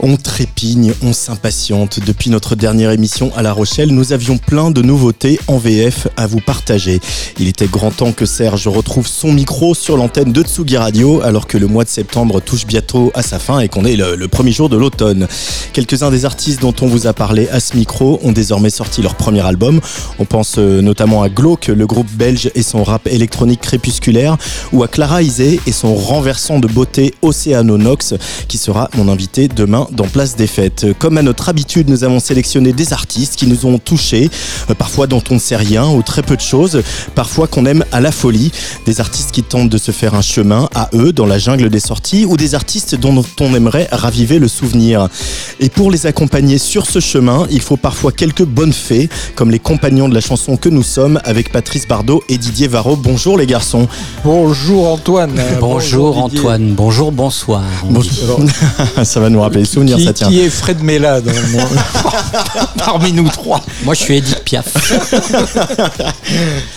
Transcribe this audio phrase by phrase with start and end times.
[0.00, 2.00] On trépigne, on s'impatiente.
[2.04, 6.26] Depuis notre dernière émission à La Rochelle, nous avions plein de nouveautés en VF à
[6.26, 7.00] vous partager.
[7.38, 11.46] Il était grand temps que Serge retrouve son micro sur l'antenne de Tsugi Radio, alors
[11.46, 14.52] que le mois de septembre touche bientôt à sa fin et qu'on est le, premier
[14.52, 15.26] jour de l'automne.
[15.72, 19.14] Quelques-uns des artistes dont on vous a parlé à ce micro ont désormais sorti leur
[19.14, 19.80] premier album.
[20.18, 24.36] On pense euh, notamment à Glauque, le groupe belge et son rap électronique crépusculaire,
[24.72, 28.14] ou à Clara Isé et son renversant de beauté Nox,
[28.46, 30.86] qui sera mon invité demain dans Place des Fêtes.
[30.98, 34.30] Comme à notre habitude, nous avons sélectionné des artistes qui nous ont touchés,
[34.70, 36.82] euh, parfois dont on ne sait rien ou très peu de choses,
[37.14, 38.52] parfois qu'on aime à la folie.
[38.86, 41.80] Des artistes qui tentent de se faire un chemin à eux dans la jungle des
[41.80, 45.08] sorties ou des artistes dont on aimerait raviver le souvenir.
[45.60, 49.58] Et pour les accompagner sur ce chemin, il faut parfois quelques bonnes fées, comme les
[49.58, 52.96] compagnons de la chanson que nous sommes avec Patrice Bardot et Didier Varro.
[52.96, 53.88] Bonjour les garçons.
[54.24, 55.40] Bonjour Antoine.
[55.60, 56.74] Bonjour, Antoine.
[56.74, 57.62] Bonjour, bonsoir.
[57.84, 58.40] Bonjour.
[59.04, 61.20] Ça va nous rappeler qui, est Fred Mella
[62.78, 64.66] parmi nous trois Moi, je suis Edith Piaf.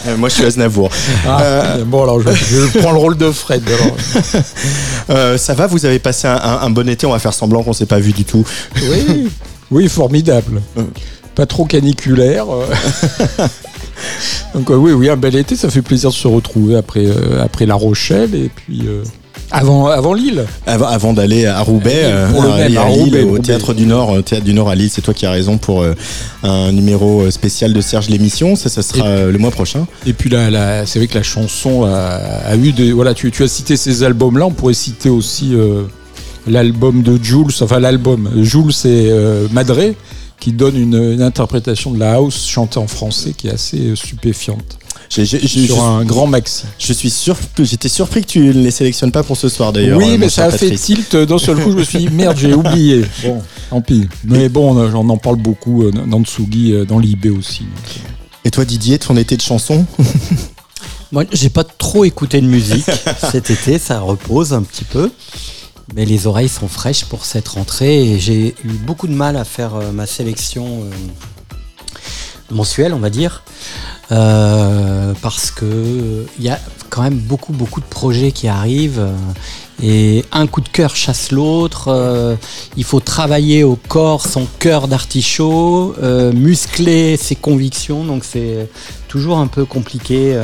[0.07, 0.89] Euh, moi, je suis Aznavour.
[1.25, 3.63] Ah, euh, bon, alors, je, prends le rôle de Fred.
[5.09, 7.87] Euh, ça va Vous avez passé un, bon été On va faire semblant qu'on s'est
[7.87, 8.45] pas vu du tout.
[8.75, 9.27] Oui,
[9.71, 10.61] oui, formidable.
[11.33, 12.45] Pas trop caniculaire.
[14.53, 17.07] Donc oui, oui, un bel été, ça fait plaisir de se retrouver après,
[17.41, 18.87] après La Rochelle et puis
[19.51, 20.45] avant, avant Lille.
[20.65, 24.75] Avant, avant d'aller à Roubaix, euh, au Théâtre du Nord, au Théâtre du Nord à
[24.75, 25.93] Lille, c'est toi qui as raison pour euh,
[26.43, 29.87] un numéro euh, spécial de Serge l'émission, ça, ça sera le mois prochain.
[30.05, 32.91] Et puis là, c'est vrai que la chanson a, eu des...
[32.91, 35.53] Voilà, tu, tu as cité ces albums-là, on pourrait citer aussi
[36.47, 39.11] l'album de Jules, enfin l'album, Jules c'est
[39.51, 39.95] Madré,
[40.39, 44.78] qui donne une, une, interprétation de la house chantée en français qui est assez stupéfiante
[45.09, 46.65] sur un grand maxi.
[46.77, 49.97] Je suis sûr, j'étais surpris que tu ne les sélectionnes pas pour ce soir d'ailleurs.
[49.97, 51.71] Oui, euh, mais ça a fait tilt d'un seul coup.
[51.71, 53.05] Je me suis dit merde, j'ai oublié.
[53.23, 54.07] Bon, tant pis.
[54.23, 57.63] Mais bon, on en parle beaucoup euh, dans Tsugi, euh, dans l'IB aussi.
[58.45, 59.85] Et toi, Didier, ton été de chansons
[61.11, 62.89] Moi, j'ai pas trop écouté de musique
[63.31, 65.11] cet été, ça repose un petit peu.
[65.95, 69.43] Mais les oreilles sont fraîches pour cette rentrée et j'ai eu beaucoup de mal à
[69.43, 70.83] faire ma sélection
[72.51, 73.43] mensuelle, on va dire.
[74.11, 79.13] Euh, parce que il y a quand même beaucoup beaucoup de projets qui arrivent euh,
[79.83, 81.89] et un coup de cœur chasse l'autre.
[81.89, 82.35] Euh,
[82.75, 85.95] il faut travailler au corps son cœur d'artichaut,
[86.33, 88.67] muscler ses convictions, donc c'est
[89.07, 90.39] toujours un peu compliqué.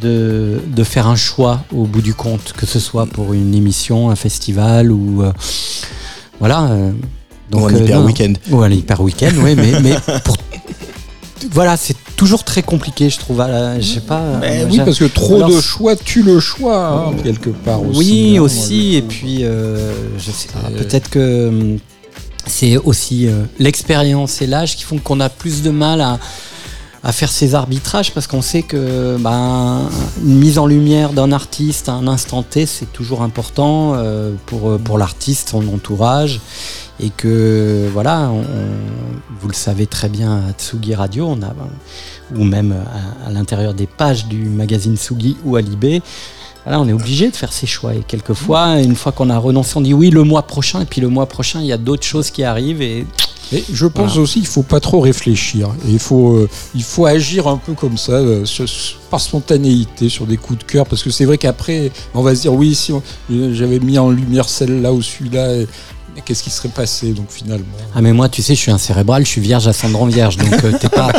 [0.00, 4.08] De, de, faire un choix au bout du compte, que ce soit pour une émission,
[4.08, 5.22] un festival ou
[6.38, 6.70] voilà.
[7.50, 8.32] donc, ou un hyper week-end.
[8.50, 10.38] Ou un hyper week-end, oui, mais, mais pour
[11.52, 13.44] voilà, c'est toujours très compliqué, je trouve.
[13.78, 14.20] Je sais pas.
[14.20, 17.98] Euh, oui, parce que trop de choix tue le choix, hein, quelque part aussi.
[17.98, 18.96] Oui, hein, aussi.
[18.96, 21.78] Et puis, euh, je sais pas, peut-être que hum,
[22.46, 26.18] c'est aussi euh, l'expérience et l'âge qui font qu'on a plus de mal à,
[27.12, 29.88] faire ces arbitrages parce qu'on sait que ben,
[30.24, 33.96] une mise en lumière d'un artiste à un instant T, c'est toujours important
[34.46, 36.40] pour, pour l'artiste, son entourage
[37.00, 38.30] et que voilà,
[39.40, 41.54] vous le savez très bien à Tsugi Radio, on a,
[42.36, 42.76] ou même
[43.26, 45.62] à, l'intérieur des pages du magazine Tsugi ou à
[46.64, 47.94] voilà, on est obligé de faire ses choix.
[47.94, 51.00] Et quelquefois, une fois qu'on a renoncé, on dit oui le mois prochain, et puis
[51.00, 53.06] le mois prochain, il y a d'autres choses qui arrivent et
[53.52, 55.70] et je pense aussi qu'il faut pas trop réfléchir.
[55.88, 58.44] il faut, euh, il faut agir un peu comme ça, euh,
[59.10, 60.86] par spontanéité, sur des coups de cœur.
[60.86, 62.92] Parce que c'est vrai qu'après, on va se dire oui, si
[63.28, 65.64] j'avais mis en lumière celle-là ou celui-là,
[66.24, 67.64] qu'est-ce qui serait passé donc finalement?
[67.94, 70.52] Ah mais moi tu sais je suis un cérébral, je suis vierge ascendant vierge donc
[70.64, 71.12] euh, t'es pas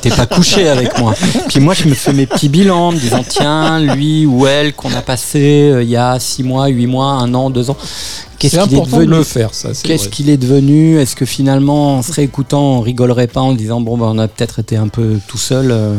[0.00, 1.14] t'es, pas couché avec moi.
[1.48, 4.72] Puis moi je me fais mes petits bilans en me disant tiens lui ou elle
[4.74, 7.76] qu'on a passé euh, il y a six mois, huit mois, un an, deux ans.
[8.38, 10.98] Qu'est-ce qu'il est devenu de le faire ça Qu'est-ce qu'il est devenu?
[10.98, 14.28] Est-ce que finalement en se réécoutant on rigolerait pas en disant bon ben on a
[14.28, 15.94] peut-être été un peu tout seul euh,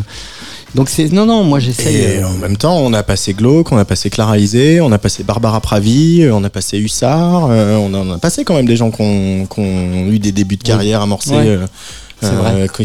[0.75, 1.95] donc c'est non non moi j'essaye.
[1.95, 4.91] Et euh, en même temps on a passé Glauque, on a passé Clara Isé, on
[4.91, 8.65] a passé Barbara Pravi, euh, on a passé Hussard, euh, on a passé quand même
[8.65, 11.33] des gens qui ont, eu des débuts de carrière amorcés.
[11.33, 11.65] Euh,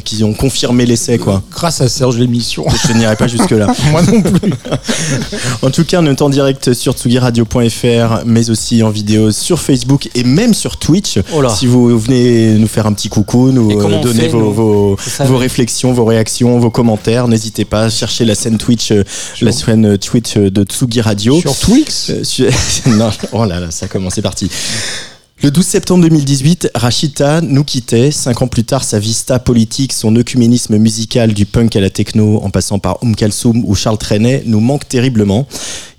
[0.04, 1.42] qui ont confirmé l'essai quoi.
[1.50, 2.64] Grâce à Serge l'émission.
[2.86, 3.66] Je n'irai pas jusque là.
[3.90, 4.52] Moi non plus.
[5.62, 10.08] en tout cas, on est en direct sur tsugiradio.fr, mais aussi en vidéo sur Facebook
[10.14, 11.18] et même sur Twitch.
[11.32, 15.36] Oh si vous venez nous faire un petit coucou, nous euh, donner vos, vos, vos,
[15.36, 19.04] réflexions, vos réactions, vos commentaires, n'hésitez pas à chercher la scène Twitch, euh,
[19.40, 21.40] la scène Twitch de Tsugi Radio.
[21.40, 22.12] Sur Twix
[22.86, 24.50] Non, oh là là, ça commence, c'est parti.
[25.42, 28.10] Le 12 septembre 2018, Rachita nous quittait.
[28.10, 32.42] Cinq ans plus tard, sa vista politique, son œcuménisme musical du punk à la techno,
[32.42, 35.46] en passant par Um Kalsoum ou Charles Trenet, nous manque terriblement.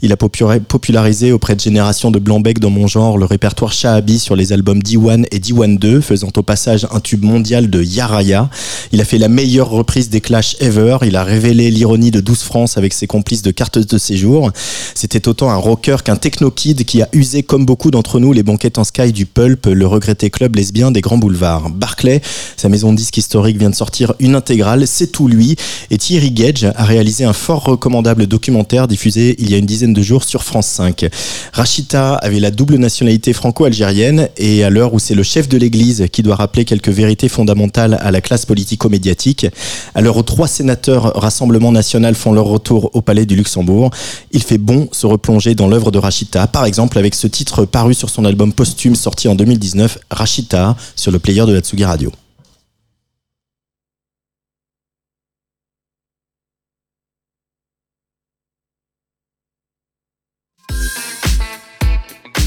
[0.04, 4.36] Il a popularisé auprès de générations de blanc-bec dans mon genre le répertoire Shahabi sur
[4.36, 8.50] les albums D1 et D1 2, faisant au passage un tube mondial de Yaraya.
[8.92, 10.98] Il a fait la meilleure reprise des Clash ever.
[11.04, 14.52] Il a révélé l'ironie de 12 France avec ses complices de cartes de séjour.
[14.96, 18.80] C'était autant un rocker qu'un techno-kid qui a usé comme beaucoup d'entre nous les banquettes
[18.80, 21.70] en sky du pulp, le regretté club lesbien des grands boulevards.
[21.70, 22.22] Barclay,
[22.58, 25.56] sa maison de disques historique vient de sortir une intégrale, c'est tout lui.
[25.90, 29.94] Et Thierry Gage a réalisé un fort recommandable documentaire diffusé il y a une dizaine
[29.94, 31.06] de jours sur France 5.
[31.54, 36.06] Rachita avait la double nationalité franco-algérienne et à l'heure où c'est le chef de l'église
[36.12, 39.48] qui doit rappeler quelques vérités fondamentales à la classe politico-médiatique,
[39.96, 43.92] à l'heure où trois sénateurs Rassemblement National font leur retour au palais du Luxembourg,
[44.32, 47.94] il fait bon se replonger dans l'œuvre de Rachita, par exemple avec ce titre paru
[47.94, 52.12] sur son album posthume sorti en 2019, Rachita, sur le player de la Tsugi Radio.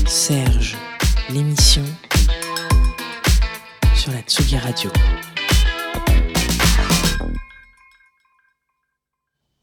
[0.07, 0.77] Serge,
[1.31, 1.85] l'émission
[3.97, 4.91] sur la Tsugi Radio.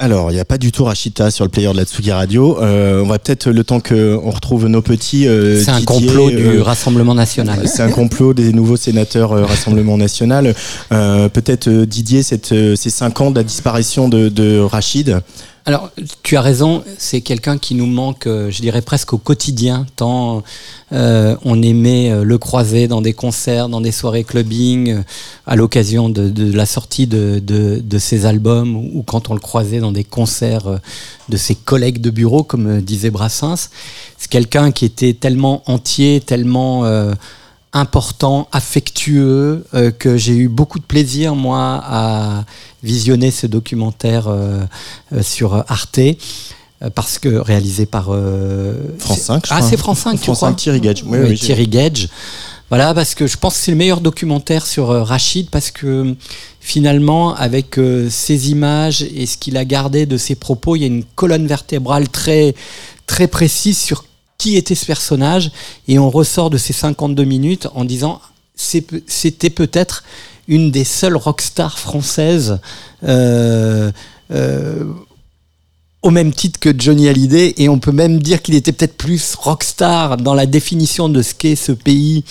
[0.03, 2.57] Alors, il n'y a pas du tout Rachita sur le player de la Tsugi Radio.
[2.59, 5.27] Euh, on va peut-être, le temps qu'on retrouve nos petits...
[5.27, 7.59] euh, C'est un complot du euh, Rassemblement National.
[7.67, 10.55] C'est un complot des nouveaux sénateurs euh, Rassemblement National.
[10.91, 15.21] Euh, Peut-être euh, Didier, cette, euh, ces cinq ans de la disparition de, de Rachid.
[15.65, 15.91] Alors,
[16.23, 20.43] tu as raison, c'est quelqu'un qui nous manque, euh, je dirais presque au quotidien, tant
[20.91, 25.01] euh, on aimait euh, le croiser dans des concerts, dans des soirées clubbing, euh,
[25.45, 29.39] à l'occasion de, de la sortie de, de, de ses albums, ou, quand on le
[29.39, 30.79] croisait dans des concerts
[31.29, 33.69] de ses collègues de bureau, comme disait Brassens.
[34.17, 37.13] C'est quelqu'un qui était tellement entier, tellement euh,
[37.73, 42.43] important, affectueux, euh, que j'ai eu beaucoup de plaisir, moi, à
[42.83, 44.61] visionner ce documentaire euh,
[45.13, 45.99] euh, sur Arte.
[46.95, 48.05] Parce que réalisé par
[48.97, 51.03] France c'est- 5, je Ah, c'est France 5, tu France crois 5, Thierry Gage.
[51.05, 52.09] Oui, Oui, oui, Thierry Gage.
[52.69, 56.15] Voilà, parce que je pense que c'est le meilleur documentaire sur Rachid, parce que
[56.59, 57.79] finalement, avec
[58.09, 61.45] ses images et ce qu'il a gardé de ses propos, il y a une colonne
[61.45, 62.55] vertébrale très,
[63.05, 64.05] très précise sur
[64.41, 65.51] qui était ce personnage,
[65.87, 68.19] et on ressort de ces 52 minutes en disant
[68.55, 70.03] c'était peut-être
[70.47, 72.59] une des seules rockstars françaises.
[73.03, 73.91] euh,
[74.31, 74.85] euh,
[76.03, 79.35] au même titre que Johnny Hallyday, et on peut même dire qu'il était peut-être plus
[79.35, 82.23] rockstar dans la définition de ce qu'est ce pays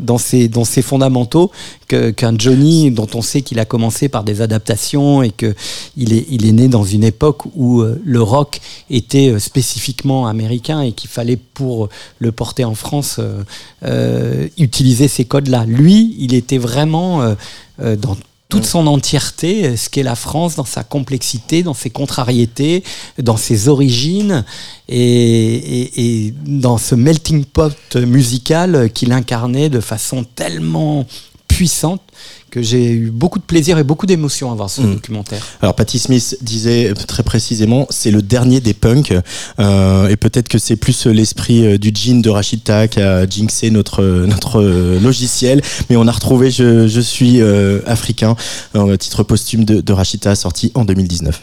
[0.00, 1.50] dans ses, dans ses fondamentaux
[1.88, 5.54] qu'un Johnny dont on sait qu'il a commencé par des adaptations et que
[5.96, 8.60] il est, il est né dans une époque où euh, le rock
[8.90, 11.88] était euh, spécifiquement américain et qu'il fallait pour
[12.18, 13.42] le porter en France euh,
[13.84, 15.64] euh, utiliser ces codes-là.
[15.66, 17.34] Lui, il était vraiment
[17.80, 18.16] euh, dans
[18.48, 22.82] toute son entièreté, euh, ce qu'est la France, dans sa complexité, dans ses contrariétés,
[23.18, 24.44] dans ses origines,
[24.88, 31.06] et, et- et dans ce melting pot musical qu'il incarnait de façon tellement
[31.58, 32.00] puissante
[32.52, 34.94] que j'ai eu beaucoup de plaisir et beaucoup d'émotion à voir ce mm.
[34.94, 35.44] documentaire.
[35.60, 39.12] Alors Patti Smith disait euh, très précisément, c'est le dernier des punks,
[39.58, 43.72] euh, et peut-être que c'est plus l'esprit euh, du jean de Rachita qui a jinxé
[43.72, 44.62] notre, notre
[45.02, 47.42] logiciel, mais on a retrouvé Je, suis
[47.86, 48.36] africain,
[48.76, 51.42] euh, titre posthume de, de Rachita sorti en 2019.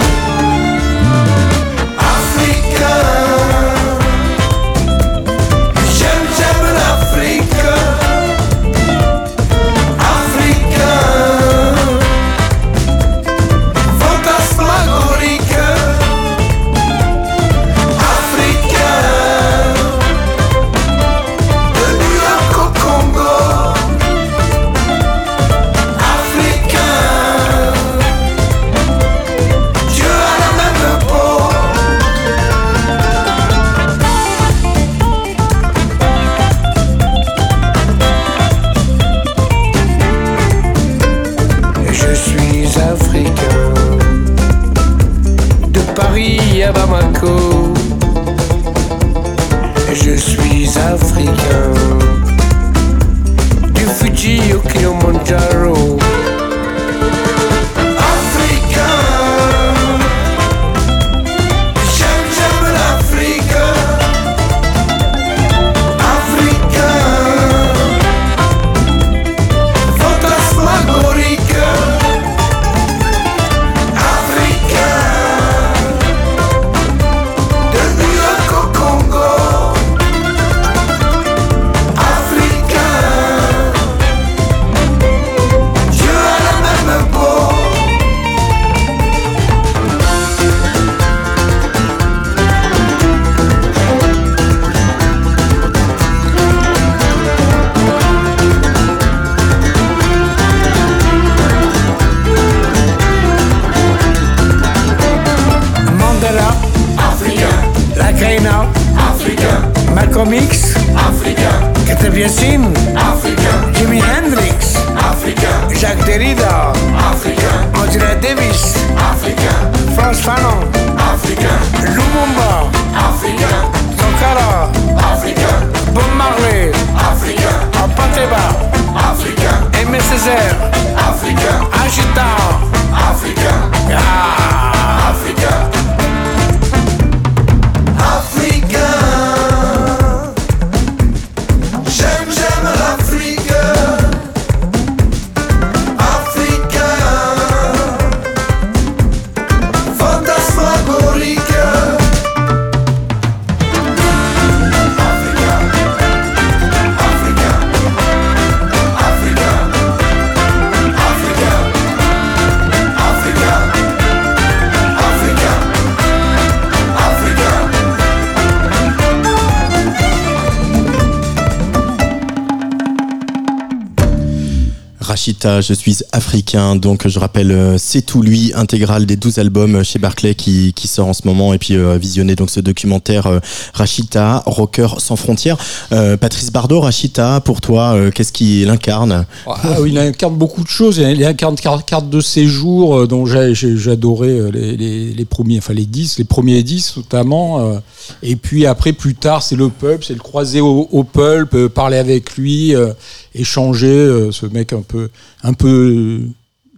[175.43, 179.97] Je suis africain, donc je rappelle, euh, c'est tout lui, intégral des 12 albums chez
[179.97, 183.39] Barclay qui, sort en ce moment, et puis euh, visionner donc ce documentaire euh,
[183.73, 185.57] Rachita, rocker sans frontières.
[185.93, 190.63] Euh, Patrice Bardot, Rachita, pour toi, euh, qu'est-ce qu'il incarne Ah oui, il incarne beaucoup
[190.63, 190.97] de choses.
[190.97, 196.19] Il incarne carte, de séjour euh, dont euh, les, les, les premiers, enfin les 10,
[196.19, 197.81] les premiers 10 notamment.
[198.11, 201.53] Euh, Et puis après, plus tard, c'est le pulp, c'est le croiser au, au pulp,
[201.53, 202.93] euh, parler avec lui, euh,
[203.33, 203.87] échanger.
[203.87, 205.09] euh, ce mec un peu,
[205.43, 206.21] un peu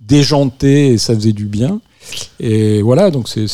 [0.02, 1.80] déjanté et ça faisait du bien.
[2.40, 3.48] Et voilà, donc c'est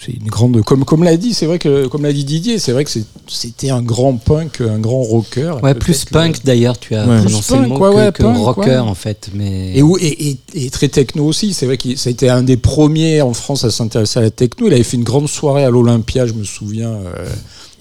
[0.00, 2.72] c'est une grande comme comme l'a dit, c'est vrai que comme l'a dit Didier, c'est
[2.72, 2.90] vrai que
[3.28, 5.56] c'était un grand punk, un grand rocker.
[5.62, 7.20] Ouais, plus punk d'ailleurs, tu as Ouais.
[7.20, 9.30] prononcé Plus le mot punk, ouais, que, ouais, que punk, rocker en fait.
[9.34, 11.52] Mais Et, et, et- et très techno aussi.
[11.54, 14.30] C'est vrai que ça a été un des premiers en France à s'intéresser à la
[14.30, 14.66] techno.
[14.66, 17.28] Il avait fait une grande soirée à l'Olympia, je me souviens, euh,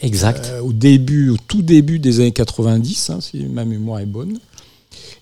[0.01, 0.51] exact.
[0.53, 4.37] euh, au début, au tout début des années 90, hein, si ma mémoire est bonne.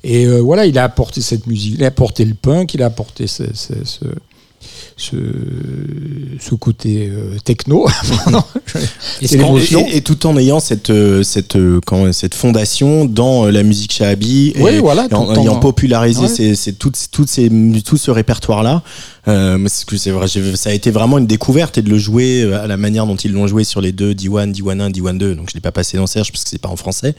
[0.04, 2.88] Et euh, voilà, il a apporté cette musique, il a apporté le punk, il a
[2.88, 4.06] apporté ce, ce, ce,
[4.98, 5.15] ce,
[6.39, 7.88] ce côté euh, techno.
[9.94, 13.94] Et tout en ayant cette, euh, cette, euh, comment, cette fondation dans euh, la musique
[13.94, 16.27] shahabi et, voilà, et en ayant popularisé Ouais.
[16.27, 17.50] ces, ces- toutes, toutes ces,
[17.86, 18.84] tout ce répertoire-là.
[19.28, 22.42] Euh, parce que c'est vrai, ça a été vraiment une découverte et de le jouer
[22.42, 25.18] euh, à la manière dont ils l'ont joué sur les deux D1, D1 1, D1
[25.18, 25.36] 2.
[25.36, 27.13] Donc je l'ai pas passé dans Serge parce que c'est pas en français.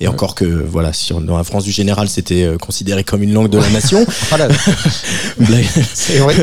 [0.00, 3.32] Et encore que voilà, sur, dans la France du général, c'était euh, considéré comme une
[3.32, 4.04] langue de la nation.
[5.38, 5.64] Vrai.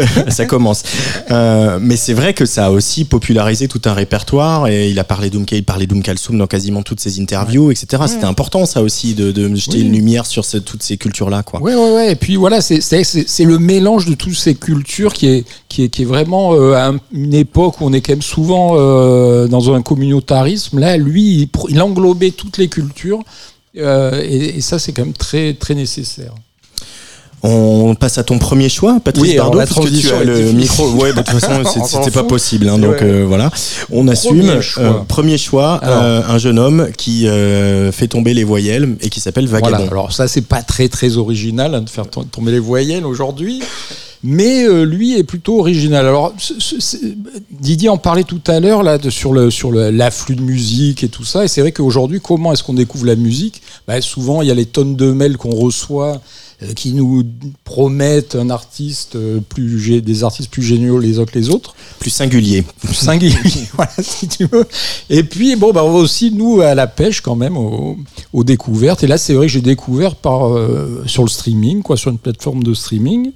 [0.30, 0.84] ça commence.
[1.32, 5.04] Euh, mais c'est vrai que ça a aussi popularisé tout un répertoire et il a
[5.04, 8.04] parlé d'Oum il parlait d'Oum Kalsoum dans quasiment toutes ses interviews, etc.
[8.08, 9.82] C'était important ça aussi de, de jeter Oui.
[9.84, 11.62] une lumière sur ce- toutes ces cultures-là, quoi.
[11.62, 12.12] Ouais, ouais, ouais.
[12.14, 12.80] Et puis voilà, c'est
[13.44, 17.34] le mélange de toutes ces cultures qui est, qui est, qui est vraiment euh, une
[17.34, 20.80] époque où on est quand même souvent euh, dans un communautarisme.
[20.80, 23.20] Là, lui, il englobait toutes les cultures.
[23.78, 26.34] euh, et, et ça, c'est quand même très, très nécessaire.
[27.46, 30.56] On passe à ton premier choix, Patrice Oui, Bardot, la puisque tu as le difficile.
[30.58, 30.90] micro.
[30.92, 33.04] Ouais, de toute façon, c'était pas possible, hein, donc Ouais.
[33.04, 33.52] euh, voilà.
[33.92, 34.40] On assume.
[34.40, 34.84] Premier choix.
[34.84, 39.20] Euh, premier choix, euh, un jeune homme qui euh, fait tomber les voyelles et qui
[39.20, 39.76] s'appelle Vagabond.
[39.76, 39.92] Voilà.
[39.92, 43.62] Alors ça, c'est pas très très original hein, de faire tom- tomber les voyelles aujourd'hui,
[44.24, 46.06] mais euh, lui est plutôt original.
[46.08, 46.34] Alors
[47.52, 51.10] Didier en parlait tout à l'heure là de, sur le sur l'afflux de musique et
[51.10, 51.44] tout ça.
[51.44, 53.62] Et c'est vrai qu'aujourd'hui, comment est-ce qu'on découvre la musique?
[53.86, 56.22] Bah, Souvent, il y a les tonnes de mails qu'on reçoit
[56.76, 57.24] qui nous
[57.64, 62.10] promettent un artiste euh, plus des artistes plus géniaux les uns que les autres Plus
[62.10, 62.64] singulier.
[62.82, 63.36] plus singulier,
[63.74, 64.66] voilà, si tu veux.
[65.10, 67.98] Et puis, bon, bah, on va aussi, nous, à la pêche, quand même, aux,
[68.32, 69.04] aux découvertes.
[69.04, 72.18] Et là, c'est vrai que j'ai découvert par, euh, sur le streaming, quoi, sur une
[72.18, 73.32] plateforme de streaming.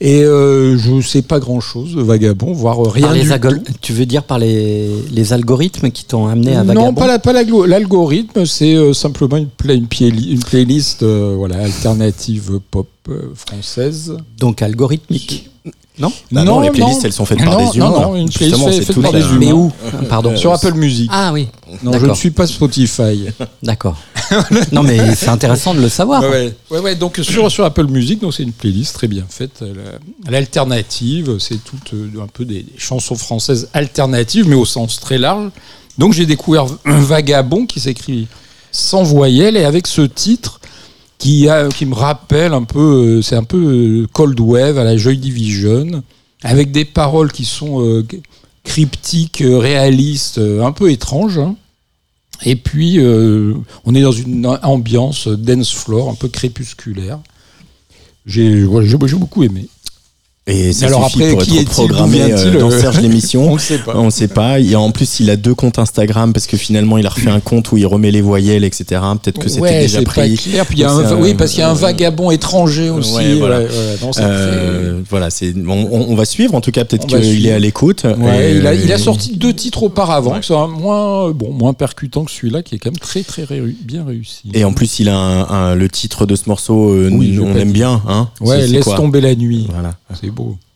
[0.00, 3.72] Et euh, je sais pas grand chose de Vagabond, voire rien Par les du tout.
[3.80, 7.18] Tu veux dire par les, les algorithmes qui t'ont amené à Vagabond Non, pas la-
[7.18, 12.60] pas l'algo- l'algorithme, c'est euh, simplement une, play- une, playli- une playlist euh, voilà, alternative
[12.70, 12.88] pop
[13.34, 14.16] française.
[14.38, 15.50] Donc algorithmique.
[15.98, 17.90] Non Bah non, les playlists, elles sont faites par Non, des humains.
[17.90, 19.38] Non, non, une playlist Justement, faite- c'est faite toute par la- des humains.
[19.38, 19.72] Mais où
[20.08, 20.34] Pardon.
[20.36, 21.10] Sur Apple Music.
[21.12, 21.48] Ah oui.
[21.82, 23.26] non, je ne suis pas Spotify.
[23.62, 23.96] D'accord.
[24.72, 26.22] non mais c'est intéressant de le savoir.
[26.22, 26.94] Ouais, ouais.
[26.94, 29.60] Donc sur, sur Apple Music, donc c'est une playlist très bien faite.
[29.60, 29.74] Euh,
[30.30, 35.18] L'alternative, c'est tout euh, un peu des, des chansons françaises alternatives, mais au sens très
[35.18, 35.50] large.
[35.98, 38.26] Donc j'ai découvert un vagabond qui s'écrit
[38.70, 40.60] sans voyelle et avec ce titre
[41.22, 43.56] qui, me rappelle un peu, euh, c'est un peu
[44.02, 46.02] euh, Cold Wave à la Joy Division,
[46.42, 48.04] avec des paroles qui sont euh,
[48.64, 51.38] cryptiques, réalistes, un peu étranges.
[51.38, 51.56] hein.
[52.44, 52.98] Et puis,
[53.84, 57.20] on est dans une ambiance dance floor, un peu crépusculaire.
[58.26, 59.68] J'ai beaucoup aimé.
[60.48, 63.48] Et ça Alors suffit après, pour qui être programmé euh, dans euh, Serge l'émission.
[63.52, 63.92] On ne sait pas.
[63.96, 64.56] On ne sait pas.
[64.58, 67.38] A, en plus, il a deux comptes Instagram parce que finalement, il a refait un
[67.38, 69.00] compte où il remet les voyelles, etc.
[69.22, 70.36] Peut-être que c'était Ouais, déjà pris.
[70.36, 70.66] pas clair.
[70.66, 73.14] Puis y a un, oui, parce qu'il y a un vagabond étranger aussi.
[73.14, 73.60] Ouais, voilà.
[73.60, 73.68] ouais,
[74.02, 76.56] non, Euh, voilà, c'est on, on- on va suivre.
[76.56, 78.04] En tout cas, peut-être qu'il est à l'écoute.
[78.04, 82.24] Et- il, a, il a sorti deux titres auparavant, qui sont moins, bon, moins percutants
[82.24, 83.46] que celui-là, qui est quand même très, très
[83.84, 84.42] bien réussi.
[84.54, 86.90] Et en plus, il a un, un- le titre de ce morceau.
[86.90, 88.28] euh, Oui, on aime bien, hein.
[88.40, 89.68] ouais, laisse tomber la nuit.
[89.72, 89.94] Voilà.
[90.34, 90.71] C'est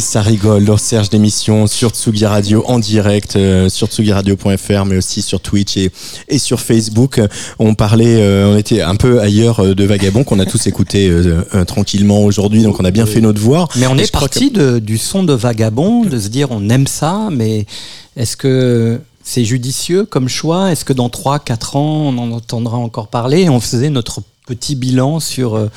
[0.00, 4.96] Et ça rigole dans Serge d'émission sur Tsugi Radio en direct, euh, sur tsugiradio.fr, mais
[4.96, 5.90] aussi sur Twitch et,
[6.30, 7.20] et sur Facebook.
[7.58, 11.12] On parlait, euh, on était un peu ailleurs euh, de Vagabond qu'on a tous écouté
[11.66, 13.68] tranquillement aujourd'hui, donc on a bien fait notre devoir.
[13.76, 16.86] Mais on Et est parti de- du son de Vagabond, de se dire on aime
[16.86, 17.66] ça, mais
[18.16, 20.72] est-ce que c'est judicieux comme choix?
[20.72, 23.42] Est-ce que dans 3-4 ans on en entendra encore parler?
[23.42, 25.68] Et On faisait notre petit bilan sur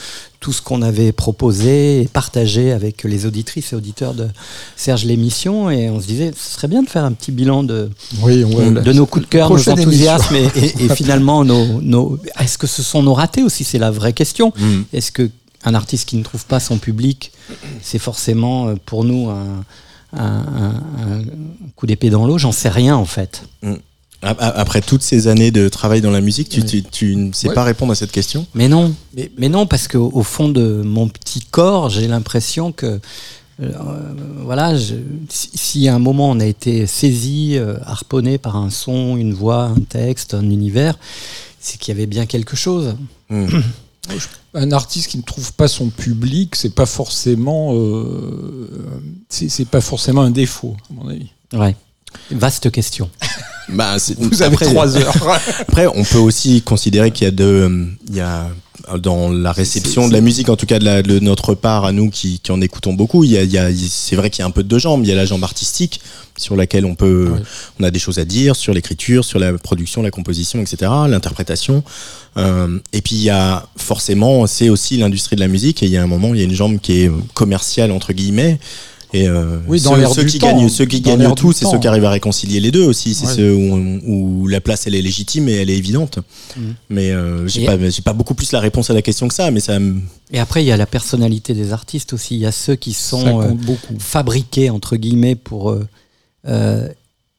[0.43, 4.27] tout ce qu'on avait proposé et partagé avec les auditrices et auditeurs de
[4.75, 7.89] Serge l'émission et on se disait ce serait bien de faire un petit bilan de,
[8.21, 12.19] Oui, on de nos coups de cœur, nos enthousiasmes et, et- et finalement nos, nos-
[12.41, 14.51] est-ce que ce sont nos ratés aussi c'est la vraie question.
[14.57, 14.81] Mm.
[14.91, 15.29] Est-ce que
[15.63, 17.31] un artiste qui ne trouve pas son public,
[17.81, 19.63] c'est forcément euh, pour nous un,
[20.11, 21.21] un- un- un
[21.77, 22.37] coup d'épée dans l'eau?
[22.37, 23.43] J'en sais rien en fait.
[23.65, 23.69] A-
[24.23, 26.65] Après toutes ces années de travail dans la musique, tu, Ouais.
[26.65, 27.53] tu, tu ne sais Ouais.
[27.53, 28.47] pas répondre à cette question?
[28.53, 32.71] Mais non, Mais- mais, non parce qu'au au fond de mon petit corps, j'ai l'impression
[32.71, 32.99] que
[33.61, 33.71] euh,
[34.43, 34.95] voilà, je-
[35.29, 39.33] si, si à un moment on a été saisi, euh, harponné par un son, une
[39.33, 40.97] voix, un texte, un univers,
[41.59, 42.95] c'est qu'il y avait bien quelque chose.
[43.29, 43.47] Mm.
[44.55, 48.69] un artiste qui ne trouve pas son public, c'est pas forcément, euh,
[49.29, 51.29] c'est pas forcément un défaut, à mon avis.
[51.53, 51.75] Ouais.
[52.31, 53.09] Vaste question.
[53.69, 55.13] Bah, c'est- Vous avez après- trois heures.
[55.59, 58.49] Après, on peut aussi considérer qu'il y a de, il y a
[58.99, 61.93] dans la réception de la musique, en tout cas de, la- de notre part à
[61.93, 64.39] nous qui, qui en écoutons beaucoup, il y a, il y a- c'est vrai qu'il
[64.39, 65.01] y a un peu de deux jambes.
[65.03, 66.01] Il y a la jambe artistique
[66.37, 67.39] sur laquelle on peut, Ouais.
[67.79, 71.83] on a des choses à dire sur l'écriture, sur la production, la composition, etc., l'interprétation.
[72.37, 75.81] Euh, et puis il y a forcément, c'est aussi l'industrie de la musique.
[75.83, 78.11] Et il y a un moment, il y a une jambe qui est commerciale entre
[78.11, 78.59] guillemets.
[79.15, 80.47] Et euh, Oui, dans ceux, l'air ceux du qui temps.
[80.47, 83.13] gagnent, ceux qui Dans gagnent tout, c'est ceux qui arrivent à réconcilier les deux aussi.
[83.13, 83.33] C'est Ouais.
[83.35, 86.17] ceux où, où la place elle est légitime et elle est évidente.
[86.57, 86.75] Mhm.
[86.89, 89.51] Mais euh, j'ai pas, j'ai pas beaucoup plus la réponse à la question que ça.
[89.51, 92.35] Mais ça, me- Et après, il y a la personnalité des artistes aussi.
[92.35, 93.53] Il y a ceux qui sont euh,
[93.99, 95.87] fabriqués, entre guillemets, pour euh,
[96.47, 96.87] euh,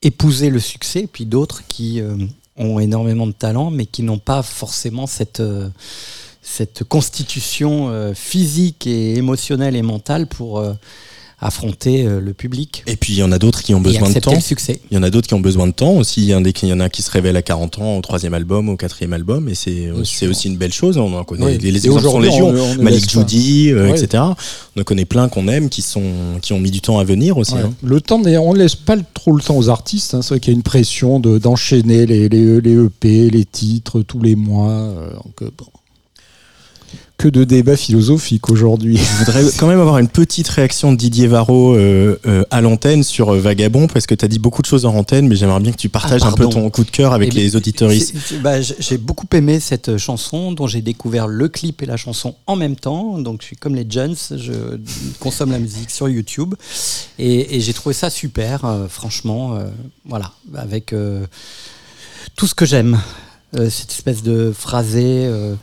[0.02, 2.16] épouser le succès, puis d'autres qui euh,
[2.56, 5.68] ont énormément de talent, mais qui n'ont pas forcément cette, euh,
[6.40, 10.74] cette constitution euh, physique et émotionnelle et mentale pour euh,
[11.40, 14.08] affronter euh, le public Et puis il y en a d'autres qui ont et besoin
[14.10, 14.32] de temps.
[14.34, 14.80] le succès.
[14.90, 16.22] Il y en a d'autres qui ont besoin de temps aussi.
[16.22, 18.00] Il y, en a, il y en a qui se révèlent à 40 ans au
[18.00, 19.48] troisième album, au quatrième album.
[19.48, 19.90] Et c'est
[20.26, 20.96] aussi une belle chose.
[20.96, 21.44] On en connaît.
[21.44, 21.58] Oui.
[21.58, 22.52] Les, exemples sont légion.
[22.80, 23.10] Malik.
[23.10, 24.22] Judy, euh, etc.
[24.76, 26.02] On en connaît plein qu'on aime qui, sont,
[26.40, 27.54] qui ont mis du temps à venir aussi.
[27.54, 27.60] Ouais.
[27.60, 27.72] hein.
[27.82, 30.14] Le temps, on ne laisse pas trop le temps aux artistes.
[30.14, 30.22] hein.
[30.22, 34.02] C'est vrai qu'il y a une pression de- d'enchaîner les, les, les EP, les titres
[34.02, 34.70] tous les mois.
[34.70, 35.66] euh, donc, euh, bon.
[37.24, 38.98] Que de débats philosophiques aujourd'hui.
[38.98, 43.02] Je voudrais quand même avoir une petite réaction de Didier Varro euh, euh, à l'antenne
[43.02, 45.60] sur euh, Vagabond parce que tu as dit beaucoup de choses en antenne, mais j'aimerais
[45.60, 47.56] bien que tu partages Ah, un peu ton coup de cœur avec Eh les
[48.00, 52.34] c'est- bah, J'ai beaucoup aimé cette chanson dont j'ai découvert le clip et la chanson
[52.46, 53.18] en même temps.
[53.18, 54.52] Donc je suis comme les Jones, je
[55.18, 56.54] consomme la musique sur YouTube
[57.18, 59.54] et, et j'ai trouvé ça super, euh, franchement.
[59.56, 59.64] euh,
[60.04, 61.24] voilà, avec euh,
[62.36, 63.00] tout ce que j'aime.
[63.56, 65.54] Euh, cette espèce de phrasé euh,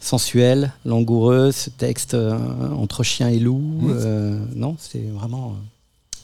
[0.00, 2.36] sensuel, langoureux, ce texte euh,
[2.76, 3.62] entre chien et loup.
[3.90, 5.50] euh, non, c'est vraiment.
[5.54, 6.16] euh,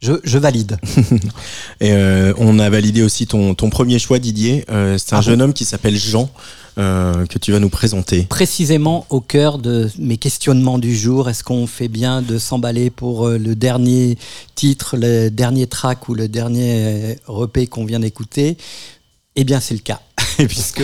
[0.00, 0.78] je, je valide.
[1.80, 4.64] Et euh, on a validé aussi ton, ton premier choix, Didier.
[4.70, 6.30] Euh, c'est un Ah jeune homme qui s'appelle Jean
[6.78, 8.22] euh, que tu vas nous présenter.
[8.22, 11.28] précisément au cœur de mes questionnements du jour.
[11.28, 14.16] Est-ce qu'on fait bien de s'emballer pour le dernier
[14.54, 18.56] titre, le dernier track ou le dernier EP qu'on vient d'écouter?
[19.36, 20.00] Eh bien, c'est le cas.
[20.48, 20.82] Puisque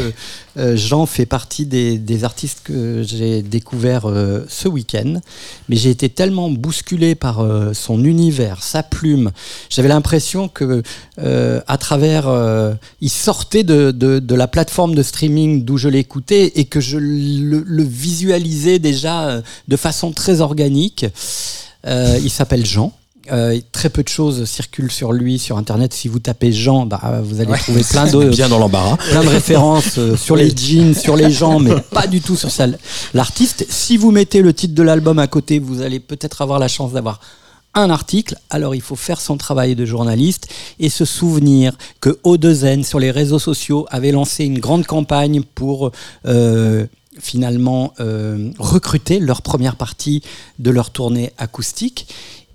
[0.57, 5.21] euh, Jean fait partie des, des artistes que j'ai découverts euh, ce week-end.
[5.69, 9.33] Mais j'ai été tellement bousculé par euh, son univers, sa plume.
[9.69, 10.83] J'avais l'impression que
[11.19, 15.89] euh, à travers, euh, il sortait de, de, de la plateforme de streaming d'où je
[15.89, 21.07] l'écoutais et que je le, le visualisais déjà de façon très organique.
[21.85, 22.93] Il s'appelle Jean.
[23.33, 25.93] Euh, très peu de choses circulent sur lui sur internet.
[25.93, 28.97] Si vous tapez Jean, bah, vous allez trouver plein de, Bien dans l'embarras.
[28.97, 32.51] plein de références euh, sur les jeans, sur les gens, mais pas du tout sur.
[33.15, 36.69] L'artiste, si vous mettez le titre de l'album à côté, vous allez peut-être avoir la
[36.69, 37.21] chance d'avoir
[37.75, 38.37] un article.
[38.51, 40.49] Alors il faut faire son travail de journaliste
[40.81, 45.93] et se souvenir que O2N sur les réseaux sociaux avait lancé une grande campagne pour
[46.27, 46.87] euh,
[47.19, 50.23] finalement euh, recruter leur première partie
[50.59, 52.09] de leur tournée acoustique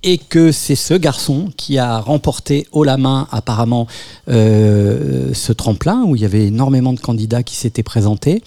[0.03, 3.87] et que c'est ce garçon qui a remporté haut la main apparemment
[4.29, 8.43] euh, ce tremplin où il y avait énormément de candidats qui s'étaient présentés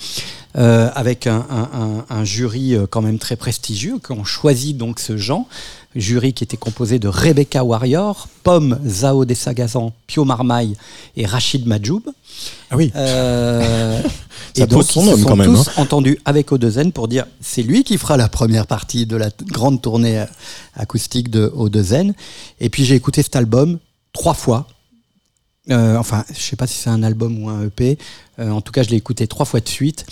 [0.57, 5.47] euh, avec un, jury euh, quand même très prestigieux qui ont choisi donc ce Jean
[5.94, 10.76] jury qui était composé de Rebecca Warrior, Pomme Zao Desagazan, Pio Marmaille
[11.16, 12.02] et Rachid Majoub.
[12.70, 12.90] Ah oui.
[12.96, 14.00] Euh,
[14.57, 17.26] Ça et donc, son se nom sont quand même, tous entendus avec O2N pour dire
[17.40, 20.26] c'est lui qui fera la première partie de la grande tournée euh,
[20.74, 22.12] acoustique de O2N.
[22.61, 23.78] Et puis j'ai écouté cet album
[24.12, 24.68] trois fois.
[25.70, 27.98] Euh, enfin, je sais pas si c'est un album ou un EP.
[28.38, 30.04] Euh, en tout cas, je l'ai écouté trois fois de suite.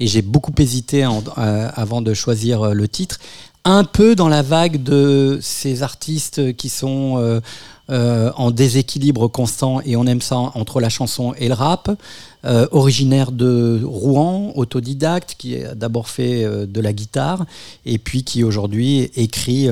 [0.00, 3.18] Et j'ai beaucoup hésité en- euh, avant de choisir le titre.
[3.64, 7.40] Un peu dans la vague de ces artistes qui sont euh,
[7.90, 11.90] euh, en déséquilibre constant et on aime ça entre la chanson et le rap.
[12.44, 17.44] Euh, originaire de Rouen, autodidacte, qui a d'abord fait de la guitare
[17.84, 19.68] et puis qui aujourd'hui écrit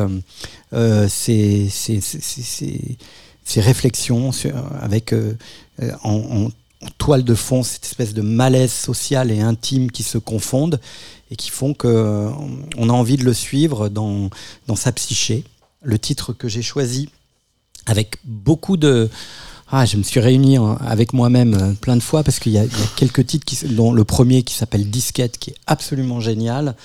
[1.08, 1.70] ses,
[3.56, 4.30] réflexions
[4.80, 5.14] avec
[6.02, 6.48] en
[6.98, 10.80] toile de fond cette espèce de malaise social et intime qui se confondent
[11.30, 14.30] et qui font que euh, a envie de le suivre dans,
[14.66, 15.44] dans sa psyché.
[15.82, 17.08] Le titre que j'ai choisi
[17.86, 19.08] avec beaucoup de
[19.68, 22.58] ah, je me suis réuni en- avec moi-même euh, plein de fois parce qu'il y,
[22.58, 26.76] a quelques titres, dont le premier qui s'appelle Disquette, qui est absolument génial,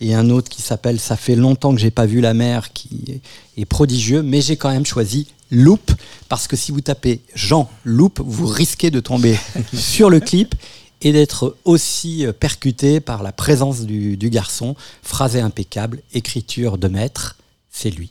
[0.00, 3.20] et un autre qui s'appelle Ça fait longtemps que j'ai pas vu la mer, qui
[3.58, 5.90] est prodigieux, mais j'ai quand même choisi Loop
[6.28, 9.36] parce que si vous tapez Jean Loop, vous risquez de tomber
[9.74, 10.54] sur le clip
[11.02, 14.76] et d'être aussi percuté par la présence du, du garçon.
[15.02, 17.36] Phrasé impeccable, écriture de maître,
[17.70, 18.10] c'est lui.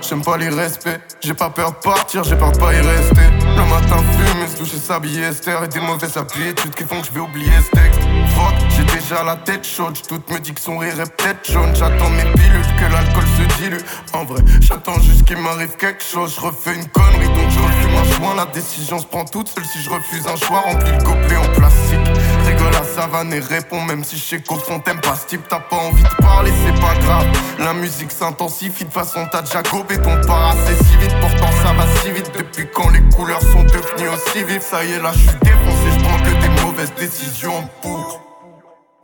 [0.00, 1.00] J'aime pas les respects.
[1.20, 3.26] J'ai pas peur de partir, j'ai peur de pas y rester.
[3.40, 5.64] Le matin, fumer, se doucher, s'habiller, Esther.
[5.64, 8.00] Et des mauvaises habitudes qui font que je vais oublier ce texte.
[8.34, 9.96] Fuck, j'ai déjà la tête chaude.
[9.96, 11.74] J'doute, me dis que son rire est peut-être jaune.
[11.74, 13.84] J'attends mes pilules, que l'alcool se dilue.
[14.12, 16.34] En vrai, j'attends juste qu'il m'arrive quelque chose.
[16.36, 18.34] Je refais une connerie, donc je refume un joint.
[18.36, 20.60] La décision se prend toute seule si je refuse un choix.
[20.60, 22.31] Remplis le gobelet en plastique.
[22.70, 25.42] À savane et réponds, même si je sais qu'au t'aimes pas ce type.
[25.48, 27.26] T'as pas envie de parler, c'est pas grave.
[27.58, 31.14] La musique s'intensifie, de façon t'as déjà gobé ton assez si vite.
[31.20, 34.62] Pourtant ça va si vite depuis quand les couleurs sont devenues aussi vives.
[34.62, 38.31] Ça y est, là je suis défoncé, je prends que des mauvaises décisions pour.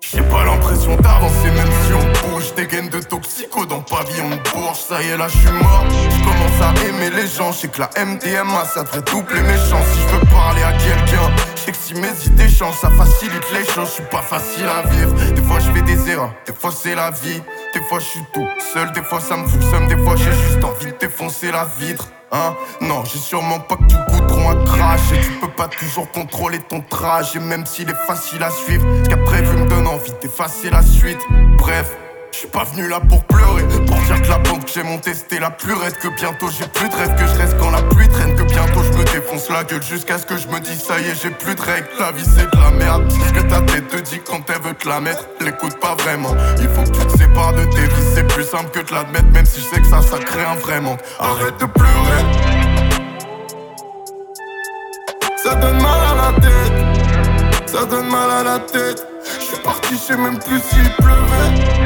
[0.01, 2.55] J'ai pas l'impression d'avancer même si on bouge.
[2.55, 4.79] Des gaines de toxico dans pavillon de Bourges.
[4.89, 5.85] Ça y est là je suis mort.
[6.11, 7.53] Je commence à aimer les gens.
[7.53, 9.87] Je sais que la MDMA ça devrait doubler mes chances.
[9.93, 13.65] Si je veux parler à quelqu'un Je que si mes idées changent ça facilite les
[13.65, 13.89] choses.
[13.89, 15.15] Je suis pas facile à vivre.
[15.33, 16.33] Des fois je fais des erreurs.
[16.47, 17.43] Des fois c'est la vie.
[17.75, 18.91] Des fois je suis tout seul.
[18.93, 22.55] Des fois ça me fout Des fois j'ai juste envie de défoncer la vitre Hein
[22.83, 25.21] non, j'ai sûrement pas que du goudron à cracher.
[25.23, 28.87] Tu peux pas toujours contrôler ton trajet, même s'il est facile à suivre.
[29.05, 31.21] Ce qu'a prévu me donne envie d'effacer la suite.
[31.57, 31.97] Bref,
[32.43, 33.63] je pas venu là pour pleurer.
[33.87, 35.97] Pour dire que la banque que j'ai montée c'était la plus raide.
[35.99, 38.35] Que bientôt j'ai plus de rêve, que je reste quand la pluie traîne.
[38.37, 41.09] Que bientôt je me défonce la gueule jusqu'à ce que je me dise ça y
[41.09, 41.89] est, j'ai plus de règles.
[41.99, 43.11] La vie c'est de la merde.
[43.11, 45.25] Ce que ta tête te dit quand elle veut te la mettre.
[45.41, 46.35] L'écoute pas vraiment.
[46.61, 48.09] Il faut que tu te sépares de tes vies.
[48.15, 50.57] C'est plus simple que de l'admettre, même si je sais que ça, ça crée un
[50.57, 51.01] vrai manque.
[51.19, 52.23] Arrête de pleurer.
[55.43, 59.07] Ça donne mal à la tête, ça donne mal à la tête.
[59.41, 61.78] Je parti, je sais même plus s'il pleuvait.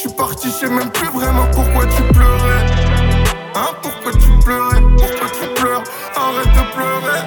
[0.00, 2.66] Je suis parti, je sais même plus vraiment pourquoi tu pleurais.
[3.56, 5.82] Hein, pourquoi tu pleurais, pourquoi tu pleures,
[6.14, 7.20] arrête de pleurer.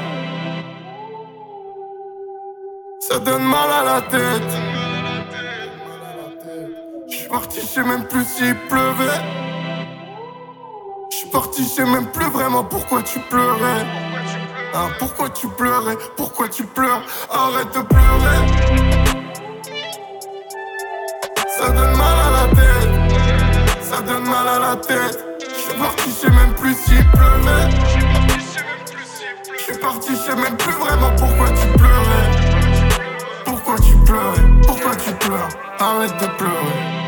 [3.01, 4.53] Ça donne mal à la tête.
[7.09, 9.19] Je suis parti, je sais même plus s'il pleuvait.
[11.11, 13.85] Je suis parti, je sais même plus vraiment pourquoi tu pleurais.
[14.73, 17.03] Hein, pourquoi tu pleurais Pourquoi tu pleures?
[17.29, 18.39] Arrête de pleurer.
[21.49, 22.20] Ça donne mal à.
[23.91, 25.19] Ça donne mal à la tête.
[25.41, 27.69] Je suis parti, je sais même plus s'il pleuvait.
[29.57, 32.31] Je suis parti, je sais même plus vraiment pourquoi tu pleurais.
[33.43, 34.61] Pourquoi tu pleurais?
[34.65, 35.49] Pourquoi tu pleures?
[35.77, 37.00] Arrête de pleurer.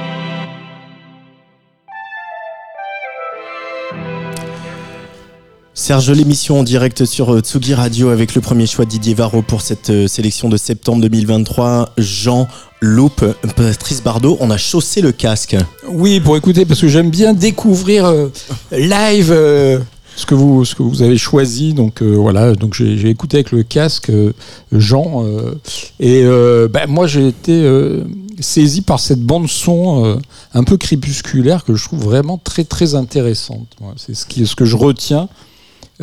[5.76, 9.62] Serge, l'émission en direct sur euh, Tsugi Radio avec le premier choix Didier Varro pour
[9.62, 11.94] cette euh, sélection de septembre 2023.
[11.98, 12.48] Jean
[12.80, 15.56] Loupe, Patrice Bardot, on a chaussé le casque.
[15.90, 18.28] Oui, pour écouter, parce que j'aime bien découvrir euh,
[18.72, 19.80] live euh,
[20.16, 21.74] ce que vous ce que vous avez choisi.
[21.74, 24.32] Donc euh, voilà, donc j'ai écouté avec le casque euh,
[24.72, 25.56] Jean euh,
[26.00, 28.04] et euh, ben, moi j'ai été euh,
[28.40, 30.16] saisi par cette bande son euh,
[30.54, 33.68] un peu crépusculaire que je trouve vraiment très très intéressante.
[33.98, 35.30] C'est ce qui ce que je retiens.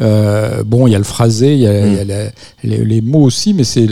[0.01, 1.87] Euh, bon, il y a le phrasé, il y a, Mm.
[1.89, 2.31] il y a la-
[2.65, 3.87] les, les mots aussi, mais c'est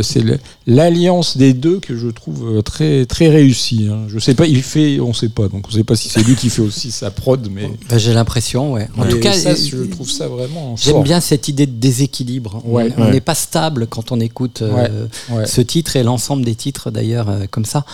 [0.66, 3.88] l'alliance des deux que je trouve euh, très très réussie.
[3.90, 4.06] hein.
[4.08, 6.34] Je sais pas, il fait, on sait pas, donc on sait pas si c'est lui
[6.34, 8.88] qui fait aussi sa prod, mais Bah, J'ai l'impression, ouais.
[8.96, 10.76] En tout cas, ça, je trouve ça vraiment.
[10.76, 12.62] J'aime bien cette idée de déséquilibre.
[12.64, 12.92] On- Ouais.
[12.96, 13.10] on Ouais.
[13.12, 15.46] n'est pas stable quand on écoute euh, Ouais.
[15.46, 17.84] ce titre et l'ensemble des titres d'ailleurs euh, comme ça.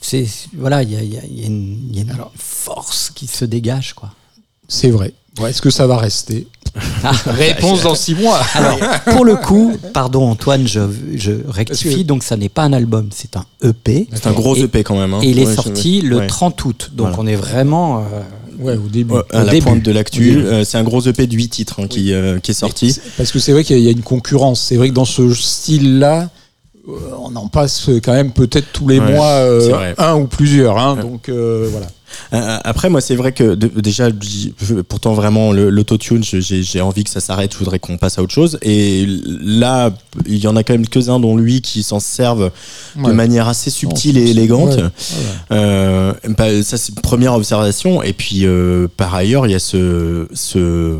[0.00, 2.02] C'est voilà, il y a, il y a- il y a une, il y a
[2.02, 4.10] une force qui se dégage quoi.
[4.68, 5.12] C'est vrai.
[5.40, 6.46] Ouais, Est-ce que ça va rester?
[7.26, 8.40] Réponse dans six mois.
[8.54, 10.80] Alors pour le coup, pardon Antoine, je,
[11.14, 12.04] je rectifie.
[12.04, 14.08] Donc ça n'est pas un album, c'est un EP.
[14.12, 15.14] C'est un gros EP quand même.
[15.14, 15.20] hein.
[15.22, 16.26] Et il est Ouais, je- sorti le ouais.
[16.26, 16.90] 30 août.
[16.94, 17.22] Donc Voilà.
[17.22, 17.98] on est vraiment.
[18.00, 18.02] euh,
[18.60, 19.14] Ouais, au début.
[19.14, 19.64] Ouais, à Au la début.
[19.64, 20.36] pointe de l'actu.
[20.38, 22.96] Euh, c'est un gros EP de 8 titres hein, qui, euh, qui est sorti.
[23.16, 24.60] Parce que c'est vrai qu'il y a- il y a une concurrence.
[24.60, 26.26] C'est vrai que dans ce style-là, euh,
[26.86, 30.78] on en passe quand même peut-être tous les Ouais, mois euh, un ou plusieurs.
[30.78, 30.96] hein.
[30.96, 31.86] donc euh, voilà.
[32.32, 34.08] Euh, Après, moi, c'est vrai que déjà,
[34.88, 37.52] pourtant vraiment le- l'autotune, j'ai envie que ça s'arrête.
[37.52, 38.56] Je voudrais qu'on passe à autre chose.
[38.62, 39.90] Et là,
[40.26, 42.52] il y en a quand même quelques-uns, dont lui, qui s'en servent
[42.96, 44.76] de manière assez subtile et élégante.
[44.76, 44.90] ouais, ouais.
[45.50, 48.00] Euh, bah, ça, c'est une première observation.
[48.02, 50.98] Et puis, euh, par ailleurs, il y a ce, ce,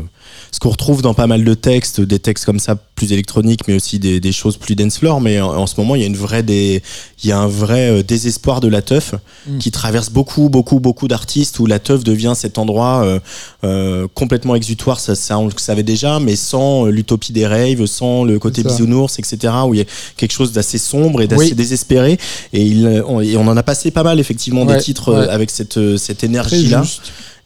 [0.51, 3.75] ce qu'on retrouve dans pas mal de textes, des textes comme ça plus électroniques, mais
[3.75, 5.19] aussi des, des choses plus dance floor.
[5.21, 6.81] Mais en, en ce moment, il y a une vraie des,
[7.23, 9.13] il y a un vrai euh, désespoir de la teuf
[9.47, 9.59] Mm.
[9.59, 13.19] qui traverse beaucoup, beaucoup, beaucoup d'artistes où la teuf devient cet endroit euh,
[13.63, 14.99] euh, complètement exutoire.
[14.99, 18.63] Ça, ça, on le savait déjà, mais sans euh, l'utopie des raves, sans le côté
[18.63, 19.53] bisounours, etc.
[19.67, 19.85] Où il y a
[20.17, 21.53] quelque chose d'assez sombre et d'assez Oui.
[21.53, 22.17] désespéré.
[22.53, 25.27] Et, il, on, et on en a passé pas mal effectivement Ouais, des titres ouais.
[25.29, 26.83] avec cette, cette Très énergie-là.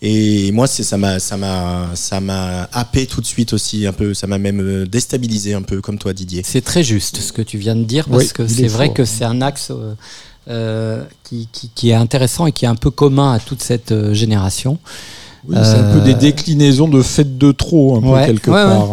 [0.02, 3.92] Et moi, c'est ça m'a ça m'a ça m'a happé tout de suite aussi un
[3.92, 4.14] peu.
[4.14, 6.42] Ça m'a même euh, déstabilisé un peu comme toi, Didier.
[6.46, 8.86] C'est très juste ce que tu viens de dire parce Oui, que c'est est vrai
[8.88, 8.94] fort.
[8.96, 9.94] que c'est un axe euh,
[10.50, 13.92] euh, qui, qui- qui est intéressant et qui est un peu commun à toute cette
[13.92, 14.80] euh, génération.
[15.48, 18.64] Oui, c'est un peu des déclinésions de fête de trop, un peu Ouais, quelque ouais,
[18.64, 18.92] part.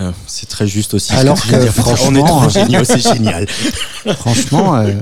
[0.00, 0.12] hein.
[0.28, 1.12] C'est très juste aussi.
[1.12, 3.46] Alors que, on est franchement, trop géniaux, c'est génial.
[4.18, 4.92] Franchement, euh,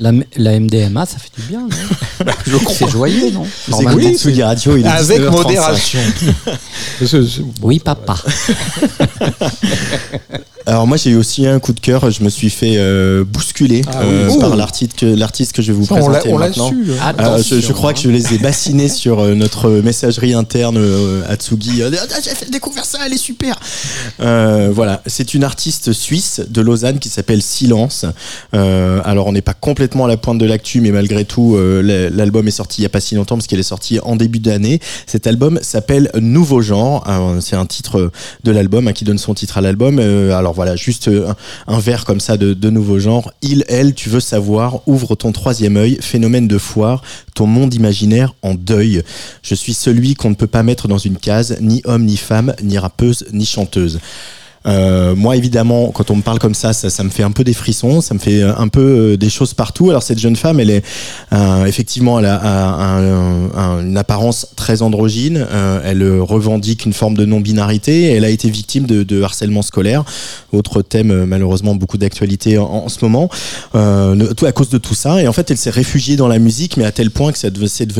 [0.00, 1.60] la, la MDMA, ça fait du bien.
[1.60, 2.74] non Je crois.
[2.74, 3.96] C'est joyeux, non C'est Normalement.
[4.10, 5.30] oui, Tsugi Radio, il est Avec 19h35.
[5.30, 6.00] modération.
[7.62, 8.16] Oui, papa.
[10.66, 13.82] Alors moi j'ai eu aussi un coup de cœur, je me suis fait euh, bousculer
[13.86, 14.38] Ah euh, oui.
[14.38, 14.56] par Oh.
[14.56, 16.70] l'artiste que l'artiste que je vais vous Ça, présenter on maintenant.
[16.70, 16.86] su.
[17.02, 17.12] hein.
[17.18, 17.92] Euh, je, crois hein.
[17.92, 21.82] que je les ai bassinés sur euh, notre messagerie interne euh, Atsugi.
[21.82, 23.56] Euh, Ah, J'ai fait découvrir ça, elle est super.
[24.20, 28.06] Euh, voilà, c'est une artiste suisse de Lausanne qui s'appelle Silence.
[28.54, 32.10] Euh, alors on n'est pas complètement à la pointe de l'actu, mais malgré tout, euh,
[32.12, 34.38] l'album est sorti il y a pas si longtemps parce qu'elle est sortie en début
[34.38, 34.80] d'année.
[35.06, 37.04] Cet album s'appelle Nouveau genre.
[37.08, 38.10] Euh, c'est un titre
[38.42, 39.98] de l'album hein, qui donne son titre à l'album.
[39.98, 41.28] Euh, alors voilà, juste euh,
[41.66, 43.32] un, un vers comme ça de, de nouveau genre.
[43.42, 47.02] Il, elle, tu veux savoir, ouvre ton troisième œil, phénomène de foire,
[47.34, 49.02] ton monde imaginaire en deuil.
[49.42, 52.54] Je suis celui qu'on ne peut pas mettre dans une case, ni homme, ni femme,
[52.62, 53.98] ni rappeuse, ni chanteuse.
[54.66, 57.44] Euh, moi, évidemment, quand on me parle comme ça, ça, ça me fait un peu
[57.44, 58.80] des frissons, ça me fait euh, un peu
[59.12, 59.90] euh, des choses partout.
[59.90, 60.82] Alors cette jeune femme, elle est
[61.32, 65.46] euh, effectivement, elle a un- un- une apparence très androgyne.
[65.50, 68.04] euh, elle revendique une forme de non-binarité.
[68.12, 70.04] Elle a été victime de, de harcèlement scolaire,
[70.52, 73.28] autre thème malheureusement beaucoup d'actualité en, ce moment.
[73.72, 75.20] Tout à cause de tout ça.
[75.22, 77.48] Et en fait, elle s'est réfugiée dans la musique, mais à tel point que ça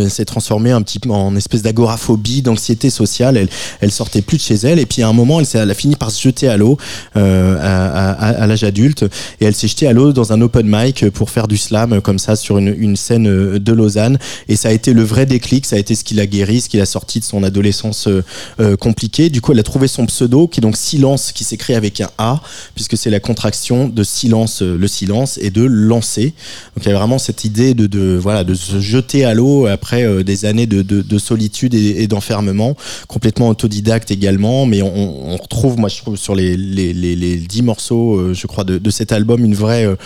[0.09, 3.37] s'est transformé un petit peu en espèce d'agoraphobie, d'anxiété sociale.
[3.37, 3.49] Elle,
[3.81, 4.79] elle sortait plus de chez elle.
[4.79, 6.77] Et puis à un moment, elle, elle a fini par se jeter l'eau
[7.17, 9.05] euh, à, à- à l'âge adulte.
[9.41, 12.19] Et elle s'est jetée à l'eau dans un open mic pour faire du slam comme
[12.19, 14.19] ça sur une, scène euh, de Lausanne.
[14.49, 15.67] Et ça a été le vrai déclic.
[15.67, 18.77] Ça a été ce qui l'a guéri, ce qui l'a sorti de son adolescence euh,
[18.77, 19.31] compliquée.
[19.31, 22.11] Du coup, elle a trouvé son pseudo qui est donc Silence, qui s'écrit avec un
[22.19, 22.41] A,
[22.75, 26.35] puisque c'est la contraction de silence, le silence, et de lancer.
[26.77, 30.25] Donc il y a vraiment cette idée de, voilà de se jeter à l'eau après
[30.25, 32.77] des années de, de, de solitude et, d'enfermement,
[33.09, 34.67] complètement autodidacte également.
[34.67, 38.91] Mais on retrouve, moi je trouve sur les les, les, morceaux, euh, je crois, de,
[38.91, 39.97] cet album, une vraie euh,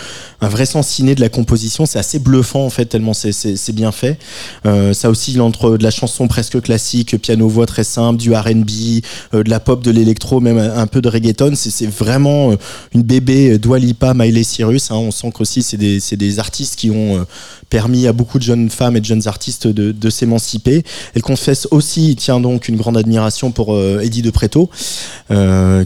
[0.41, 1.85] un vrai sens ciné de la composition.
[1.85, 4.17] C'est assez bluffant en fait tellement c'est bien fait.
[4.65, 9.01] Euh, ça oscille entre de la chanson presque classique, piano voix très simple, du R&B,
[9.33, 11.53] de la pop, de l'électro, même un, peu de reggaeton.
[11.55, 12.55] C'est vraiment
[12.93, 14.91] une bébé Dua Lipa, Miley Cyrus.
[14.91, 14.95] Hein.
[14.95, 17.25] On sent qu'aussi c'est des, des artistes qui ont
[17.69, 20.83] permis à beaucoup de jeunes femmes et de jeunes artistes de, s'émanciper.
[21.13, 24.69] Elle confesse aussi, tiens donc, une grande admiration pour Eddie de Preto,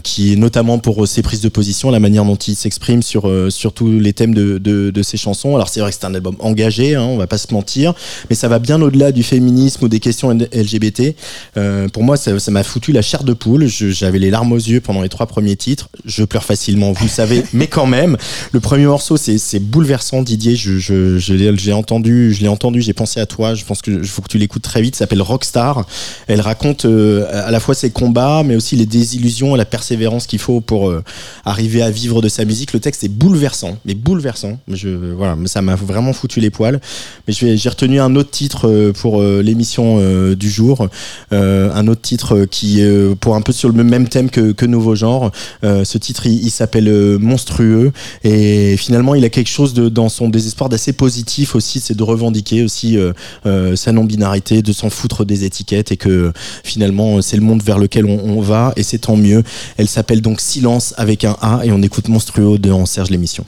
[0.02, 3.28] qui est notamment pour euh, ses prises de position, la manière dont il s'exprime sur,
[3.28, 5.54] euh, sur tous les thèmes de, de, de ses chansons.
[5.54, 7.94] Alors c'est vrai que c'est un album engagé, hein, on va pas se mentir,
[8.28, 11.14] mais ça va bien au-delà du féminisme ou des questions LGBT.
[11.56, 13.66] Euh, pour moi, ça m'a foutu la chair de poule.
[13.68, 15.88] J'avais les larmes aux yeux pendant les trois premiers titres.
[16.04, 18.18] Je pleure facilement, vous le savez, mais quand même.
[18.52, 20.56] Le premier morceau, c'est bouleversant, Didier.
[20.56, 23.54] Je, je, je entendu, je l'ai entendu, j'ai pensé à toi.
[23.54, 24.94] Je pense que faut que tu l'écoutes très vite.
[24.94, 25.86] Ça s'appelle Rockstar.
[26.26, 30.23] Elle raconte euh, à la fois ses combats, mais aussi les désillusions et la persévérance
[30.24, 31.02] ce qu'il faut pour euh,
[31.44, 32.72] arriver à vivre de sa musique.
[32.72, 34.58] Le texte est bouleversant, mais bouleversant.
[34.68, 36.80] Je, voilà, mais ça m'a vraiment foutu les poils.
[37.28, 40.88] Mais j'ai retenu un autre titre euh, pour euh, l'émission euh, du jour,
[41.32, 44.52] Euh, un autre titre euh, qui euh, pour un peu sur le même thème que,
[44.52, 45.30] que Nouveau Genre.
[45.62, 50.28] Euh, ce titre, il, s'appelle euh, Monstrueux et finalement, il a quelque chose dans son
[50.28, 53.12] désespoir d'assez positif aussi, c'est de revendiquer aussi euh,
[53.46, 57.78] euh, sa non-binarité, de s'en foutre des étiquettes et que finalement, c'est le monde vers
[57.78, 59.42] lequel on, on va et c'est tant mieux.
[59.76, 63.44] Elle s'appelle donc Silence avec un A et on écoute Monstrueux dans Serge l'émission.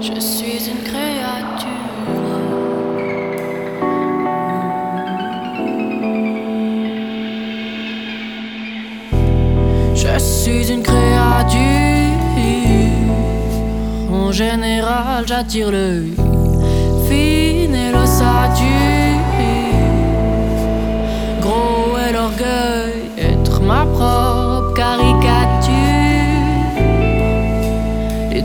[0.00, 1.68] Je suis une créature.
[9.94, 11.60] Je suis une créature.
[14.10, 16.12] En général, j'attire l'œil.
[17.08, 17.90] Fine et.
[17.92, 18.79] Gros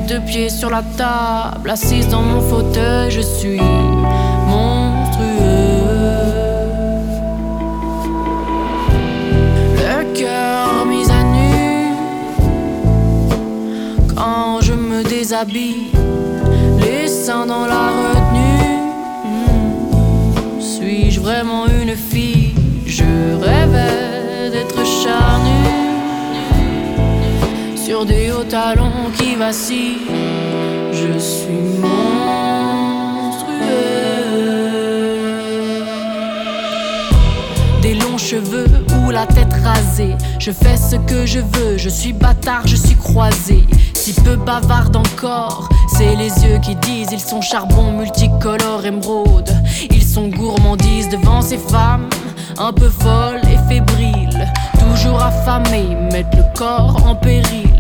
[0.08, 3.60] deux pieds sur la table, assise dans mon fauteuil, je suis
[4.48, 5.26] monstrueux.
[9.78, 11.96] Le cœur mis à nu
[14.16, 15.92] quand je me déshabille,
[16.80, 18.92] les seins dans la retenue.
[19.26, 20.62] Hmm.
[20.62, 22.54] Suis-je vraiment une fille?
[22.86, 23.04] Je
[23.42, 25.85] rêvais d'être charnue
[27.86, 30.08] sur des hauts talons qui vacillent.
[30.92, 31.92] Je suis monstrueux.
[37.84, 38.66] Des longs cheveux
[38.98, 40.16] ou la tête rasée.
[40.40, 43.64] Je fais ce que je veux, je suis bâtard, je suis croisé.
[43.94, 47.12] Si peu bavarde encore, c'est les yeux qui disent.
[47.12, 49.52] Ils sont charbon multicolore, émeraude.
[49.92, 52.10] Ils sont gourmandises devant ces femmes,
[52.58, 54.52] un peu folles et fébriles.
[54.80, 57.75] Toujours affamées, mettent le corps en péril.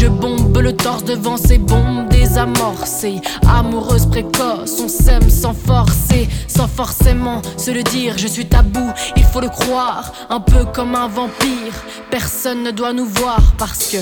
[0.00, 3.20] Je bombe le torse devant ces bombes désamorcées.
[3.48, 8.16] Amoureuse précoce, on s'aime sans forcer, sans forcément se le dire.
[8.16, 11.72] Je suis tabou, il faut le croire, un peu comme un vampire.
[12.12, 13.96] Personne ne doit nous voir parce que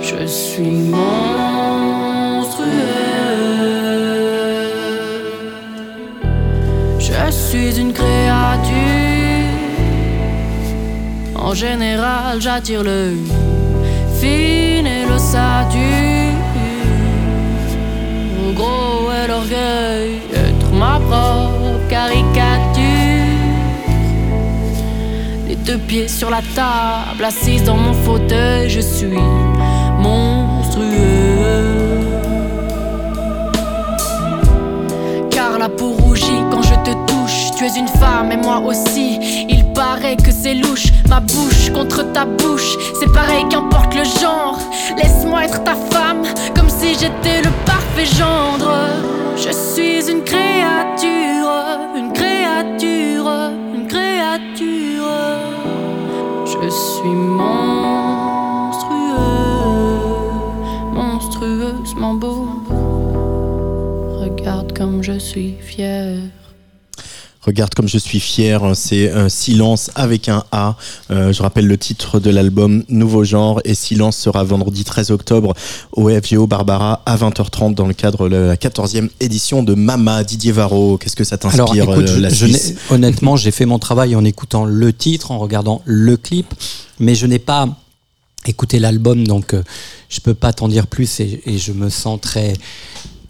[0.00, 1.00] je suis monstrueux.
[7.00, 8.70] Je suis une créature.
[11.34, 13.18] En général, j'attire l'œil.
[14.20, 15.80] Fine et l'ossature.
[18.54, 20.20] Gros est l'orgueil.
[20.34, 22.80] Être ma propre caricature.
[25.48, 29.18] Les deux pieds sur la table, assise dans mon fauteuil, je suis
[29.98, 30.86] monstrueux.
[35.30, 37.50] Car la peau rougit quand je te touche.
[37.56, 39.18] Tu es une femme et moi aussi.
[39.48, 40.88] Il paraît que c'est louche.
[41.08, 42.76] Ma bouche contre ta bouche.
[42.98, 44.58] C'est pareil qu'importe le genre.
[44.98, 46.22] Laisse-moi être ta femme.
[46.54, 48.74] Comme si j'étais le parfait gendre.
[49.36, 51.54] Je suis une créature.
[51.96, 53.30] Une créature.
[53.74, 55.16] Une créature.
[56.44, 57.60] Je suis monstrueux.
[60.92, 62.48] Monstrueusement beau.
[64.20, 66.18] Regarde comme je suis fier.
[67.42, 70.76] Regarde comme je suis fier, c'est un Silence avec un A.
[71.10, 75.54] Euh, je rappelle le titre de l'album Nouveau Genre et Silence sera vendredi 13 octobre
[75.92, 80.22] au FGO Barbara à 20h30 dans le cadre de la 14e édition de Mama.
[80.22, 82.74] Didier Varro, qu'est-ce que ça t'inspire euh, la je Suisse?
[82.74, 86.52] n'ai- honnêtement, j'ai fait mon travail en écoutant le titre, en regardant le clip,
[86.98, 87.66] mais je n'ai pas
[88.46, 89.62] écouté l'album, donc euh,
[90.10, 92.52] je peux pas t'en dire plus et, et je me sens très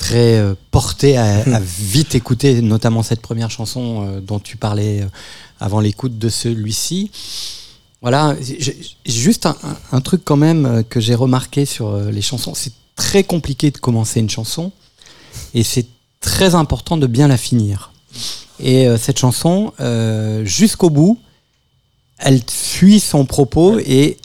[0.01, 5.03] très euh, porté à, à vite écouter, notamment cette première chanson euh, dont tu parlais
[5.03, 5.07] euh,
[5.61, 7.13] avant l'écoute de celui-ci.
[8.03, 8.35] Voilà,
[9.05, 9.47] juste
[9.93, 14.21] un, truc quand même que j'ai remarqué sur les chansons, c'est très compliqué de commencer
[14.21, 14.73] une chanson
[15.53, 15.87] et c'est
[16.21, 17.93] très important de bien la finir.
[18.59, 21.19] Et euh, cette chanson, euh, jusqu'au bout,
[22.19, 24.19] elle suit son propos et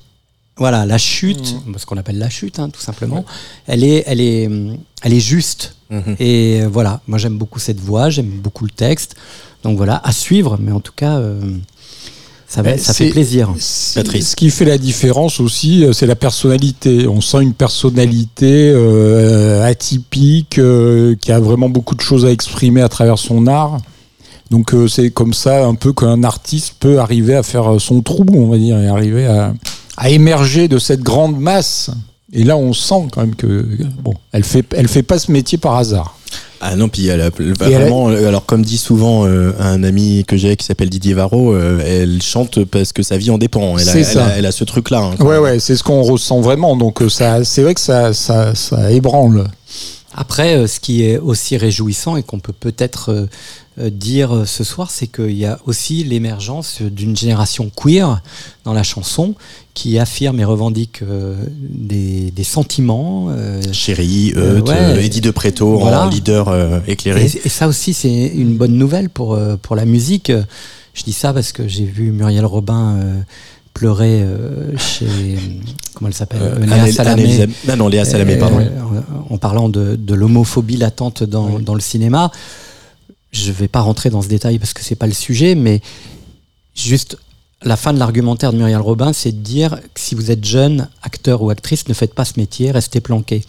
[0.57, 3.25] voilà, la chute, ce qu'on appelle la chute, hein, tout simplement,
[3.67, 5.75] elle est, elle est, hum, elle est juste.
[5.89, 6.15] Mhm.
[6.19, 9.15] Et euh, voilà, moi j'aime beaucoup cette voix, j'aime beaucoup le texte.
[9.63, 11.41] Donc voilà, à suivre, mais en tout cas, euh,
[12.47, 13.53] ça, va, ça fait plaisir.
[13.95, 14.29] Patrice.
[14.29, 17.07] Ce qui fait la différence aussi, euh, c'est la personnalité.
[17.07, 22.81] On sent une personnalité euh, atypique, euh, qui a vraiment beaucoup de choses à exprimer
[22.81, 23.79] à travers son art.
[24.51, 28.25] Donc euh, c'est comme ça un peu qu'un artiste peut arriver à faire son trou,
[28.33, 29.53] on va dire, et arriver à,
[29.97, 31.89] à émerger de cette grande masse.
[32.33, 33.65] Et là, on sent quand même que
[34.03, 36.17] bon, elle fait, elle fait pas ce métier par hasard.
[36.59, 40.23] Ah non, puis y a elle- vraiment, euh, alors comme dit souvent euh, un ami
[40.27, 43.77] que j'ai qui s'appelle Didier Varro, euh, elle chante parce que sa vie en dépend.
[43.77, 44.25] Elle, a, C'est elle, ça.
[44.25, 44.99] a, elle a ce truc-là.
[45.19, 46.75] hein, Ouais, ouais, c'est ce qu'on ressent vraiment.
[46.75, 49.45] Donc ça, c'est vrai que ça, ça, ça ébranle.
[50.15, 53.27] Après, euh, ce qui est aussi réjouissant et qu'on peut peut-être
[53.77, 58.21] dire euh, ce soir, c'est qu'il y a aussi l'émergence d'une génération queer
[58.63, 59.35] dans la chanson
[59.73, 63.27] qui affirme et revendique euh, des, des sentiments.
[63.29, 64.75] euh, Chérie, Euh, Euth, ouais.
[64.77, 66.05] euh, Eddie de Preto Voilà.
[66.05, 67.25] en leader euh, éclairé.
[67.25, 70.31] Et, et ça aussi, c'est une bonne nouvelle pour, euh, pour la musique.
[70.93, 73.21] Je dis ça parce que j'ai vu Muriel Robin euh,
[73.73, 75.05] pleurer euh, chez.
[75.93, 77.47] Comment elle s'appelle Euh, Léa Salamé.
[77.67, 78.59] Ah non, Léa Salamé, Euh, pardon.
[78.59, 82.31] en- en parlant de, de l'homophobie latente dans, dans le cinéma.
[83.35, 85.81] Je vais pas rentrer dans ce détail parce que c'est pas le sujet, mais
[86.73, 87.17] juste
[87.61, 90.87] la fin de l'argumentaire de Muriel Robin, c'est de dire que si vous êtes jeune,
[91.01, 93.43] acteur ou actrice, ne faites pas ce métier, restez planqué.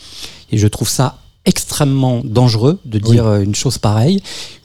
[0.50, 4.22] Et je trouve ça extrêmement dangereux de dire euh, une chose pareille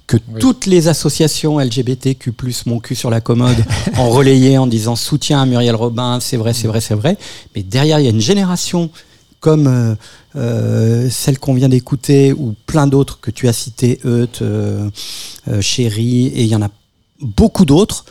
[0.08, 2.34] que toutes les associations LGBTQ+,
[2.66, 3.64] mon cul sur la commode,
[3.98, 7.18] ont relayé en disant soutien à Muriel Robin, c'est vrai, c'est vrai, c'est vrai.
[7.56, 8.90] Mais derrière, il y a une génération
[9.42, 9.96] comme euh,
[10.38, 14.90] euh, celle qu'on vient d'écouter ou plein d'autres que tu as citées, Euth, euh,
[15.60, 16.70] Chéri, et il y en a
[17.20, 18.06] beaucoup d'autres,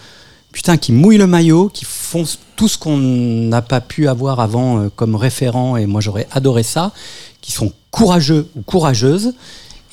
[0.52, 2.24] putain, qui mouillent le maillot, qui font
[2.56, 6.92] tout ce qu'on n'a pas pu avoir avant comme référent, et moi j'aurais adoré ça,
[7.40, 9.32] qui sont courageux ou courageuses,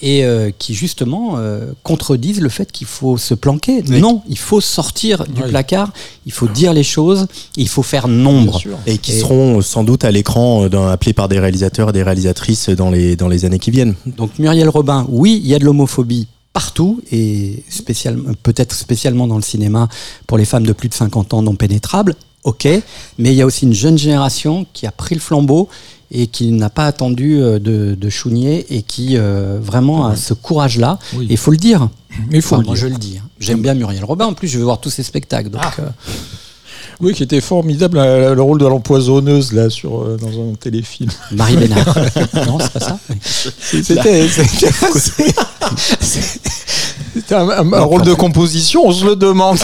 [0.02, 3.84] et euh, qui justement euh, contredisent le fait qu'il faut se planquer.
[3.90, 4.00] Oui.
[4.00, 5.50] Non, il faut sortir du Oui.
[5.50, 5.92] placard,
[6.26, 8.62] il faut dire les choses, il faut faire nombre.
[8.86, 12.04] Et qui Et- seront sans doute à l'écran euh, appelés par des réalisateurs et des
[12.04, 13.96] réalisatrices dans les, dans les années qui viennent.
[14.06, 19.36] Donc Muriel Robin, oui, il y a de l'homophobie partout et spécialement, peut-être spécialement dans
[19.36, 19.88] le cinéma
[20.26, 22.68] pour les femmes de plus de 50 ans non pénétrables, ok,
[23.20, 25.70] mais il y a aussi une jeune génération qui a pris le flambeau
[26.12, 30.34] et qui n'a pas attendu euh, de, de chougner et qui euh, vraiment a ce
[30.34, 31.00] courage-là.
[31.16, 31.28] Oui.
[31.30, 31.90] Il faut le dire.
[32.30, 32.84] Mais il faut Enfin, le moi dire.
[32.84, 33.18] je le dis.
[33.22, 33.28] hein.
[33.40, 34.26] J'aime bien Muriel Robin.
[34.26, 35.50] En plus, je vais voir tous ses spectacles.
[35.50, 35.84] Donc, euh,
[37.00, 41.10] Oui, qui était formidable, le rôle de l'empoisonneuse là sur euh, dans un téléfilm.
[41.32, 41.86] Marie Bénard.
[42.48, 43.00] non, c'est pas ça.
[43.22, 45.34] C'était c'était assez-
[47.14, 49.60] c'était un, un- un rôle de composition, on se le demande.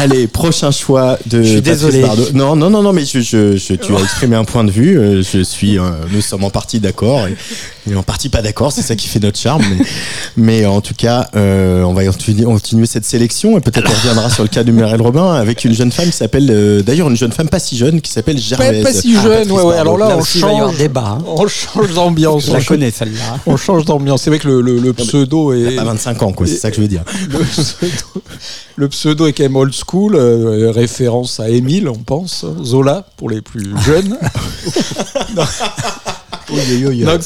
[0.00, 1.42] Allez, prochain choix de.
[1.42, 2.02] Je suis désolé.
[2.02, 2.22] Bardot.
[2.34, 4.96] Non, non, non, non, mais je, je, je- tu as exprimé un point de vue.
[4.98, 7.26] euh, Je suis, euh, nous sommes en partie d'accord
[7.90, 8.72] et en partie pas d'accord.
[8.72, 9.62] C'est ça qui fait notre charme.
[9.70, 9.84] Mais,
[10.36, 14.42] mais en tout cas, euh, on va continuer, cette sélection et peut-être on reviendra sur
[14.42, 17.32] le cas de Muriel Robin avec une jeune femme qui s'appelle, euh, d'ailleurs, une jeune
[17.32, 18.82] femme pas si jeune qui Pas, Gervaise.
[18.84, 19.76] pas si Ah, jeune, Patrice ouais, ouais.
[19.76, 21.18] Alors là, Là on change, débat.
[21.18, 21.24] hein.
[21.26, 22.44] on change d'ambiance.
[22.46, 23.38] Je on la change- connais celle-là.
[23.46, 24.22] On change d'ambiance.
[24.22, 25.76] C'est vrai que le, le- le pseudo est.
[25.76, 26.46] Pas 25 ans, quoi.
[26.46, 27.02] C'est ça que je veux dire.
[27.30, 28.22] Le pseudo,
[28.76, 33.28] le pseudo est quand même old school, euh, référence à Émile, on pense, Zola pour
[33.30, 34.16] les plus jeunes.
[37.04, 37.22] Donc,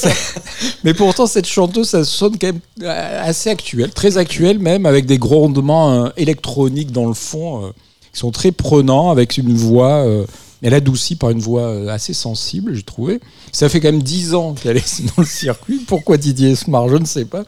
[0.85, 5.07] mais pourtant, cette chanteuse, ça sonne quand même euh, assez actuel, très actuel même, avec
[5.07, 7.71] des grondements euh, électroniques dans le fond, euh,
[8.13, 10.25] qui sont très prenants, avec une voix, euh,
[10.63, 13.21] elle adoucie par une voix euh, assez sensible, j'ai trouvé.
[13.53, 15.79] Ça fait quand même 10 ans qu'elle est dans le circuit.
[15.87, 17.45] Pourquoi Didier Smart Je ne sais pas.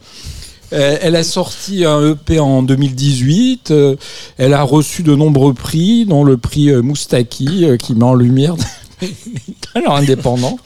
[0.71, 3.71] Elle a sorti un EP en 2018.
[3.71, 3.95] euh,
[4.37, 8.55] Elle a reçu de nombreux prix, dont le prix Moustaki, qui met en lumière
[9.01, 9.13] les
[9.73, 10.57] talents indépendants.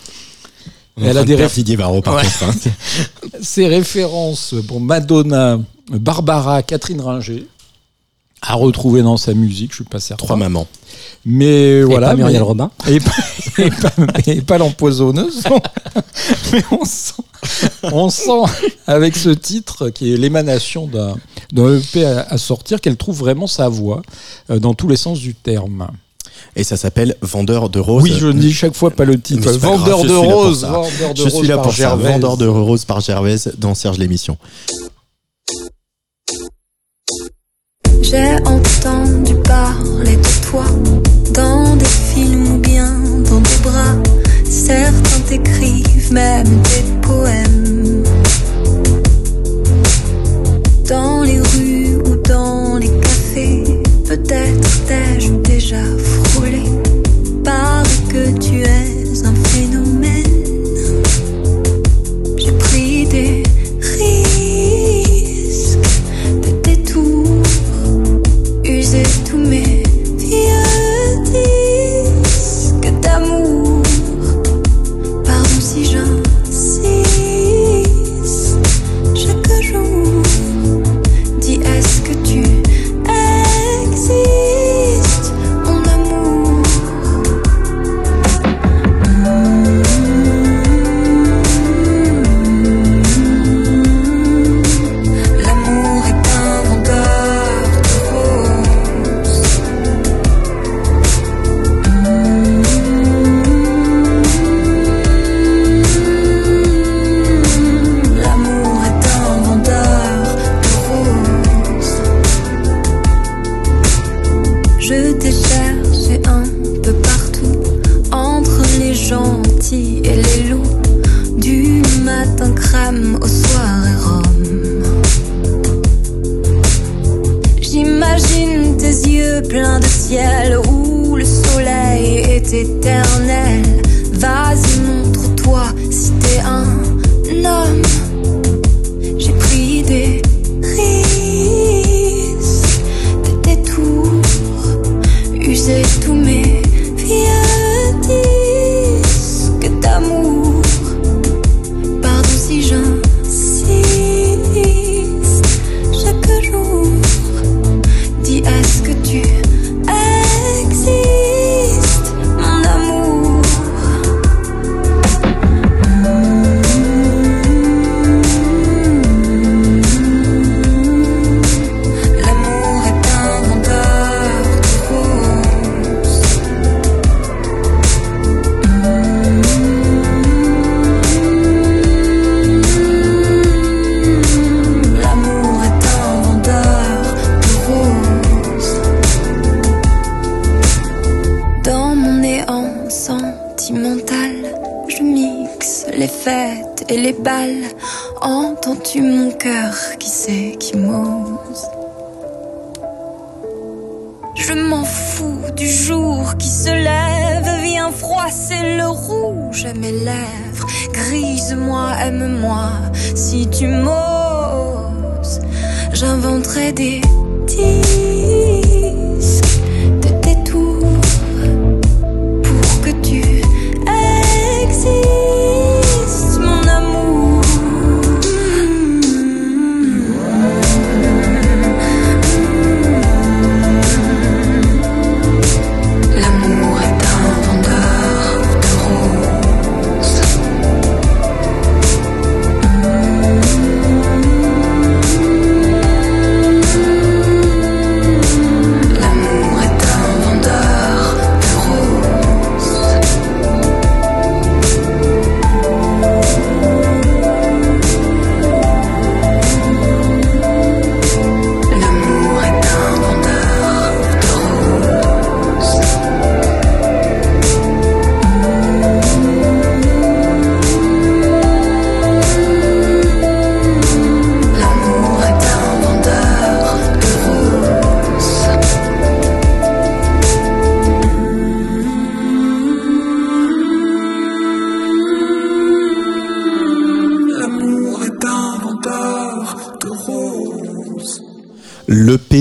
[1.02, 2.24] On Elle a des de réf- Didier Varro, par Ouais.
[2.24, 2.43] contre.
[2.43, 2.72] hein.
[3.41, 7.47] Ses références pour Madonna, Barbara, Catherine Ringer,
[8.41, 10.26] à retrouver dans sa musique, je suis pas certain.
[10.26, 10.68] Trois mamans.
[11.26, 12.10] Mais Et voilà.
[12.10, 12.72] pas Muriel mais- Robin.
[12.88, 13.12] et pas,
[13.58, 13.91] et pas,
[14.28, 15.43] et pas l'empoisonneuse.
[16.54, 17.14] Mais on sent,
[17.84, 18.52] on sent
[18.88, 21.16] avec ce titre qui est l'émanation d'un
[21.52, 24.02] d'un EP à, à sortir qu'elle trouve vraiment sa voix
[24.50, 25.88] euh, dans tous les sens du terme.
[26.56, 28.04] Et ça s'appelle Vendeur de roses.
[28.04, 29.50] Oui, je ne dis chaque fois pas le titre.
[29.52, 30.62] Vendeur de suis là pour roses.
[30.62, 30.68] ça.
[30.68, 31.78] Vendeur de Je suis roses là par pour ça.
[31.78, 32.12] Gervaise.
[32.12, 34.38] Vendeur de roses par Gervaise dans Serge l'émission.
[38.02, 40.66] J'ai entendu parler de toi
[41.34, 42.92] dans des films ou bien
[43.30, 43.96] dans des bras.
[44.50, 47.68] Certains t'écrivent même des poèmes.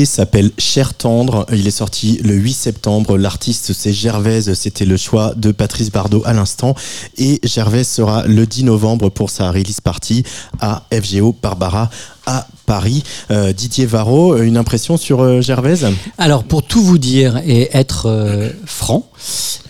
[0.08, 1.46] S'appelle Cher Tendre.
[1.52, 3.16] Il est sorti le 8 septembre.
[3.18, 4.52] L'artiste, c'est Gervaise.
[4.54, 6.74] C'était le choix de Patrice Bardot à l'instant.
[7.16, 10.24] Et Gervaise sera le 10 novembre pour sa release party
[10.60, 11.90] à FGO Barbara
[12.26, 13.02] à Paris.
[13.30, 15.86] Euh, Didier Varro, une impression sur euh, Gervaise?
[16.18, 19.08] Alors, pour tout vous dire et être euh, franc,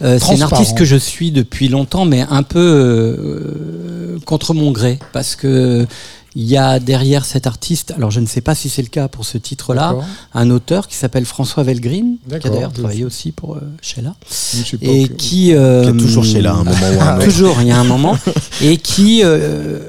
[0.02, 0.56] euh, c'est une Transparent.
[0.56, 5.86] artiste que je suis depuis longtemps, mais un peu euh, contre mon gré, parce que
[6.34, 9.08] il y a derrière cet artiste, alors je ne sais pas si c'est le cas
[9.08, 9.96] pour ce titre-là,
[10.34, 14.62] un auteur qui s'appelle François Velgreen, qui a d'ailleurs travaillé aussi pour euh, Sheila, Je
[14.64, 15.52] sais pas et que- qui...
[15.54, 17.24] euh, Qui est toujours chez là, à un moment ou un autre.
[17.24, 18.16] Toujours, il y a un moment.
[18.62, 19.22] Et qui.
[19.24, 19.88] euh,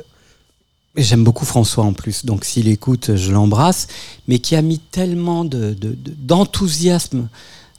[0.95, 3.87] J'aime beaucoup François en plus, donc s'il écoute, je l'embrasse,
[4.27, 7.29] mais qui a mis tellement de- de- de- d'enthousiasme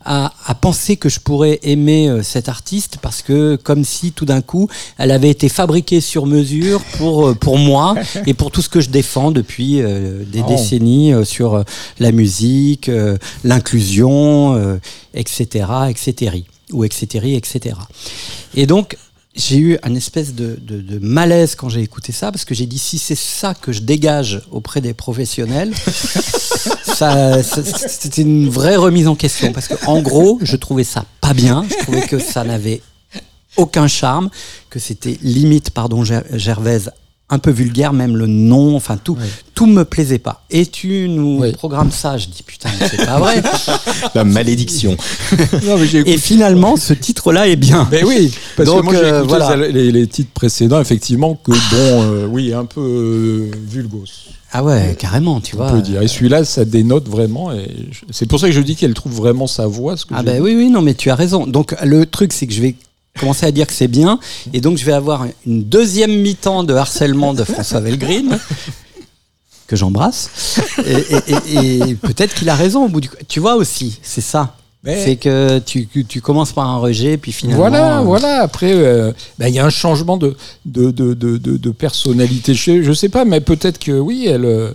[0.04, 4.24] à, à penser que je pourrais aimer euh, cet artiste parce que comme si tout
[4.24, 7.94] d'un coup elle avait été fabriquée sur mesure pour euh, pour moi
[8.26, 10.48] et pour tout ce que je défends depuis euh, des Oh.
[10.48, 11.62] décennies euh, sur euh,
[11.98, 14.78] la musique, euh, l'inclusion, euh,
[15.14, 16.42] etc., etc.
[16.72, 17.76] ou etc., etc.
[18.54, 18.96] Et donc
[19.36, 22.66] j'ai eu un espèce de, de- de malaise quand j'ai écouté ça, parce que j'ai
[22.66, 25.72] dit si c'est ça que je dégage auprès des professionnels,
[26.84, 29.52] ça, ça- c'était une vraie remise en question.
[29.52, 32.82] Parce que en gros, je trouvais ça pas bien, je trouvais que ça n'avait
[33.56, 34.30] aucun charme,
[34.68, 36.90] que c'était limite, pardon Ger- Gervaise,
[37.30, 39.16] un peu vulgaire, même le nom, enfin tout,
[39.54, 40.42] tout me plaisait pas.
[40.50, 41.52] Et tu nous Oui.
[41.52, 43.42] programmes ça, je dis putain, mais c'est pas vrai.
[44.14, 44.96] La malédiction.
[45.64, 47.86] Non, mais Et finalement, ce titre-là est bien.
[47.90, 49.68] Ben oui, parce Donc, que moi j'ai euh, écouté voilà.
[49.68, 54.04] les, titres précédents, effectivement, que bon, euh, oui, un peu euh, vulgos,
[54.52, 55.70] Ah ouais, carrément, tu on vois.
[55.72, 56.02] peut dire.
[56.02, 57.52] Et celui-là, ça dénote vraiment.
[57.52, 59.96] Et je- c'est pour ça que je dis qu'elle trouve vraiment sa voix.
[59.96, 61.46] Ce que Ah ben oui, oui, non, mais tu as raison.
[61.46, 62.74] Donc le truc, c'est que je vais
[63.20, 64.18] commencer à dire que c'est bien,
[64.52, 68.38] et donc je vais avoir une deuxième mi-temps de harcèlement de François Velgreen,
[69.66, 73.08] que j'embrasse, et, et- et- et peut-être qu'il a raison au bout du...
[73.28, 74.56] Tu vois aussi, c'est ça.
[75.04, 77.60] C'est que tu, tu commences par un rejet, puis finalement...
[77.68, 78.40] Voilà, euh, voilà.
[78.42, 82.54] Après, euh, ben, il y a un changement de, de, de, de, de- de personnalité.
[82.54, 84.72] Je, je sais pas, mais peut-être que oui, elle.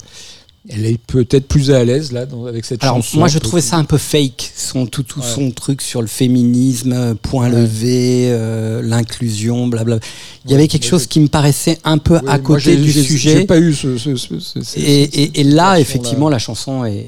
[0.67, 3.19] Elle est peut-être plus à l'aise là dans- avec cette Alors, chanson.
[3.19, 5.25] moi, je trouvais ça un peu fake, son, tout, tout Ouais.
[5.25, 7.61] son truc sur le féminisme, euh, point Ouais.
[7.61, 10.03] levé, euh, l'inclusion, blablabla.
[10.45, 13.37] Il y Ouais, avait quelque chose qui me paraissait un peu à côté du sujet.
[13.39, 13.97] J'ai pas eu ce.
[13.97, 17.05] ce- ce- ce- Et, et- et cette là, effectivement, la chanson est,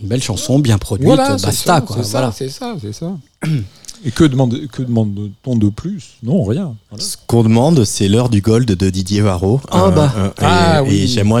[0.00, 1.96] une belle chanson, bien produite, Voilà, basta, ça, quoi.
[1.96, 2.32] c'est ça, Voilà.
[2.36, 3.16] C'est ça, c'est ça.
[4.04, 6.14] Et que demande que demande-t-on de plus?
[6.24, 6.74] Non, rien.
[6.90, 7.04] Voilà.
[7.04, 9.60] Ce qu'on demande, c'est l'heure du gold de Didier Varro.
[9.72, 10.12] Oh, bah.
[10.16, 11.06] et, Ah, et oui.
[11.06, 11.40] j'ai- moi,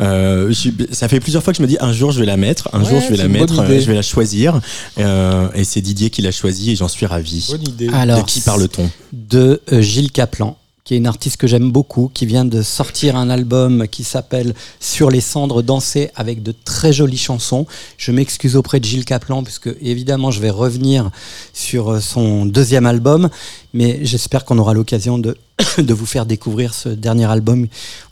[0.00, 2.36] euh, je ça fait plusieurs fois que je me dis un jour je vais la
[2.36, 4.60] mettre, un Ouais, jour je vais la mettre, euh, je vais la choisir.
[4.98, 7.46] Euh, et c'est Didier qui l'a choisi et j'en suis ravi.
[7.50, 7.88] Bonne idée.
[7.92, 8.88] Alors, de qui parle-t-on?
[9.12, 10.56] de euh, Gilles Caplan,
[10.88, 14.54] qui est une artiste que j'aime beaucoup, qui vient de sortir un album qui s'appelle
[14.80, 17.66] Sur les cendres danser avec de très jolies chansons.
[17.98, 21.10] Je m'excuse auprès de Gilles Caplan puisque évidemment je vais revenir
[21.52, 23.28] sur euh, son deuxième album,
[23.74, 25.36] mais j'espère qu'on aura l'occasion de,
[25.76, 27.66] de vous faire découvrir ce dernier album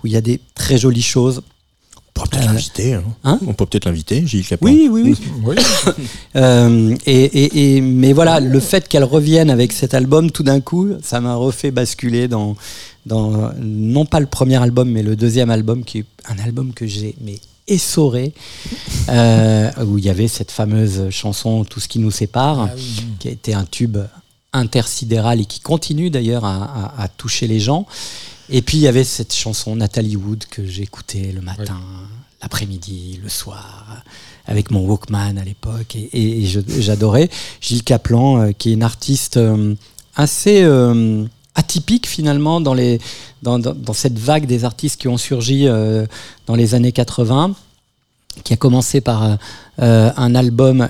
[0.04, 1.40] où il y a des très jolies choses.
[2.16, 2.94] On pourra peut-être Euh, l'inviter.
[2.94, 3.02] hein.
[3.24, 4.44] hein On peut peut-être l'inviter, Gilles.
[4.62, 5.16] Oui, oui, oui.
[5.44, 5.56] Oui.
[6.36, 10.60] Euh, et, et, et- mais voilà, le fait qu'elle revienne avec cet album, tout d'un
[10.60, 12.56] coup, ça m'a refait basculer dans,
[13.06, 16.86] dans non pas le premier album, mais le deuxième album, qui est un album que
[16.86, 17.38] j'ai mais
[17.68, 18.32] essoré,
[19.08, 22.68] euh, où il y avait cette fameuse chanson Tout ce qui nous sépare,
[23.18, 23.96] qui a été un tube
[24.52, 27.86] intersidéral et qui continue d'ailleurs à, à- à toucher les gens.
[28.50, 31.80] Et puis il y avait cette chanson Nathalie Wood que j'écoutais le matin,
[32.42, 34.02] l'après-midi, le soir,
[34.46, 37.28] avec mon Walkman à l'époque, et, et- et je- j'adorais.
[37.60, 39.74] Gilles Caplan, euh, qui est une artiste euh,
[40.14, 41.24] assez euh,
[41.56, 43.00] atypique finalement dans, les,
[43.42, 46.06] dans, dans- dans cette vague des artistes qui ont surgi euh,
[46.46, 47.54] dans les années 80
[48.44, 49.38] qui a commencé par
[49.78, 50.86] un album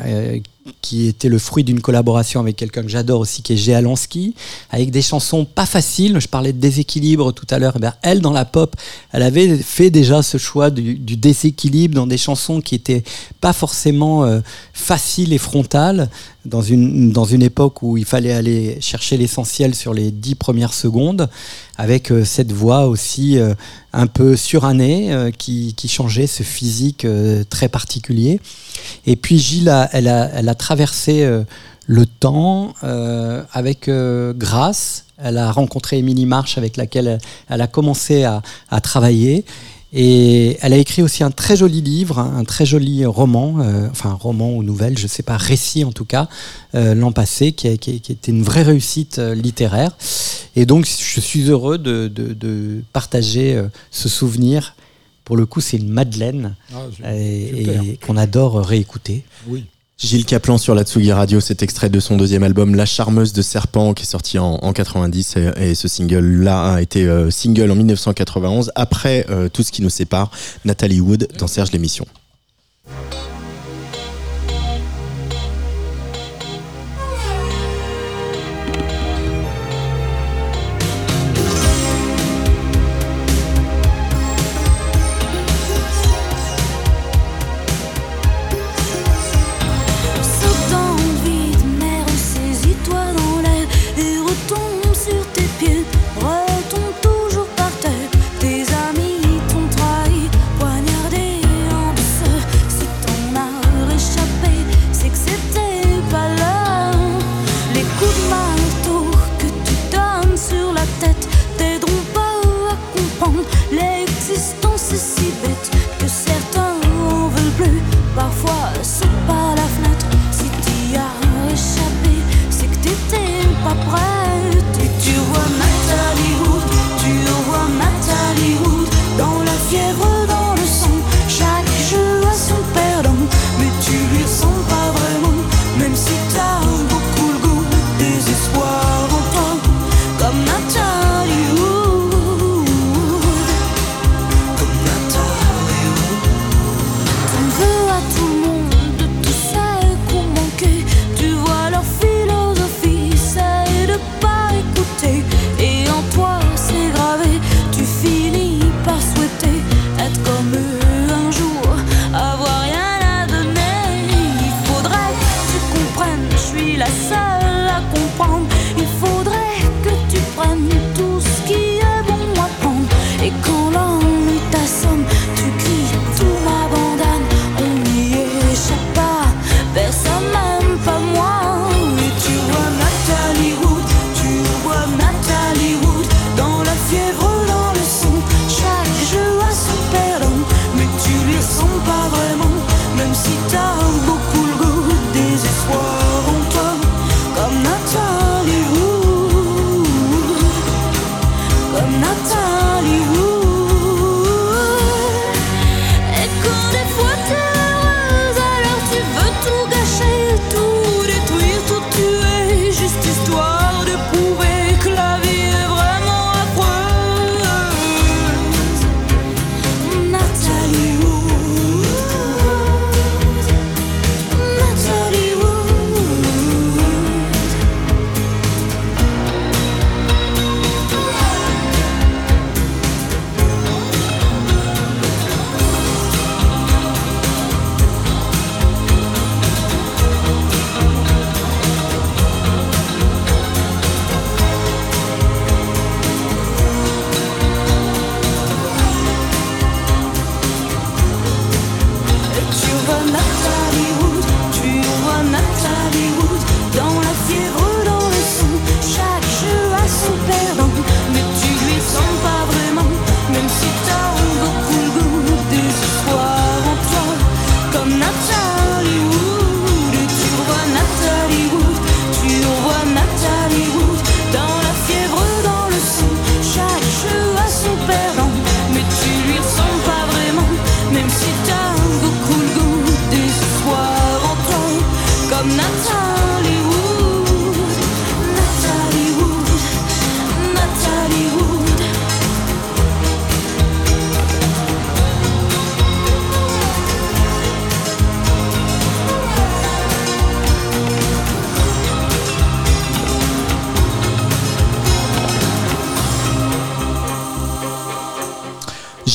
[0.81, 4.35] qui était le fruit d'une collaboration avec quelqu'un que j'adore aussi, qui est Géa Lansky,
[4.71, 6.19] avec des chansons pas faciles.
[6.21, 7.75] Je parlais de déséquilibre tout à l'heure.
[7.77, 8.77] Eh bien, elle, dans la pop,
[9.12, 13.05] elle avait fait déjà ce choix du, du déséquilibre dans des chansons qui étaient
[13.41, 14.41] pas forcément euh,
[14.73, 16.09] faciles et frontales,
[16.47, 20.72] dans une, dans une époque où il fallait aller chercher l'essentiel sur les dix premières
[20.74, 21.28] secondes,
[21.76, 23.55] avec euh, cette voix aussi euh,
[23.92, 28.40] un peu surannée euh, qui, qui changeait ce physique euh, très particulier.
[29.07, 31.28] Et puis Gilles, a- elle, a, elle a traversé
[31.86, 32.74] le temps
[33.53, 33.88] avec
[34.36, 35.05] grâce.
[35.18, 37.18] Elle a rencontré Émilie March avec laquelle elle,
[37.49, 39.44] elle a commencé à, à travailler.
[39.99, 44.12] Et elle a écrit aussi un très joli livre, un très joli roman, euh, enfin
[44.12, 46.28] roman ou nouvelle, je sais pas, récit en tout cas,
[46.74, 49.97] euh, l'an passé, qui, a- qui, qui était une vraie réussite euh, littéraire.
[50.55, 53.59] Et donc je suis heureux de, de- de partager
[53.90, 54.74] ce souvenir.
[55.24, 56.55] Pour le coup, c'est une Madeleine
[57.03, 59.24] Ah, et qu'on adore réécouter.
[59.49, 59.64] Oui.
[59.99, 63.40] Gilles Caplan sur la Tsugi Radio, cet extrait de son deuxième album La Charmeuse de
[63.40, 67.74] Serpent qui est sorti en, en 90 et, ce single-là a été euh, single en
[67.76, 70.30] 1991 après euh, tout ce qui nous sépare,
[70.66, 72.07] Nathalie Wood dans Serge l'émission.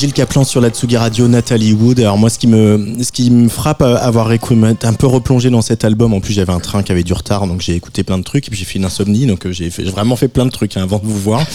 [0.02, 2.00] Gilles Caplan sur la Tsugi Radio, Nathalie Wood.
[2.00, 5.48] Alors moi, ce qui me, ce qui me frappe à avoir écouté, un peu replongé
[5.48, 6.12] dans cet album.
[6.12, 8.48] En plus, j'avais un train qui avait du retard, donc j'ai écouté plein de trucs.
[8.48, 10.82] Et puis j'ai fait une insomnie, donc euh, j'ai vraiment fait plein de trucs hein,
[10.82, 11.46] avant de vous voir.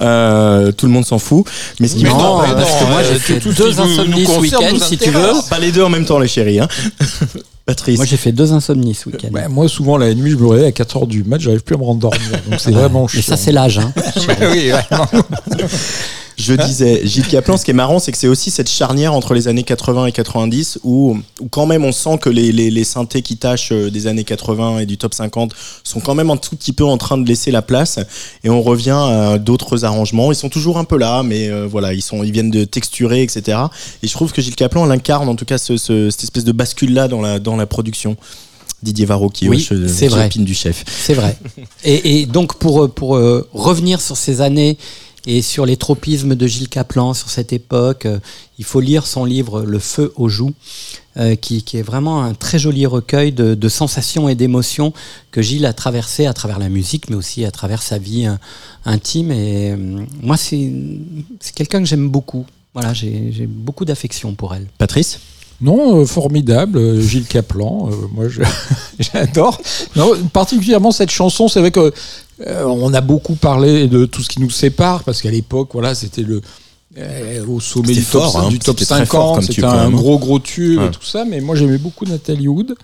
[0.00, 1.44] Euh, tout le monde s'en fout.
[1.80, 3.52] Mais ce qui Mais me- non, mais parce non, que moi euh, j'ai fait tout
[3.52, 5.32] deux insomnies ce week-end, si tu veux.
[5.50, 6.60] Pas les deux en même temps, les chéris.
[6.60, 6.68] Hein.
[7.66, 7.96] Patrice.
[7.96, 9.28] Moi j'ai fait deux insomnies ce week-end.
[9.32, 11.78] Bah, moi, souvent, la nuit, je me réveille à 4h du mat, j'arrive plus à
[11.78, 12.20] me rendormir.
[12.48, 13.22] Donc, c'est vraiment Et chiant.
[13.22, 13.78] ça c'est l'âge.
[13.78, 13.92] Hein.
[14.52, 15.06] oui, vraiment.
[16.56, 19.34] Je disais, Gilles Caplan, ce qui est marrant, c'est que c'est aussi cette charnière entre
[19.34, 22.84] les années 80 et 90 où, où quand même on sent que les, les, les
[22.84, 25.52] synthés qui tâchent euh, des années 80 et du top 50
[25.84, 27.98] sont quand même un tout petit peu en train de laisser la place
[28.44, 30.32] et on revient à d'autres arrangements.
[30.32, 33.22] Ils sont toujours un peu là, mais euh, voilà, ils, sont, ils viennent de texturer,
[33.22, 33.58] etc.
[34.02, 36.52] Et je trouve que Gilles Caplan l'incarne en tout cas ce, ce- cette espèce de
[36.52, 38.16] bascule-là dans la, dans la production.
[38.80, 40.28] Didier Varro qui Oui, euh, c'est qui vrai.
[40.36, 40.84] du chef.
[40.86, 41.36] C'est vrai.
[41.84, 44.78] Et, et donc pour, pour euh, revenir sur ces années
[45.28, 48.18] et sur les tropismes de Gilles Caplan, sur cette époque, euh,
[48.58, 50.54] il faut lire son livre Le feu aux joues,
[51.18, 54.94] euh, qui, qui est vraiment un très joli recueil de, de sensations et d'émotions
[55.30, 58.36] que Gilles a traversé à travers la musique, mais aussi à travers sa vie euh,
[58.86, 59.30] intime.
[59.30, 59.76] Et euh,
[60.22, 60.72] moi, c'est
[61.40, 62.46] c'est quelqu'un que j'aime beaucoup.
[62.72, 64.66] Voilà, j'ai beaucoup d'affection pour elle.
[64.78, 65.18] Patrice?
[65.60, 67.90] Non, euh, formidable, euh, Gilles Caplan.
[67.90, 68.26] euh, moi,
[69.00, 69.60] j'adore.
[69.96, 71.48] Non, particulièrement cette chanson.
[71.48, 71.92] C'est vrai que
[72.46, 75.94] euh, on a beaucoup parlé de tout ce qui nous sépare parce qu'à l'époque, voilà,
[75.94, 76.40] c'était le
[76.96, 78.48] euh, au sommet du top, hein.
[78.48, 79.34] du top C'était très fort 50.
[79.36, 79.96] comme C'était un même, hein.
[79.96, 80.86] gros gros tube Ouais.
[80.86, 81.24] et tout ça.
[81.24, 82.74] Mais moi, j'aimais beaucoup Nathalie Wood.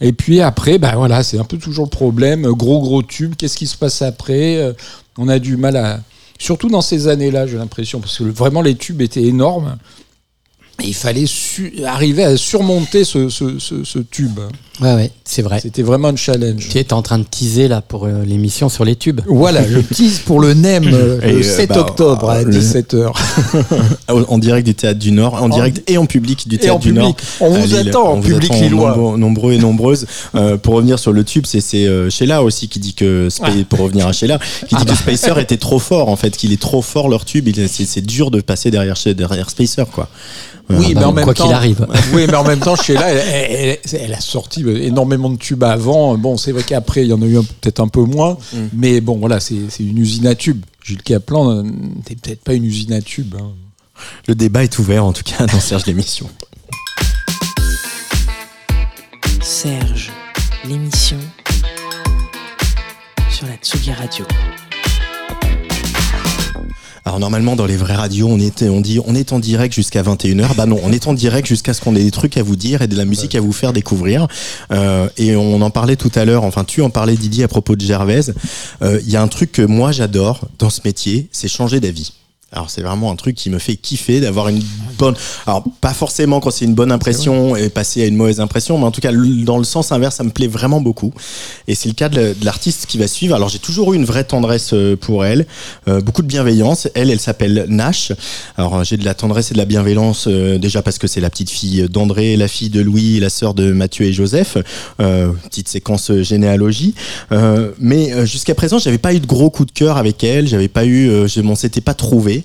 [0.00, 2.42] Et puis après, bah voilà, c'est un peu toujours le problème.
[2.52, 3.34] Gros gros tube.
[3.36, 4.72] Qu'est-ce qui se passe après Euh,
[5.18, 6.00] On a du mal à
[6.38, 9.76] surtout dans ces années-là, j'ai l'impression, parce que vraiment les tubes étaient énormes.
[10.82, 14.38] Et il fallait su- arriver à surmonter ce, ce- ce- ce tube.
[14.82, 15.58] Ouais, ouais, c'est vrai.
[15.58, 16.68] C'était vraiment un challenge.
[16.70, 19.22] Tu es en train de teaser là pour euh, l'émission sur les tubes.
[19.26, 23.10] Voilà, je tease pour le NEM euh, le euh, 7 bah, octobre à le- 17h.
[24.28, 26.78] en direct du Théâtre du Nord, en direct et en public du Et Théâtre en
[26.80, 27.14] du Nord.
[27.16, 27.26] public.
[27.40, 27.88] On vous Lille.
[27.88, 28.90] attend, On vous public attend lillois.
[28.96, 30.06] nombreux, nombreux et nombreuses.
[30.34, 33.48] Euh, pour revenir sur le tube, c'est c'est euh, Sheila aussi qui dit que Spa-
[33.68, 36.60] pour revenir à Sheila, qui dit que Spacer était trop fort en fait, qu'il est
[36.60, 37.48] trop fort leur tube.
[37.48, 40.10] Il est- C'est c'est dur de passer derrière derrière Spacer quoi.
[40.68, 41.86] Oui, bah, mais en même quoi temps, qu'il arrive.
[42.12, 45.62] Oui, mais en même temps, Sheila, elle, elle- elle- elle a sorti énormément de tubes
[45.64, 46.16] avant.
[46.18, 48.36] Bon, c'est vrai qu'après, il y en a eu peut-être un peu moins.
[48.52, 48.56] Mm.
[48.72, 50.64] Mais bon, voilà, c'est c'est une usine à tubes.
[50.84, 53.34] Gilles Caplan euh, n'était peut-être pas une usine à tubes.
[53.38, 53.50] hein.
[54.28, 56.28] Le débat est ouvert en tout cas dans Serge l'émission.
[59.40, 60.10] Serge,
[60.66, 61.16] l'émission
[63.30, 64.24] sur la Tsugi Radio.
[67.06, 70.02] Alors normalement dans les vraies radios on était on dit on est en direct jusqu'à
[70.02, 72.56] 21h bah non on est en direct jusqu'à ce qu'on ait des trucs à vous
[72.56, 74.26] dire et de la musique à vous faire découvrir.
[74.72, 77.76] Euh, et on en parlait tout à l'heure enfin tu en parlais Didier à propos
[77.76, 78.34] de Gervaise.
[78.82, 82.12] Euh, il y a un truc que moi j'adore dans ce métier c'est changer d'avis
[82.56, 84.62] alors c'est vraiment un truc qui me fait kiffer d'avoir une
[84.98, 85.14] bonne
[85.46, 88.84] alors pas forcément quand c'est une bonne impression et passer à une mauvaise impression mais
[88.84, 91.12] en tout cas dans le sens inverse ça me plaît vraiment beaucoup.
[91.68, 93.34] Et c'est le cas de, l'artiste qui va suivre.
[93.34, 95.46] Alors j'ai toujours eu une vraie tendresse euh, pour elle
[95.88, 96.88] euh, beaucoup de bienveillance.
[96.94, 98.12] Elle elle s'appelle Nash.
[98.56, 101.20] Alors euh, j'ai de la tendresse et de la bienveillance euh, déjà parce que c'est
[101.20, 104.56] la petite fille d'André la fille de Louis la sœur de Mathieu et Joseph.
[105.00, 106.94] Euh, petite séquence généalogie.
[107.78, 110.48] Mais jusqu'à présent j'avais pas eu de gros coup de cœur avec elle.
[110.48, 112.44] J'avais pas eu je m'en s'était pas trouvé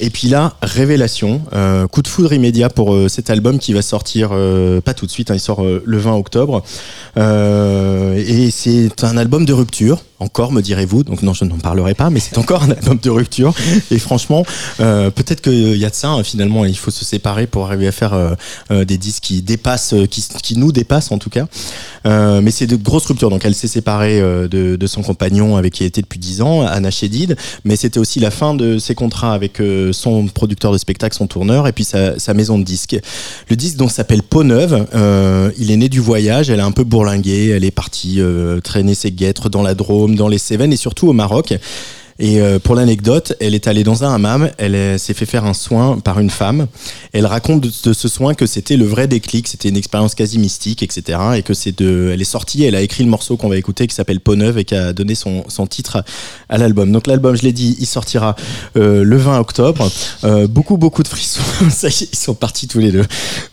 [0.00, 3.82] et puis là, révélation, euh, coup de foudre immédiat pour euh, cet album qui va
[3.82, 6.62] sortir euh, pas tout de suite, hein, il sort le 20 octobre.
[7.16, 12.10] Et c'est un album de rupture, encore me direz-vous, donc non je n'en parlerai pas,
[12.10, 13.54] mais c'est encore un album de rupture.
[13.90, 14.44] Et franchement,
[14.78, 17.92] peut-être qu'il y a de ça, hein, finalement, il faut se séparer pour arriver à
[17.92, 18.36] faire
[18.70, 21.46] des disques qui dépassent, qui, nous dépassent en tout cas.
[22.04, 25.82] Mais c'est de grosses ruptures, donc elle s'est séparée de, de son compagnon avec qui
[25.84, 29.34] elle était depuis 10 ans, Anna Chédid, mais c'était aussi la fin de ses contrats
[29.34, 29.60] avec
[29.92, 32.96] son producteur de spectacle, son tourneur, et puis sa, sa maison de disques.
[33.48, 36.72] Le disque donc s'appelle Peau Neuve, euh, il est né du voyage, elle a un
[36.72, 40.72] peu bourlingué, elle est partie euh, traîner ses guêtres dans la Drôme, dans les Cévennes
[40.72, 41.54] et surtout au Maroc.
[42.18, 45.44] Et euh, pour l'anecdote, elle est allée dans un hammam, elle est- s'est fait faire
[45.44, 46.68] un soin par une femme.
[47.12, 50.82] Elle raconte de, ce soin que c'était le vrai déclic, c'était une expérience quasi mystique,
[50.82, 51.18] etc.
[51.36, 53.86] Et que c'est de, elle est sortie, elle a écrit le morceau qu'on va écouter
[53.86, 56.04] qui s'appelle Peau Neuve et qui a donné son, son titre
[56.48, 56.92] à, l'album.
[56.92, 58.36] Donc l'album, je l'ai dit, il sortira
[58.76, 59.90] euh, le 20 octobre.
[60.22, 61.40] Euh, beaucoup, beaucoup de frissons.
[62.14, 63.04] Ils sont partis tous les deux.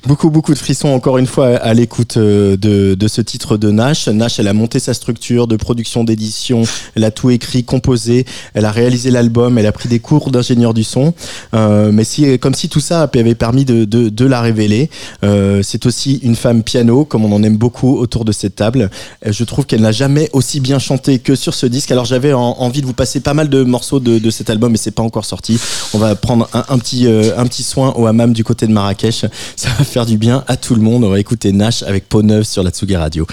[0.05, 3.71] Beaucoup, beaucoup de frissons encore une fois à l'écoute euh, de, de ce titre de
[3.71, 4.07] Nash.
[4.07, 6.63] Nash, elle a monté sa structure de production d'édition,
[6.95, 10.73] elle a tout écrit, composé, Elle a réalisé l'album, elle a pris des cours d'ingénieur
[10.73, 11.13] du son.
[11.53, 14.89] Euh, mais si, comme si tout ça avait permis de, de, de la révéler.
[15.23, 18.89] Euh, c'est aussi une femme piano, comme on en aime beaucoup autour de cette table.
[19.25, 21.91] Euh, je trouve qu'elle n'a jamais aussi bien chanté que sur ce disque.
[21.91, 24.77] Alors j'avais envie de vous passer pas mal de morceaux de, de cet album, mais
[24.77, 25.59] c'est pas encore sorti.
[25.93, 29.25] On va prendre un, petit, euh, un petit soin au hammam du côté de Marrakech.
[29.55, 31.03] Ça va faire du bien à tout le monde.
[31.03, 33.25] On va écouter Nash avec Peau Neuve sur la Tsugi Radio.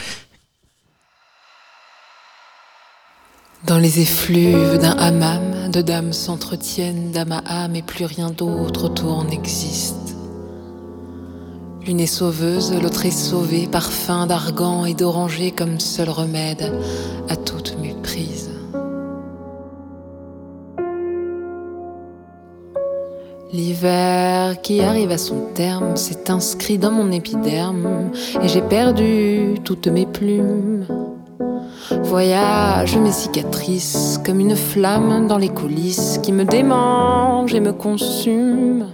[3.66, 8.84] Dans les effluves d'un hammam, deux dames s'entretiennent d'âme à âme et plus rien d'autre
[8.84, 10.16] autour n'existe.
[11.84, 16.72] L'une est sauveuse, l'autre est sauvée, parfum d'argan et d'oranger comme seul remède
[17.28, 18.48] à toute méprise.
[23.52, 29.88] L'hiver qui arrive à son terme s'est inscrit dans mon épiderme et j'ai perdu toutes
[29.88, 30.86] mes plumes.
[32.02, 38.86] Voyage mes cicatrices comme une flamme dans les coulisses qui me démange et me consume.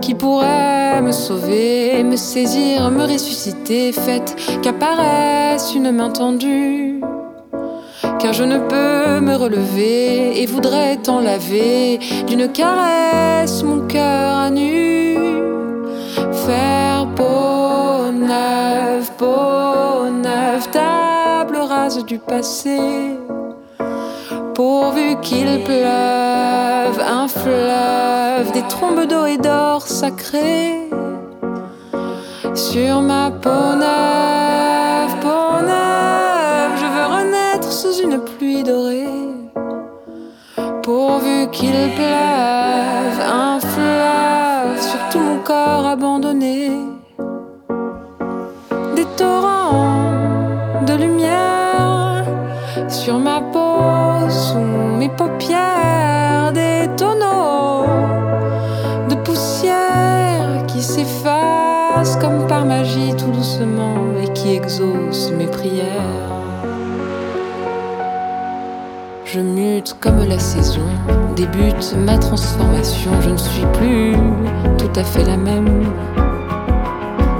[0.00, 7.00] Qui pourrait me sauver, me saisir, me ressusciter, fait qu'apparaisse une main tendue
[8.24, 14.50] car je ne peux me relever et voudrais t'en laver d'une caresse mon cœur à
[14.50, 15.18] nu.
[16.46, 21.13] Faire peau neuve, peau neuve, table
[21.66, 22.78] rase du passé.
[24.54, 30.88] Pourvu qu'il pleuve, un fleuve, des trombes d'eau et d'or sacré
[32.54, 39.08] sur ma peau neuve, peau neuve, je veux renaître sous une pluie dorée.
[40.84, 46.93] Pourvu qu'il pleuve, un fleuve sur tout mon corps abandonné.
[53.04, 57.84] Sur ma peau, sous mes paupières, des tonneaux
[59.10, 66.32] de poussière qui s'effacent comme par magie tout doucement et qui exaucent mes prières.
[69.26, 70.88] Je mute comme la saison,
[71.36, 74.16] débute ma transformation, je ne suis plus
[74.78, 75.92] tout à fait la même.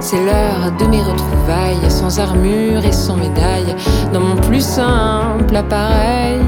[0.07, 3.75] C'est l'heure de mes retrouvailles, sans armure et sans médaille,
[4.13, 6.41] dans mon plus simple appareil.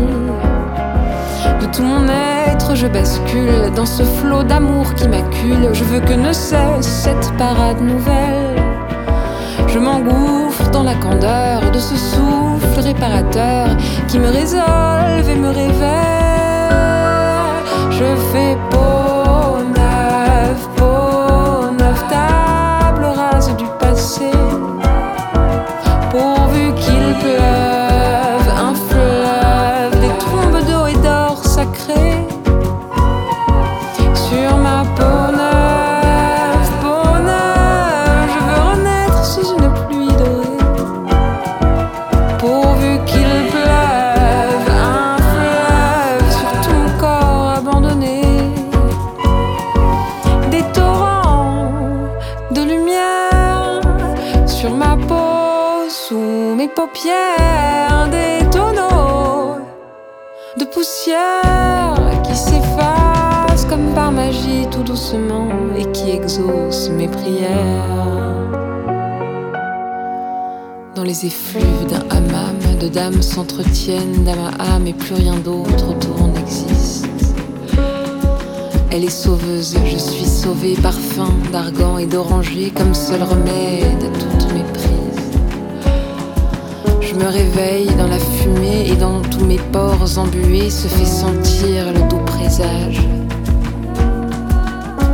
[1.59, 5.73] De tout mon être, je bascule dans ce flot d'amour qui m'accule.
[5.73, 8.61] Je veux que ne cesse cette parade nouvelle.
[9.67, 13.69] Je m'engouffre dans la candeur de ce souffle réparateur
[14.07, 15.97] qui me résolve et me révèle.
[17.89, 18.96] Je fais peau
[71.07, 76.27] les effluves d'un hammam, deux dames s'entretiennent d'âme à âme et plus rien d'autre autour
[76.27, 77.07] n'existe.
[78.91, 84.53] Elle est sauveuse, je suis sauvée, parfum d'argan et d'oranger comme seul remède à toutes
[84.53, 84.65] mes.
[86.99, 91.93] Je me réveille dans la fumée et dans tous mes pores embués se fait sentir
[91.93, 92.99] le doux présage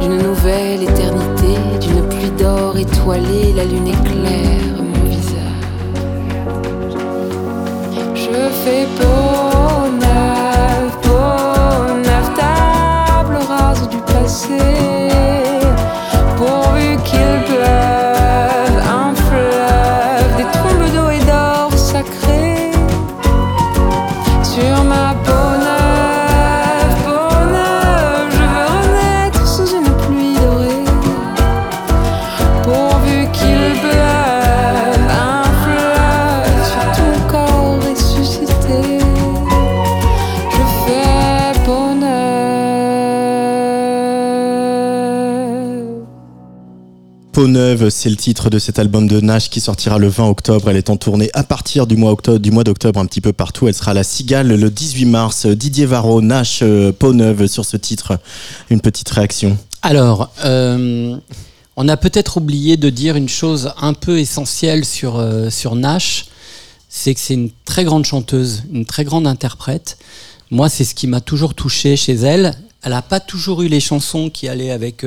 [0.02, 4.83] d'une nouvelle éternité, d'une pluie d'or étoilée, la lune éclaire
[8.66, 10.96] Neuve, peau neuve,
[12.38, 14.93] table rase du passé.
[47.44, 50.70] Peau neuve, c'est le titre de cet album de Nash qui sortira le 20 octobre.
[50.70, 52.16] Elle est en tournée à partir du mois
[52.64, 53.68] d'octobre un petit peu partout.
[53.68, 55.46] Elle sera à la Cigale le 18 mars.
[55.46, 58.18] Didier Varro, Nash, euh, Peau neuve sur ce titre.
[58.70, 59.58] Une petite réaction.
[59.82, 61.18] Alors, euh,
[61.76, 66.28] on a peut-être oublié de dire une chose un peu essentielle sur, euh, sur Nash,
[66.88, 69.98] c'est que c'est une très grande chanteuse, une très grande interprète.
[70.50, 72.54] Moi, c'est ce qui m'a toujours touché chez elle.
[72.84, 75.06] Elle n'a pas toujours eu les chansons qui allaient avec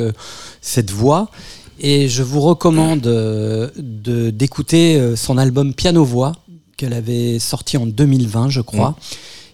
[0.61, 1.31] cette voix.
[1.79, 6.33] Et je vous recommande euh, de- d'écouter euh, son album Piano-Voix,
[6.77, 8.97] qu'elle avait sorti en 2020, je crois,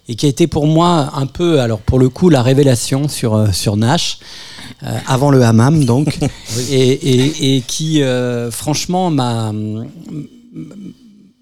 [0.07, 3.35] et qui a été pour moi un peu, alors pour le coup, la révélation sur,
[3.35, 4.19] euh, sur Nash,
[4.83, 6.17] euh, avant le hammam donc,
[6.71, 9.51] et, et- et qui, euh, franchement, m'a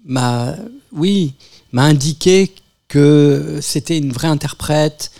[0.04, 0.54] m'a
[0.92, 1.32] oui
[1.72, 2.52] m'a indiqué
[2.88, 5.10] que c'était une vraie interprète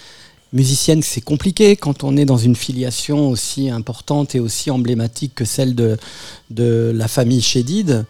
[0.52, 5.44] musicienne c'est compliqué quand on est dans une filiation aussi importante et aussi emblématique que
[5.44, 5.96] celle de,
[6.50, 8.04] de la famille Chédid.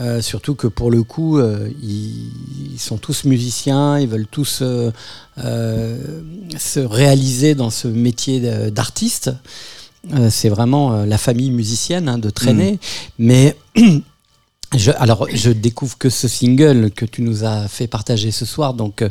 [0.00, 2.30] Euh, surtout que pour le coup euh, ils,
[2.72, 4.90] ils sont tous musiciens ils veulent tous euh,
[6.56, 8.40] se réaliser dans ce métier
[8.70, 9.30] d'artiste.
[10.30, 12.80] C'est vraiment la famille musicienne hein, de traîner.
[13.18, 13.56] Mais
[14.74, 18.72] Je, alors, je découvre que ce single que tu nous as fait partager ce soir,
[18.72, 19.04] donc,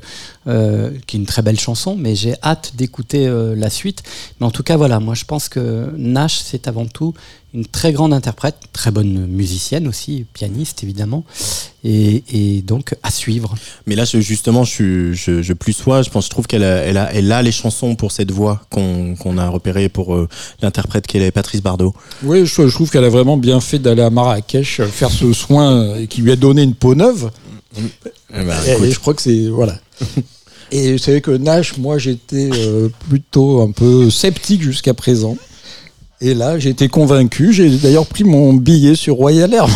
[0.48, 4.02] euh, qui est une très belle chanson, mais j'ai hâte d'écouter euh, la suite.
[4.40, 7.14] Mais en tout cas, voilà, moi je pense que Nash, c'est avant tout
[7.54, 11.26] une très grande interprète, très bonne musicienne aussi, pianiste évidemment,
[11.84, 13.56] et, et donc à suivre.
[13.88, 16.02] Mais là, je- justement, je, suis- je, je plus sois.
[16.02, 18.62] Je pense, je trouve qu'elle a, elle a, elle a les chansons pour cette voix
[18.70, 20.30] qu'on a repérée pour euh,
[20.62, 21.94] l'interprète qu'elle est, Patrice Bardot.
[22.24, 26.06] Oui, je, je trouve qu'elle a vraiment bien fait d'aller à Marrakech faire ce soin
[26.08, 27.32] qui lui a donné une peau neuve.
[28.68, 29.78] Et, et je crois que c'est voilà.
[30.74, 35.36] Et vous savez que Nash, moi, j'étais euh, plutôt un peu sceptique jusqu'à présent.
[36.22, 37.52] Et là, j'ai été convaincu.
[37.52, 39.68] J'ai d'ailleurs pris mon billet sur Royal Air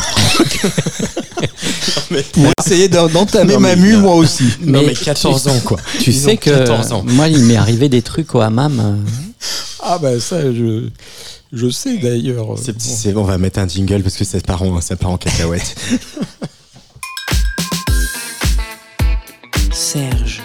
[2.34, 4.44] pour essayer d'en- d'entamer ma mais mue moi aussi.
[4.62, 5.80] Non, Mais mais 14 ans, quoi.
[6.00, 7.04] Tu Ils sais que 14 ans.
[7.06, 8.80] moi, il m'est arrivé des trucs au hammam.
[8.80, 8.96] euh,
[9.84, 10.88] Ah bah ça, je,
[11.52, 12.56] je sais d'ailleurs.
[12.78, 15.18] C'est bon, on va mettre un jingle parce que ça part en, ça part en
[15.18, 15.76] cacahuète.
[19.96, 20.42] Serge,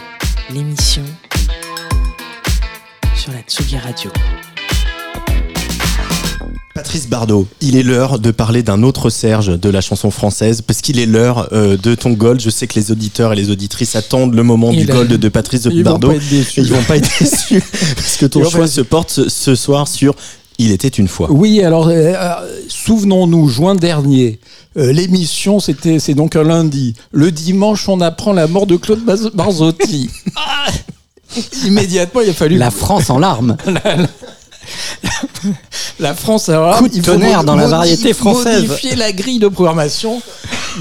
[0.54, 1.02] l'émission
[3.16, 4.12] sur la Tsugi Radio.
[6.72, 10.82] Patrice Bardot, il est l'heure de parler d'un autre Serge de la chanson française, parce
[10.82, 12.40] qu'il est l'heure euh, de ton gold.
[12.40, 15.28] Je sais que les auditeurs et les auditrices attendent le moment Il du gold de
[15.28, 16.08] Patrice Ils vont Bardot.
[16.10, 16.60] pas être déçus.
[16.60, 17.60] Et ils vont pas être déçus,
[17.96, 20.14] parce que ton vont choix se porte ce soir sur
[20.62, 21.28] Il était une fois.
[21.30, 22.34] Oui, alors euh, euh,
[22.68, 24.40] souvenons-nous, juin dernier,
[24.76, 26.94] euh, l'émission c'était c'est donc un lundi.
[27.12, 30.10] Le dimanche, on apprend la mort de Claude Barzotti.
[30.36, 30.66] Ah
[31.64, 33.56] Immédiatement, il a fallu La France en larmes.
[36.00, 36.48] la France.
[36.48, 38.68] Alors, Coup de il faut tonnerre dans la variété française.
[38.68, 40.20] Modifier la grille de programmation.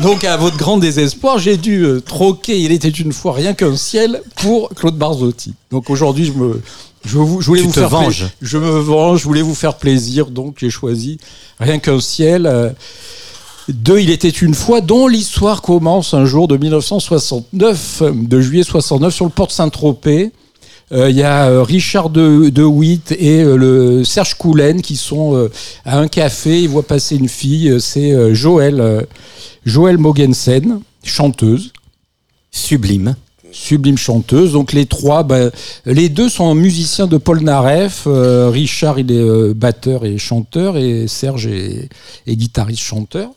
[0.01, 3.76] Donc, à votre grand désespoir, j'ai dû euh, troquer Il était une fois rien qu'un
[3.76, 5.53] ciel pour Claude Barzotti.
[5.72, 6.61] Donc aujourd'hui, je me.
[7.06, 8.28] Je, vous- je voulais Tu vous te faire pla- venges.
[8.42, 11.18] Je me venge, je voulais vous faire plaisir, donc j'ai choisi
[11.60, 12.46] rien qu'un ciel.
[12.46, 12.70] euh,
[13.70, 18.64] de Il était une fois, dont l'histoire commence un jour de 1969, euh, de juillet
[18.64, 20.32] 69, sur le port de Saint-Tropez.
[20.92, 24.96] Euh, Il y a euh, Richard de, de Witt et euh, le Serge Coulen qui
[24.96, 25.52] sont euh,
[25.86, 26.64] à un café.
[26.64, 27.78] Ils voient passer une fille.
[27.80, 29.06] C'est Joël,
[29.66, 31.72] Joël Mogensen, chanteuse
[32.52, 33.16] Sublime.
[33.52, 34.54] Sublime chanteuse.
[34.54, 35.52] Donc les trois, ben,
[35.86, 38.04] les deux sont musiciens de Paul Naref.
[38.08, 41.90] Euh, Richard, il est euh, batteur et chanteur, et Serge est,
[42.28, 43.30] est guitariste chanteur.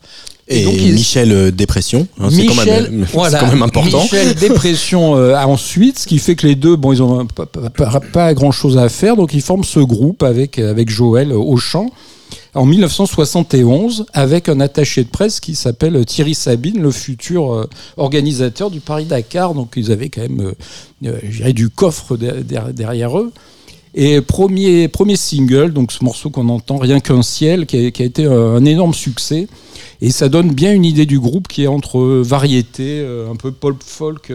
[0.49, 4.03] Et, donc, Michel euh, Dépression, hein, c'est quand, c'est voilà, quand même important.
[4.03, 8.35] Michel dépression euh, ensuite, ce qui fait que les deux, bon, ils ont pas, pas-
[8.35, 11.91] grand chose à faire, donc ils forment ce groupe avec avec Joël euh, au chant
[12.55, 18.71] en 1971 avec un attaché de presse qui s'appelle Thierry Sabine, le futur euh, organisateur
[18.71, 19.55] du Paris Dakar.
[19.55, 20.55] Donc ils avaient quand même,
[21.05, 21.11] euh,
[21.45, 23.33] euh, du coffre de- de- derrière eux.
[23.95, 28.03] Et premier, premier single, donc ce morceau qu'on entend, Rien qu'un ciel, qui a, qui
[28.03, 29.49] a été un, énorme succès.
[30.01, 33.77] Et ça donne bien une idée du groupe qui est entre variété, un peu pop
[33.85, 34.33] folk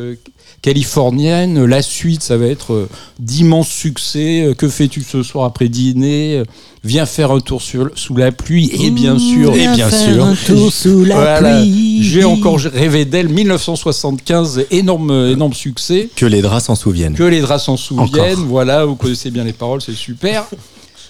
[0.61, 1.63] californienne.
[1.65, 2.89] La suite, ça va être euh,
[3.19, 4.43] d'immenses succès.
[4.45, 6.37] Euh, Que fais-tu ce soir après dîner?
[6.37, 6.43] Euh,
[6.83, 8.71] Viens faire un tour sur, sous la pluie.
[8.81, 10.23] Et bien sûr, Et bien sûr.
[10.25, 12.01] Un tour sous la voilà, pluie.
[12.01, 13.27] j'ai encore rêvé d'elle.
[13.27, 16.07] 1975, énorme, énorme succès.
[16.15, 17.13] Que les draps s'en souviennent.
[17.15, 18.33] Que les draps s'en souviennent.
[18.39, 18.45] Encore.
[18.47, 20.45] Voilà, vous connaissez bien les paroles, c'est super.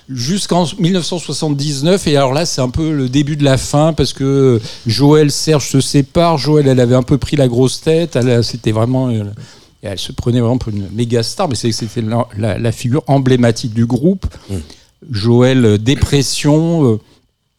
[0.09, 4.61] Jusqu'en 1979, et alors là, c'est un peu le début de la fin parce que
[4.85, 6.38] Joël, Serge se séparent.
[6.38, 8.15] Joël, elle avait un peu pris la grosse tête.
[8.15, 9.09] Elle, C'était vraiment.
[9.09, 9.23] euh,
[9.84, 13.03] Elle se prenait vraiment pour une méga star, mais c'est- c'était la, la- la figure
[13.07, 14.25] emblématique du groupe.
[14.49, 14.55] Mm.
[15.11, 16.99] Joël, euh, dépression.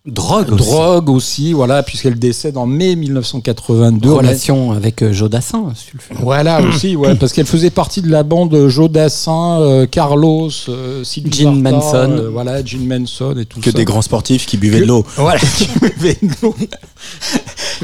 [0.09, 0.65] Euh, Drogue aussi.
[0.71, 4.11] Drogue aussi, voilà, puisqu'elle décède en mai 1982.
[4.13, 6.15] Relation avec euh, Jodassin, si tu le fais.
[6.23, 11.63] Voilà aussi, ouais, parce qu'elle faisait partie de la bande Jodassin, euh, Carlos, euh, Gene
[11.63, 12.11] Vartan, Manson.
[12.19, 13.77] euh, voilà, Gene Manson et tout Que ça.
[13.77, 15.05] des grands sportifs qui buvaient de l'eau.
[15.17, 16.55] Voilà, qui buvaient de l'eau.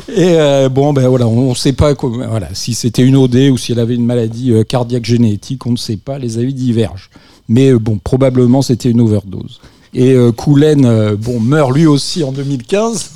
[0.08, 3.36] Et euh, bon, ben voilà, on ne sait pas quoi- voilà, si c'était une OD
[3.52, 6.54] ou si elle avait une maladie euh, cardiaque génétique, on ne sait pas, les avis
[6.54, 7.10] divergent.
[7.48, 9.60] Mais euh, bon, probablement c'était une overdose.
[9.94, 13.10] Et euh, Koulen, euh, bon, meurt lui aussi en 2015.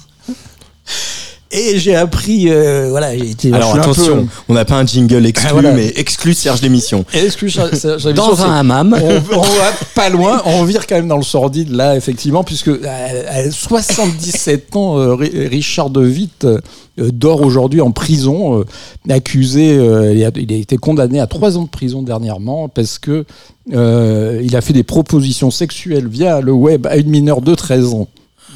[1.50, 5.24] Et j'ai appris, euh, voilà, j'ai été- Alors peu- attention, on n'a pas un jingle
[5.24, 5.72] exclu, Ah, voilà.
[5.72, 7.06] mais exclu Serge l'émission.
[7.10, 8.94] ça- ça- j'avais Dans un hammam.
[9.02, 12.68] on, on va pas loin, on vire quand même dans le sordide là, effectivement, puisque
[12.68, 16.58] à, à 77 ans, euh, Ri- Richard De Witt euh,
[16.98, 18.64] dort aujourd'hui en prison, euh,
[19.12, 22.98] accusé, euh, il, a, il a été condamné à trois ans de prison dernièrement parce
[22.98, 23.24] que
[23.72, 27.94] euh, il a fait des propositions sexuelles via le web à une mineure de 13
[27.94, 28.08] ans.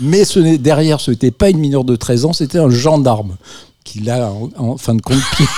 [0.03, 3.37] Mais ce n'est derrière, ce n'était pas une mineure de 13 ans, c'était un gendarme
[3.85, 5.51] qui l'a en, en fin de compte piégé.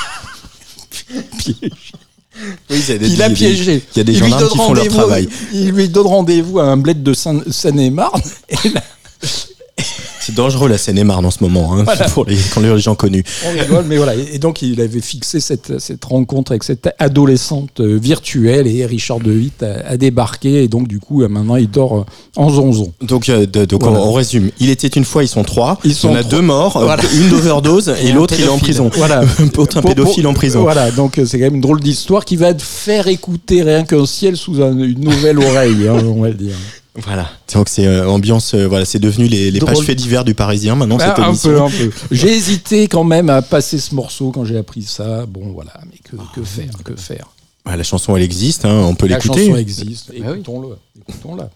[1.38, 1.72] piégé.
[2.70, 3.82] Oui, il a des- Il il y a des- piégé.
[3.94, 5.28] Il y a des gendarmes qui font leur travail.
[5.52, 8.20] Il lui donne rendez-vous à un bled de Seine- Seine-et-Marne.
[8.64, 8.82] Et là,
[10.26, 12.08] C'est dangereux la Seine-et-Marne en ce moment, hein, Voilà.
[12.08, 13.24] pour les, quand les gens connus.
[13.46, 14.14] on rigole, mais voilà.
[14.14, 19.20] Et donc, il avait fixé cette, cette rencontre avec cette adolescente euh, virtuelle et Richard
[19.20, 20.64] De Witt a, a débarqué.
[20.64, 22.04] Et donc, du coup, euh, maintenant, il dort euh,
[22.36, 22.92] en zonzon.
[23.02, 24.00] Donc, euh, de- donc Voilà.
[24.00, 24.50] on, on résume.
[24.60, 25.78] Il était une fois, ils sont trois.
[25.84, 26.30] Ils sont on a trois.
[26.30, 27.02] deux morts, Voilà.
[27.14, 28.90] une d'overdose et, l'autre il est en prison.
[28.94, 29.22] Voilà.
[29.58, 30.62] Autre un pédophile en prison.
[30.62, 34.04] Voilà, donc c'est quand même une drôle d'histoire qui va te faire écouter rien qu'un
[34.06, 36.54] ciel sous un- une nouvelle oreille, hein, on va le dire.
[36.96, 37.28] Voilà.
[37.52, 40.76] Donc c'est euh, ambiance, euh, voilà, c'est devenu les, les pages faits divers du Parisien
[40.76, 41.90] maintenant cette Ah, un peu, un peu.
[42.12, 45.26] J'ai hésité quand même à passer ce morceau quand j'ai appris ça.
[45.26, 47.26] Bon, voilà, mais que, que faire, que faire?
[47.66, 49.46] Ouais, la chanson elle existe, hein, on peut La l'écouter.
[49.46, 50.10] chanson existe.
[50.10, 50.34] Ah oui.
[50.34, 50.76] Écoutons-le.
[51.08, 51.50] Écoutons-la.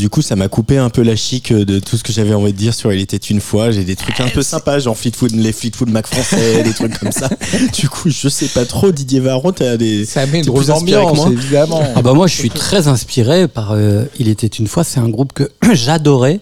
[0.00, 2.52] Du coup, ça m'a coupé un peu la chic de tout ce que j'avais envie
[2.52, 3.70] de dire sur Il était une fois.
[3.70, 7.12] J'ai des trucs un peu sympas, genre Fleetwood, les Fleetwood Mac français, des trucs comme
[7.12, 7.28] ça.
[7.78, 10.04] Du coup, je sais pas trop, Didier Varron, t'as des.
[10.06, 11.82] Ça met une drôle d'ambiance, moi évidemment.
[11.94, 15.08] Ah bah moi je suis très inspiré par euh, Il était une fois, c'est un
[15.08, 16.40] groupe que j'adorais.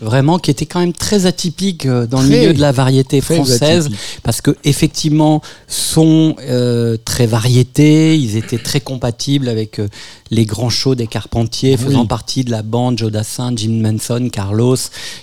[0.00, 3.86] vraiment qui était quand même très atypique euh, dans le milieu de la variété française
[3.86, 4.00] atypique.
[4.22, 9.88] Parce que effectivement sont euh, très variétés, ils étaient très compatibles avec euh,
[10.30, 11.84] les grands shows des Carpentiers, Oui.
[11.84, 14.76] faisant partie de la bande Joe Dassin, Jim Manson, Carlos,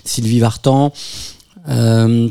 [0.04, 0.92] Sylvie Vartan,
[1.70, 2.28] euh,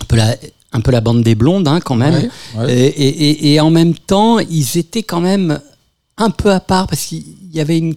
[0.00, 0.36] un peu la
[0.74, 2.30] un peu la bande des blondes hein, quand même.
[2.56, 2.72] Ouais, ouais.
[2.74, 5.60] Et, et- et- et en même temps, ils étaient quand même
[6.16, 7.94] un peu à part parce qu'il y avait une,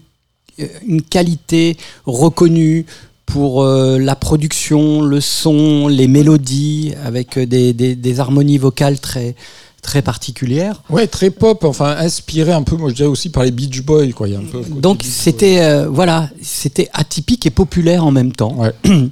[0.85, 2.85] une qualité reconnue
[3.25, 8.99] pour euh, la production, le son, les mélodies, avec euh, des, des- des harmonies vocales
[8.99, 9.35] très,
[9.81, 10.81] très particulières.
[10.89, 14.09] Ouais, très pop, enfin inspiré un peu, moi je dirais aussi par les Beach Boys,
[14.13, 14.27] quoi.
[14.27, 14.61] Il y a un peu.
[14.79, 18.57] Donc c'était euh, voilà, c'était atypique et populaire en même temps.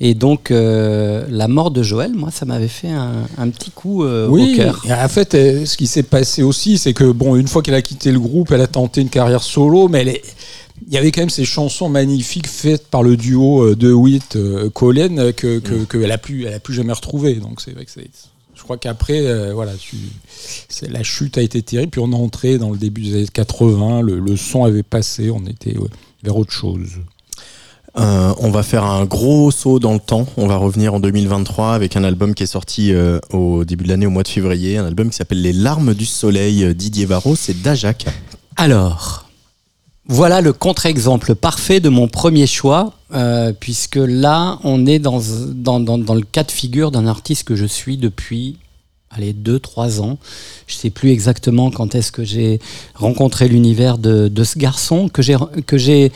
[0.00, 4.04] Et donc euh, la mort de Joël, moi, ça m'avait fait un, un petit coup
[4.04, 4.84] euh, oui, au cœur.
[4.88, 8.12] en fait, ce qui s'est passé aussi, c'est que bon, une fois qu'elle a quitté
[8.12, 10.22] le groupe, elle a tenté une carrière solo, mais elle est-
[10.86, 14.36] il y avait quand même ces chansons magnifiques faites par le duo euh, de Witt
[14.36, 17.34] euh, Collen euh, que que- qu'elle a plus elle a plus jamais retrouvé.
[17.34, 18.08] Donc c'est vrai que c'est
[18.54, 19.96] je crois qu'après, euh, voilà, tu,
[20.68, 21.90] c'est- la chute a été terrible.
[21.90, 25.30] Puis on est entré dans le début des années 80, le, le son avait passé,
[25.30, 25.88] on était ouais,
[26.24, 26.88] vers autre chose.
[27.96, 30.26] Euh, on va faire un gros saut dans le temps.
[30.36, 33.88] On va revenir en 2023 avec un album qui est sorti euh, au début de
[33.88, 34.76] l'année, au mois de février.
[34.76, 36.74] Un album qui s'appelle Les larmes du soleil.
[36.74, 38.06] Didier Varro, c'est Dajac.
[38.56, 39.27] Alors,
[40.08, 45.80] voilà le contre-exemple parfait de mon premier choix, euh, puisque là, on est dans, dans,
[45.80, 48.56] dans, le cas de figure d'un artiste que je suis depuis
[49.10, 50.18] allez, 2-3 ans.
[50.66, 52.60] Je sais plus exactement quand est-ce que j'ai
[52.94, 55.22] rencontré l'univers de, de ce garçon, que
[55.78, 56.12] j'ai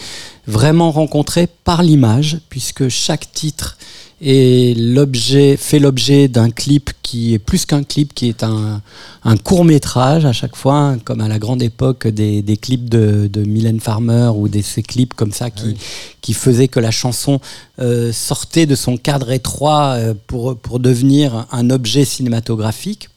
[0.46, 3.76] vraiment rencontré par l'image, puisque chaque titre
[4.24, 8.80] l'objet, fait l'objet d'un clip qui est plus qu'un clip, qui est un,
[9.24, 12.88] un court métrage à chaque fois, hein, comme à la grande époque des, des clips
[12.88, 15.76] de, de Mylène Farmer ou des ces clips comme ça qui,
[16.20, 17.40] qui faisaient que la chanson
[17.80, 23.08] euh, sortait de son cadre étroit euh, pour, pour devenir un objet cinématographique,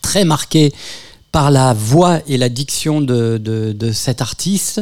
[0.00, 0.72] très marqué
[1.32, 4.80] par la voix et la diction de, de, de cet artiste,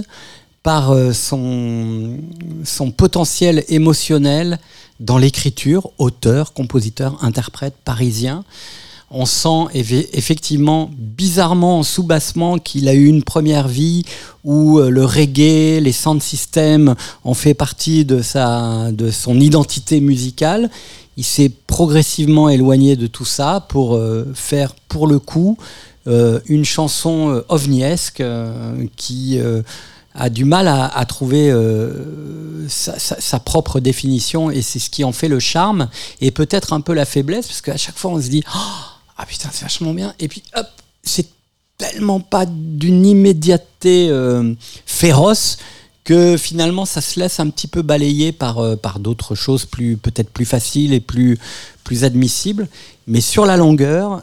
[0.62, 2.18] par euh, son,
[2.64, 4.60] son potentiel émotionnel
[5.00, 8.44] dans l'écriture, auteur, compositeur, interprète parisien.
[9.10, 14.04] On sent eff- effectivement bizarrement en sous-bassement qu'il a eu une première vie
[14.42, 16.94] où euh, le reggae, les sound systems
[17.24, 20.70] ont fait partie de, sa, de son identité musicale.
[21.18, 25.58] Il s'est progressivement éloigné de tout ça pour euh, faire pour le coup
[26.06, 28.22] euh, une chanson ovniesque
[28.96, 29.38] qui
[30.14, 35.28] a du mal à, trouver euh, sa, propre définition et c'est ce qui en fait
[35.28, 35.88] le charme
[36.20, 38.58] et peut-être un peu la faiblesse parce qu'à chaque fois on se dit Oh,
[39.16, 40.66] ah putain c'est vachement bien et puis hop
[41.02, 41.28] c'est
[41.78, 44.52] tellement pas d'une immédiateté euh,
[44.84, 45.56] féroce
[46.04, 49.96] que finalement ça se laisse un petit peu balayer par, euh, par d'autres choses plus
[49.96, 51.38] peut-être plus faciles et plus,
[51.84, 52.68] plus admissibles.
[53.08, 54.22] Mais sur la longueur,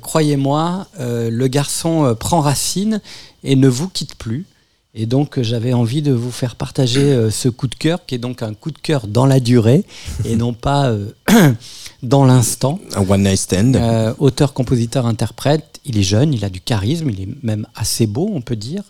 [0.00, 3.00] croyez-moi, le garçon prend racine
[3.42, 4.46] et ne vous quitte plus.
[4.94, 8.14] Et donc euh, j'avais envie de vous faire partager euh, ce coup de cœur qui
[8.14, 9.86] est donc un coup de cœur dans la durée
[10.26, 11.08] et non pas euh,
[12.02, 12.78] dans l'instant.
[12.94, 13.76] Un one night stand.
[13.76, 15.80] Euh, auteur, compositeur, interprète.
[15.86, 18.84] Il est jeune, il a du charisme, il est même assez beau, on peut dire.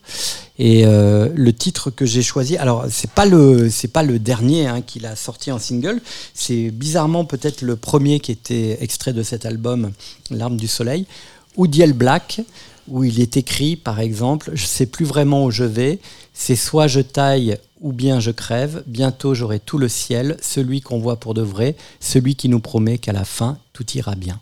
[0.59, 4.83] Et le titre que j'ai choisi, alors c'est pas le c'est pas le dernier hein,
[4.83, 6.03] qu'il a sorti en single,
[6.35, 9.93] c'est bizarrement peut-être le premier qui était extrait de cet album,
[10.31, 11.07] L'arme du soleil,
[11.57, 12.43] Oudiel Black,
[12.93, 15.98] où il est écrit par exemple, je sais plus vraiment où je vais,
[16.35, 20.98] c'est soit je taille ou bien je crève, bientôt j'aurai tout le ciel, celui qu'on
[20.98, 24.40] voit pour de vrai, celui qui nous promet qu'à la fin tout ira bien.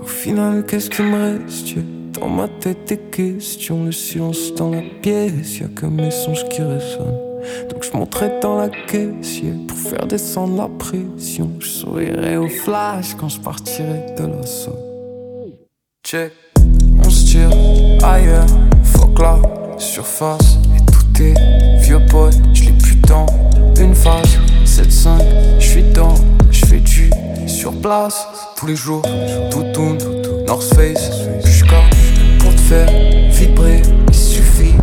[0.00, 2.03] Au final, qu'est-ce qui me reste?
[2.20, 5.58] Dans ma tête, des questions, le silence dans la pièce.
[5.58, 7.18] Y'a que mes songes qui résonnent.
[7.70, 11.50] Donc je monterai dans la caissière pour faire descendre la pression.
[11.58, 14.74] Je sourirai au flash quand je partirai de la zone.
[16.04, 16.32] Check,
[17.04, 17.50] on se tire
[18.02, 18.46] ailleurs,
[18.84, 20.58] fuck la surface.
[20.76, 23.26] Et tout est vieux pote, je l'ai plus dans
[23.78, 24.38] une phase.
[24.64, 25.20] 7-5,
[25.58, 26.14] je suis dans,
[26.50, 27.10] je fais du
[27.46, 28.26] sur place.
[28.56, 29.02] Tous les jours,
[29.50, 29.64] tout
[30.46, 31.10] North Face,
[32.68, 32.88] faire
[33.30, 33.82] vibrer.
[34.08, 34.74] Il suffit,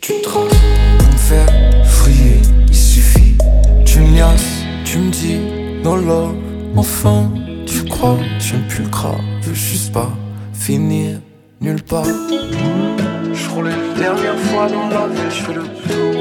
[0.00, 0.52] tu traces
[0.98, 1.46] pour me faire
[1.84, 2.40] vriller.
[2.68, 3.36] Il suffit,
[3.84, 5.38] tu me liasses, tu me dis,
[5.82, 6.34] no love.
[6.76, 7.30] Enfin,
[7.66, 10.10] tu crois, j'aime plus le crâne, veux juste pas
[10.52, 11.18] finir
[11.60, 12.04] nulle part.
[12.04, 16.20] Je roule une dernière fois dans la ville, je fais le tour.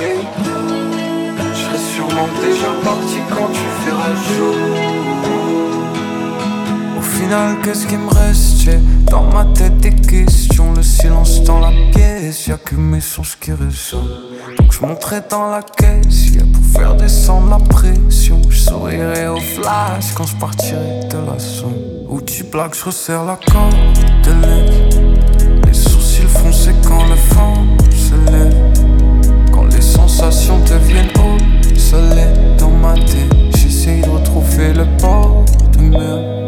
[0.00, 0.22] Yeah.
[1.94, 5.21] sûrement déjà parti quand tu feras jour.
[7.32, 8.68] Au final, qu'est-ce qui me reste?
[9.10, 13.52] Dans ma tête des questions, le silence dans la pièce, y'a que mes songes qui
[13.52, 14.06] résonnent.
[14.58, 18.38] Donc je monterai dans la caisse, y'a pour faire descendre la pression.
[18.50, 21.72] Je sourirai au flash quand je partirai de la zone.
[22.10, 23.76] Où tu plaques, je resserre la corde
[24.24, 25.64] de lèvres.
[25.66, 27.64] Les sourcils froncés quand le vent
[27.96, 29.50] se lève.
[29.50, 36.41] Quand les sensations deviennent obsolètes dans ma tête, j'essaye de retrouver le bord de mer.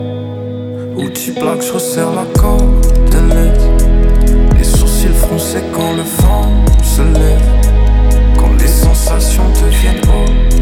[0.97, 3.61] Où tu plaques, je resserre de l'aide.
[4.57, 6.49] Les sourcils froncés quand le vent
[6.83, 7.43] se lève.
[8.39, 10.03] Quand les sensations deviennent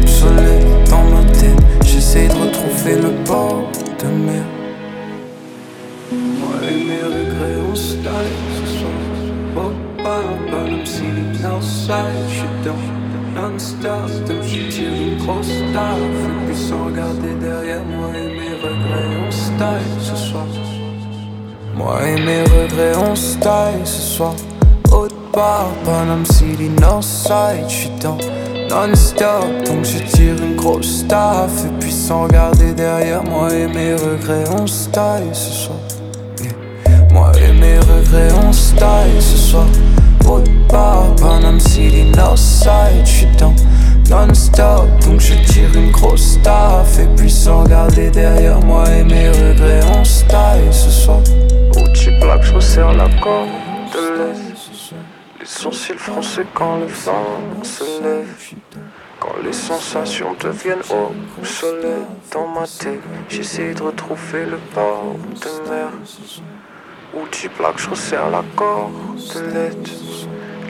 [0.01, 3.69] obsolètes dans ma tête, j'essaye de retrouver le bord
[3.99, 4.43] de mer.
[6.11, 8.91] Moi et mes regrets, on se ce soir.
[9.55, 11.93] Oh, papa, même si les outside,
[12.29, 13.03] je dans
[13.35, 14.09] non-stop.
[14.41, 15.97] Je tire une grosse taf.
[15.97, 18.32] Et puis sans regarder derrière moi et
[18.63, 19.51] regrets, on se
[19.99, 20.45] ce soir.
[21.75, 23.37] Moi et mes regrets, on se
[23.85, 24.33] ce soir.
[24.91, 28.17] Haute part, Panam City, Northside, je suis dans
[28.69, 29.45] non-stop.
[29.65, 31.65] Donc je tire une grosse taf.
[31.65, 34.89] Et puis sans regarder derrière moi et mes regrets, on se
[35.33, 35.77] ce soir.
[37.11, 39.67] Moi et mes regrets, on se taille ce soir.
[40.27, 43.53] Haute part, Panam City, Northside, j'suis dans
[44.13, 44.87] non-stop.
[45.05, 46.99] Donc je tire une grosse taf.
[46.99, 51.19] Et puis sans regarder derrière moi et mes regrets, on se taille ce soir.
[51.77, 53.49] Où tu plaques, je resserre la corde
[53.93, 54.93] de l'Est.
[55.39, 58.27] Les sourcils froncés quand le vent se lève.
[59.19, 60.87] Quand les sensations deviennent
[61.39, 65.89] obsolètes dans ma tête, j'essaie de retrouver le bord de mer.
[67.13, 68.91] Où tu plaques, je resserre la corde
[69.35, 69.87] de l'aide.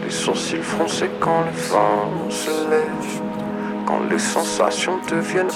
[0.04, 3.33] Les sourcils froncés quand le vent se lève.
[3.86, 5.52] Quand les sensations deviennent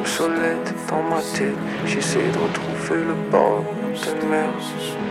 [0.00, 5.01] obsolètes dans ma tête, j'essaie de retrouver le bord de mer.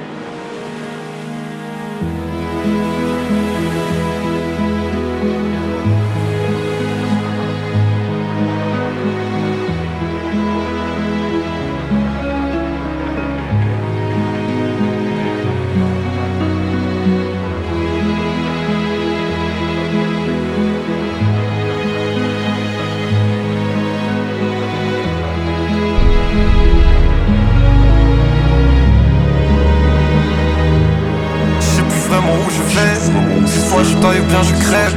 [34.43, 34.95] Je crève.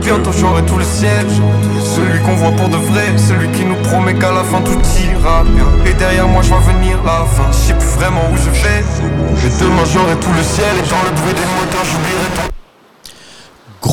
[0.00, 1.26] Bientôt j'aurai tout le ciel.
[1.80, 3.16] Celui qu'on voit pour de vrai.
[3.16, 5.66] Celui qui nous promet qu'à la fin tout ira bien.
[5.86, 7.50] Et derrière moi je vois venir la fin.
[7.50, 8.84] Je sais plus vraiment où je vais.
[9.42, 10.74] Mais demain j'aurai tout le ciel.
[10.78, 12.53] Et dans le bruit des moteurs j'oublierai tout.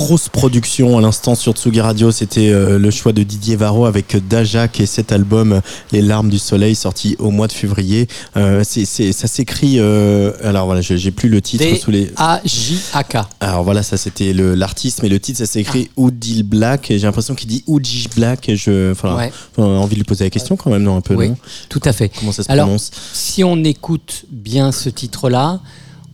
[0.02, 4.18] Grosse production à l'instant sur Tsugi Radio, c'était euh, le choix de Didier Varro avec
[4.28, 5.62] Dajak et cet album
[5.92, 8.08] Les larmes du soleil sorti au mois de février.
[8.36, 12.06] Euh, c'est, c'est- ça s'écrit, euh, alors voilà, j'ai plus le titre sous les.
[12.06, 13.18] D-A-J-A-K.
[13.42, 16.02] Alors voilà, ça c'était l'artiste, mais le titre ça s'écrit Ah.
[16.02, 16.90] Oudil Black.
[16.90, 18.50] Et j'ai l'impression qu'il dit Oudil Black.
[18.50, 19.32] Et je, enfin, Ouais.
[19.58, 21.38] on a envie de lui poser la question quand même, non un peu, Oui, non
[21.70, 22.10] tout à fait.
[22.10, 25.60] Comment ça se Alors, prononce si on écoute bien ce titre-là,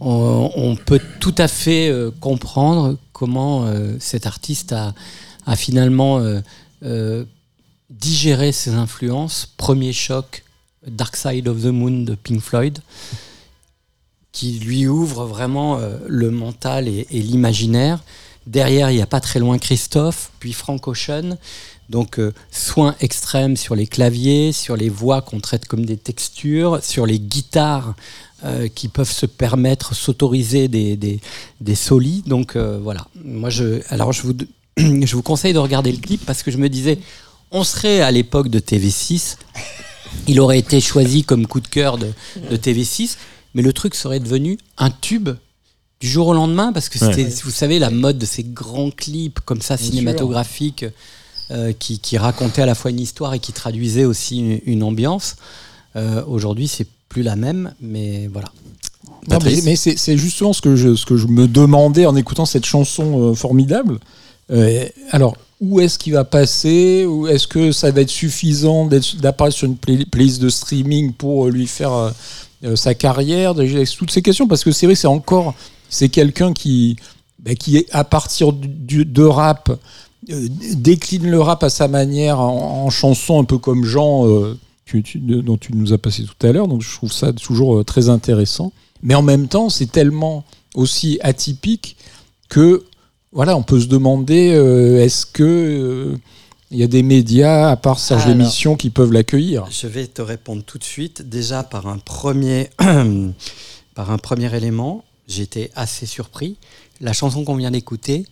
[0.02, 4.94] on, on peut tout à fait euh, comprendre comment euh, cet artiste a,
[5.56, 6.40] finalement euh,
[6.84, 7.26] euh,
[7.90, 9.52] digéré ses influences.
[9.58, 10.44] Premier choc,
[10.86, 12.80] Dark Side of the Moon de Pink Floyd,
[14.32, 18.04] qui lui ouvre vraiment le mental et, l'imaginaire.
[18.46, 21.38] Derrière, il n'y a pas très loin Christophe, puis Frank Ocean.
[21.90, 22.20] Donc,
[22.52, 27.20] soins extrêmes sur les claviers, sur les voix qu'on traite comme des textures, sur les
[27.20, 27.96] guitares
[28.46, 31.20] euh, qui peuvent se permettre, s'autoriser des, des,
[31.62, 32.24] des solis.
[32.26, 33.08] Donc, euh, voilà.
[33.24, 34.34] Moi, je, alors, je vous,
[34.78, 37.00] je vous conseille de regarder le clip parce que je me disais,
[37.52, 39.38] on serait à l'époque de TV6,
[40.28, 42.12] il aurait été choisi comme coup de cœur de,
[42.50, 43.16] de TV6,
[43.54, 45.30] mais le truc serait devenu un tube
[46.00, 47.34] du jour au lendemain parce que c'était, Ouais.
[47.44, 50.86] vous savez, la mode de ces grands clips comme ça cinématographiques
[51.50, 54.84] euh, qui, qui racontaient à la fois une histoire et qui traduisaient aussi une, une
[54.84, 55.38] ambiance.
[55.96, 58.50] Euh, Aujourd'hui, c'est plus la même, mais voilà.
[59.30, 62.16] Non, mais mais c'est c'est justement ce que, je, ce que je me demandais en
[62.16, 64.00] écoutant cette chanson euh, formidable.
[64.52, 67.06] Euh, alors, où est-ce qu'il va passer?
[67.06, 71.14] Ou est-ce que ça va être suffisant d'être- d'apparaître sur une play- playlist de streaming
[71.14, 72.12] pour euh, lui faire euh,
[72.64, 73.54] euh, sa carrière?
[73.98, 75.54] Toutes ces questions, parce que c'est vrai, c'est encore
[75.90, 76.96] c'est quelqu'un qui,
[77.40, 79.70] bah, qui est à partir du, du- de rap
[80.30, 84.58] euh, décline le rap à sa manière en, en chanson, un peu comme Jean, euh,
[84.88, 86.68] tu- tu- de- dont tu nous as passé tout à l'heure.
[86.68, 88.72] Donc je trouve ça toujours euh, très intéressant.
[89.04, 90.44] Mais en même temps, c'est tellement
[90.74, 91.98] aussi atypique
[92.50, 92.84] que
[93.32, 96.18] voilà, on peut se demander euh, est-ce que euh,
[96.72, 98.36] il y a des médias, à part Serge Alors.
[98.38, 99.66] l'émission, qui peuvent l'accueillir?
[99.70, 101.22] Je vais te répondre tout de suite.
[101.30, 102.70] Déjà par un premier,
[103.96, 106.58] par un premier élément, j'étais assez surpris.
[107.02, 108.26] La chanson qu'on vient d'écouter,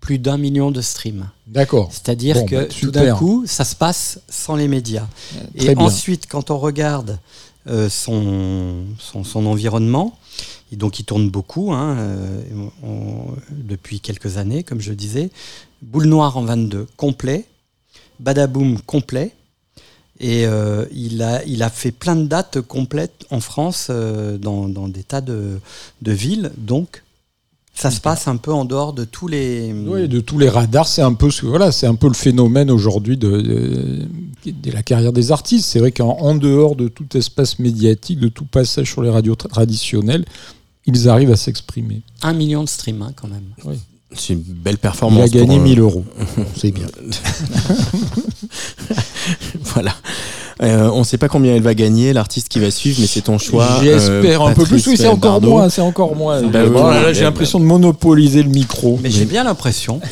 [0.00, 1.28] plus d'un million de streams.
[1.46, 1.88] D'accord.
[1.92, 5.06] C'est-à-dire Bon, que bah, tout d'un coup, ça se passe sans les médias.
[5.54, 7.18] Et ensuite, quand on regarde
[7.66, 10.18] euh, son, son, son environnement,
[10.72, 12.42] et donc il tourne beaucoup hein, euh,
[12.82, 15.30] on- depuis quelques années, comme je disais.
[15.82, 17.44] Boule Noire en 22, complet.
[18.20, 19.32] Badaboom, complet.
[20.22, 24.68] Et euh, il, a, il a fait plein de dates complètes en France, euh, dans,
[24.68, 25.58] dans des tas de,
[26.02, 26.52] de villes.
[26.58, 27.02] Donc,
[27.80, 29.72] ça se passe un peu en dehors de tous les.
[29.72, 32.70] Oui, de tous les radars, c'est un peu ce- voilà, c'est un peu le phénomène
[32.70, 34.06] aujourd'hui de, de-
[34.52, 35.64] de la carrière des artistes.
[35.66, 39.34] C'est vrai qu'en en dehors de tout espace médiatique, de tout passage sur les radios
[39.34, 40.24] tra- traditionnelles,
[40.86, 42.02] ils arrivent à s'exprimer.
[42.22, 43.44] Un million de streams, hein, quand même.
[43.64, 43.76] Oui.
[44.12, 45.24] C'est une belle Il performance.
[45.24, 46.04] a gagné pour, euh, 1000 euros.
[46.56, 46.86] C'est bien.
[49.72, 49.94] voilà.
[50.62, 53.22] Euh, on ne sait pas combien elle va gagner, l'artiste qui va suivre, mais c'est
[53.22, 53.66] ton choix.
[53.82, 54.86] J'espère euh, un peu plus.
[54.86, 55.48] Oui, c'est encore Bardot.
[55.48, 55.68] moins.
[55.70, 56.42] C'est encore moins.
[56.42, 58.98] Bah, oui, voilà, oui, là, j'ai oui, l'impression de monopoliser le micro.
[59.02, 60.00] Mais j'ai bien l'impression.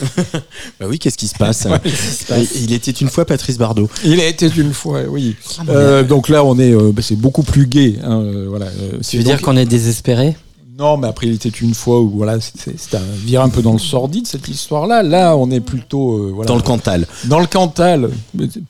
[0.81, 3.25] Bah oui, qu'est-ce qui se passe Ouais, qu'est-ce qui se passe Il était une fois
[3.25, 3.89] Patrice Bardot.
[4.05, 5.37] Il a été une fois, oui.
[5.59, 7.99] Ah, Euh, donc là, on est, euh, bah, c'est beaucoup plus gai.
[8.05, 8.67] hein, voilà.
[9.03, 10.37] C'est Tu veux dire qu'on est désespéré?
[10.79, 13.73] Non, mais après, il était une fois où voilà, c'est- un vire un peu dans
[13.73, 15.03] le sordide cette histoire-là.
[15.03, 17.07] Là, on est plutôt euh, voilà, Dans le Cantal.
[17.25, 18.11] Dans le Cantal,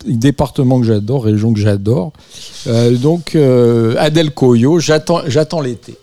[0.07, 2.13] département que j'adore, région que j'adore.
[2.67, 5.99] Euh, donc euh, Adèle Coyo, j'attends, j'attends l'été.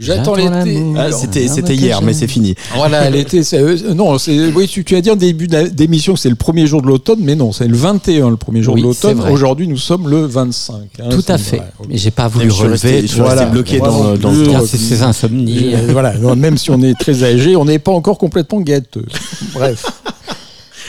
[0.00, 0.82] J'attends l'été.
[0.96, 2.54] Ah, c'était c'était mais hier, mais c'est fini.
[2.74, 4.16] voilà, l'été, c'est, euh, non,
[4.54, 7.18] oui, tu, tu as dit en début d'émission que c'est le premier jour de l'automne,
[7.20, 9.20] mais non, c'est le 21 le premier jour Oui, de l'automne.
[9.30, 10.74] Aujourd'hui, nous sommes le 25.
[10.74, 11.56] hein, Tout à fait.
[11.56, 11.70] voilà.
[11.88, 13.02] Mais j'ai pas voulu relever.
[13.02, 14.52] je tu suis bloqué dans, non dans plus, le temps.
[14.52, 15.74] Car c'est ces insomnies.
[15.74, 19.04] Euh, voilà, non, même si on est très âgé, on n'est pas encore complètement gâteux.
[19.54, 19.84] Bref.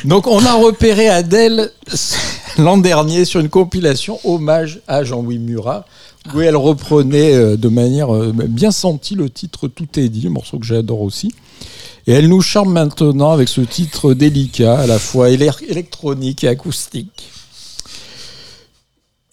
[0.05, 1.69] Donc on a repéré Adèle
[2.57, 5.85] l'an dernier sur une compilation hommage à Jean-Louis Murat,
[6.33, 10.59] où elle reprenait euh, de manière euh, bien sentie le titre Tout est dit, morceau
[10.59, 11.33] que j'adore aussi.
[12.07, 17.29] Et elle nous charme maintenant avec ce titre délicat, à la fois électronique et acoustique.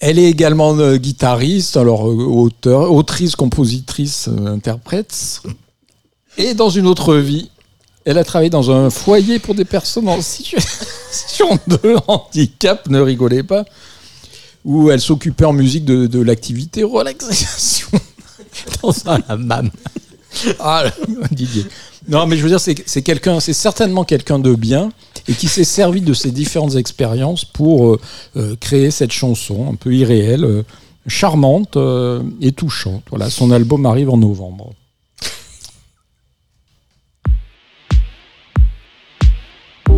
[0.00, 5.42] Elle est également euh, guitariste, alors auteur, autrice, compositrice, interprète.
[6.36, 7.50] Et dans une autre vie,
[8.04, 13.42] elle a travaillé dans un foyer pour des personnes en situation de handicap, ne rigolez
[13.42, 13.64] pas,
[14.68, 17.88] où elle s'occupait en musique de, de l'activité relaxation.
[18.82, 19.70] Dans un hammam.
[20.60, 20.84] Ah,
[21.30, 21.64] Didier.
[22.06, 24.90] Non, mais je veux dire, c'est c'est quelqu'un, c'est certainement quelqu'un de bien
[25.26, 28.00] et qui s'est servi de ses différentes expériences pour euh,
[28.36, 30.62] euh, créer cette chanson un peu irréelle, euh,
[31.06, 33.04] charmante euh, et touchante.
[33.08, 34.74] Voilà, son album arrive en novembre.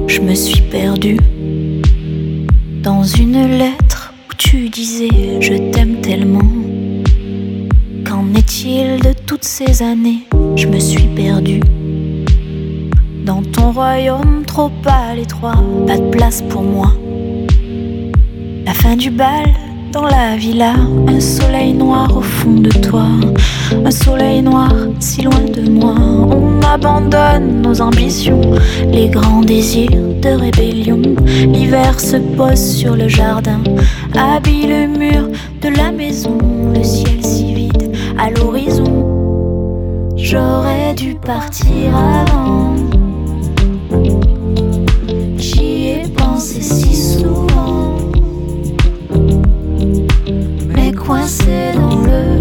[0.06, 1.18] Je me suis perdue
[2.84, 3.99] dans une lettre
[4.50, 6.50] tu disais je t'aime tellement.
[8.04, 10.26] Qu'en est-il de toutes ces années?
[10.56, 11.60] Je me suis perdue
[13.24, 16.92] dans ton royaume trop à l'étroit, pas de place pour moi.
[18.66, 19.46] La fin du bal
[19.92, 20.74] dans la villa,
[21.08, 23.06] un soleil noir au fond de toi,
[23.84, 25.94] un soleil noir si loin de moi.
[25.98, 28.40] On abandonne nos ambitions,
[28.90, 31.00] les grands désirs de rébellion.
[31.26, 33.60] L'hiver se pose sur le jardin,
[34.16, 35.28] habille le mur
[35.62, 36.38] de la maison,
[36.74, 39.06] le ciel si vide à l'horizon.
[40.16, 42.74] J'aurais dû partir avant.
[45.36, 46.60] J'y ai pensé
[51.20, 52.38] coincé dans le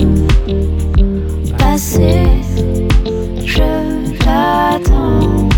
[1.57, 2.27] passé,
[3.45, 5.49] je t'attends.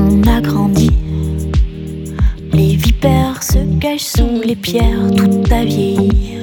[0.00, 0.90] On a grandi.
[2.52, 6.38] Les vipères se cachent sous les pierres, tout a vieilli.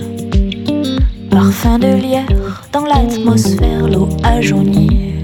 [1.30, 5.15] Parfum de lierre dans l'atmosphère, l'eau a jauni.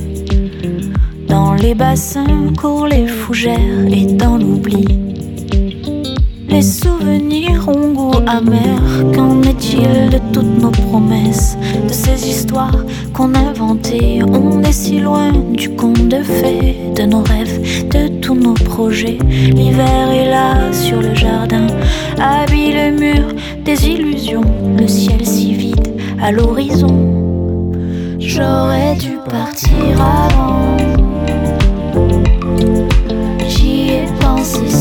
[1.31, 4.85] Dans les bassins courent les fougères et dans l'oubli.
[6.49, 8.81] Les souvenirs ont goût amer.
[9.15, 12.83] Qu'en est-il de toutes nos promesses, de ces histoires
[13.13, 18.35] qu'on inventait On est si loin du conte de fées, de nos rêves, de tous
[18.35, 19.17] nos projets.
[19.29, 21.67] L'hiver est là sur le jardin,
[22.19, 23.23] habille le mur
[23.63, 24.43] des illusions.
[24.77, 27.71] Le ciel si vide à l'horizon.
[28.19, 30.70] J'aurais dû partir avant.
[34.41, 34.80] Ai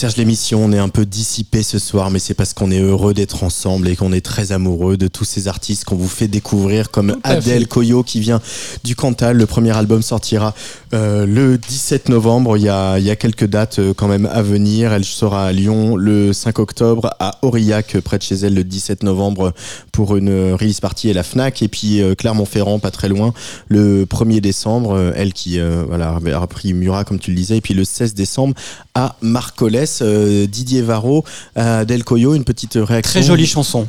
[0.00, 3.12] Serge, l'émission, on est un peu dissipé ce soir, mais c'est parce qu'on est heureux
[3.12, 6.90] d'être ensemble et qu'on est très amoureux de tous ces artistes qu'on vous fait découvrir,
[6.90, 7.68] comme Adèle.
[7.68, 8.40] Coyo qui vient
[8.82, 9.36] du Cantal.
[9.36, 10.54] Le premier album sortira
[10.92, 12.56] euh, le 17 novembre.
[12.56, 14.92] Il y, a, y a quelques dates euh, quand même à venir.
[14.92, 18.64] Elle sera à Lyon le 5 octobre, à Aurillac, euh, près de chez elle, le
[18.64, 19.52] 17 novembre
[19.92, 21.62] pour une release party et la FNAC.
[21.62, 23.32] Et puis euh, Clermont-Ferrand, pas très loin,
[23.68, 25.12] le 1er décembre.
[25.14, 27.58] elle qui euh, voilà, avait repris Murat, comme tu le disais.
[27.58, 28.54] Et puis le 16 décembre
[28.94, 30.02] à Marcolès.
[30.02, 33.20] Didier Varro, Adèle Coyo, une petite réaction.
[33.20, 33.86] Très jolie chanson.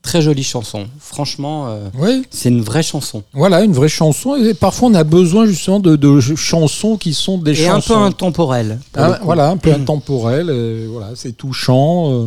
[0.00, 0.02] Mm.
[0.02, 0.86] Très jolie chanson.
[1.00, 2.22] Franchement, euh, Oui.
[2.30, 3.22] c'est une vraie chanson.
[3.32, 4.36] Voilà, une vraie chanson.
[4.36, 7.80] Et parfois, on a besoin justement de, de chansons qui sont des Et un peu
[7.80, 8.02] chansons.
[8.04, 8.78] intemporelle.
[8.92, 9.82] pour Ah, voilà, un peu Mm.
[9.82, 10.46] intemporel.
[10.50, 12.12] euh, voilà, c'est touchant.
[12.12, 12.26] euh,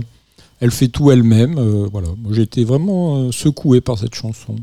[0.60, 1.58] elle fait tout elle-même.
[1.58, 4.56] euh, voilà, j'ai été vraiment euh, secoué par cette chanson.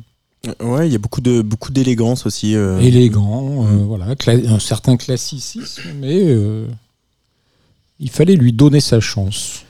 [0.61, 2.55] Ouais, il y a beaucoup de beaucoup d'élégance aussi.
[2.55, 2.79] euh.
[2.79, 6.67] Élégant, euh, voilà, un certain classicisme, mais euh,
[7.99, 9.65] il fallait lui donner sa chance.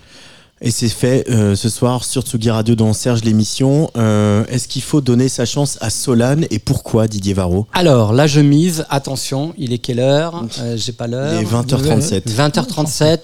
[0.60, 3.90] Et c'est fait euh, ce soir sur Tsugi Radio dans Serge l'émission.
[3.96, 7.66] Euh, Est-ce qu'il faut donner sa chance à Solane et pourquoi Didier Varro?
[7.72, 8.84] Alors, là, je mise.
[8.90, 10.44] Attention, il est quelle heure?
[10.60, 11.40] Euh, J'ai pas l'heure.
[11.40, 12.22] Il est 20h37.
[12.28, 13.18] 20h37.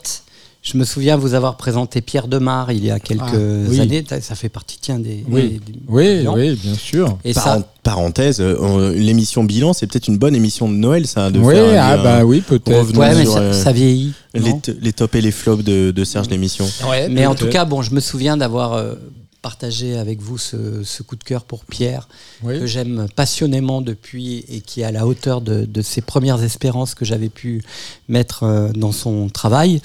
[0.64, 3.80] Je me souviens vous avoir présenté Pierre Demar il y a quelques Ah, oui.
[3.80, 4.02] années.
[4.22, 5.22] Ça fait partie, tiens, des.
[5.28, 7.18] Oui, des- des oui, oui, bien sûr.
[7.22, 11.30] Et Par- ça, Parenthèse, euh, l'émission bilan, c'est peut-être une bonne émission de Noël, ça.
[11.30, 12.78] De Oui, faire ah bah oui, peut-être.
[12.78, 14.14] revenons ouais, mais sur, ça, euh, ça vieillit.
[14.32, 16.66] les, les tops et les flops de, de Serge l'émission.
[17.10, 18.94] Mais en tout cas, bon, je me souviens d'avoir euh,
[19.42, 22.08] partagé avec vous ce, ce coup de cœur pour Pierre,
[22.42, 22.58] Oui.
[22.58, 26.94] que j'aime passionnément depuis et qui est à la hauteur de, de ses premières espérances
[26.94, 27.62] que j'avais pu
[28.08, 29.82] mettre euh, dans son travail,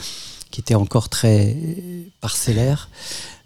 [0.52, 1.56] qui était encore très
[2.22, 2.90] parcellaire.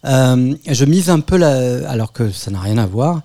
[0.05, 3.21] Euh, je mise un peu, la, alors que ça n'a rien à voir,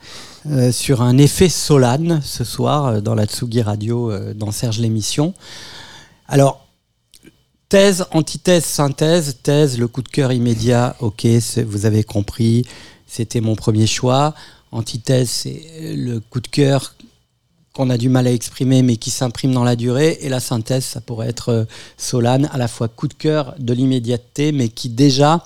[0.47, 5.35] euh, sur un effet Solane ce soir euh, dans la Tsugi Radio, dans Serge l'émission.
[6.29, 6.65] Alors,
[7.69, 9.37] Thèse, antithèse, synthèse.
[9.43, 10.97] Thèse, le coup de cœur immédiat.
[11.01, 11.27] Ok,
[11.67, 12.65] vous avez compris.
[13.07, 14.35] C'était mon premier choix.
[14.73, 16.95] Antithèse, c'est le coup de cœur
[17.79, 20.19] qu'on a du mal à exprimer, mais qui s'imprime dans la durée.
[20.21, 21.65] Et la synthèse, ça pourrait être euh,
[21.97, 25.45] Solane, à la fois coup de cœur de l'immédiateté, mais qui déjà,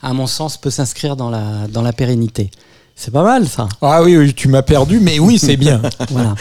[0.00, 2.52] à mon sens, peut s'inscrire dans la, dans la pérennité.
[2.94, 3.68] C'est pas mal, ça.
[3.82, 5.82] Ah oui, oui, tu m'as perdu, mais oui, c'est bien.
[6.10, 6.36] Voilà.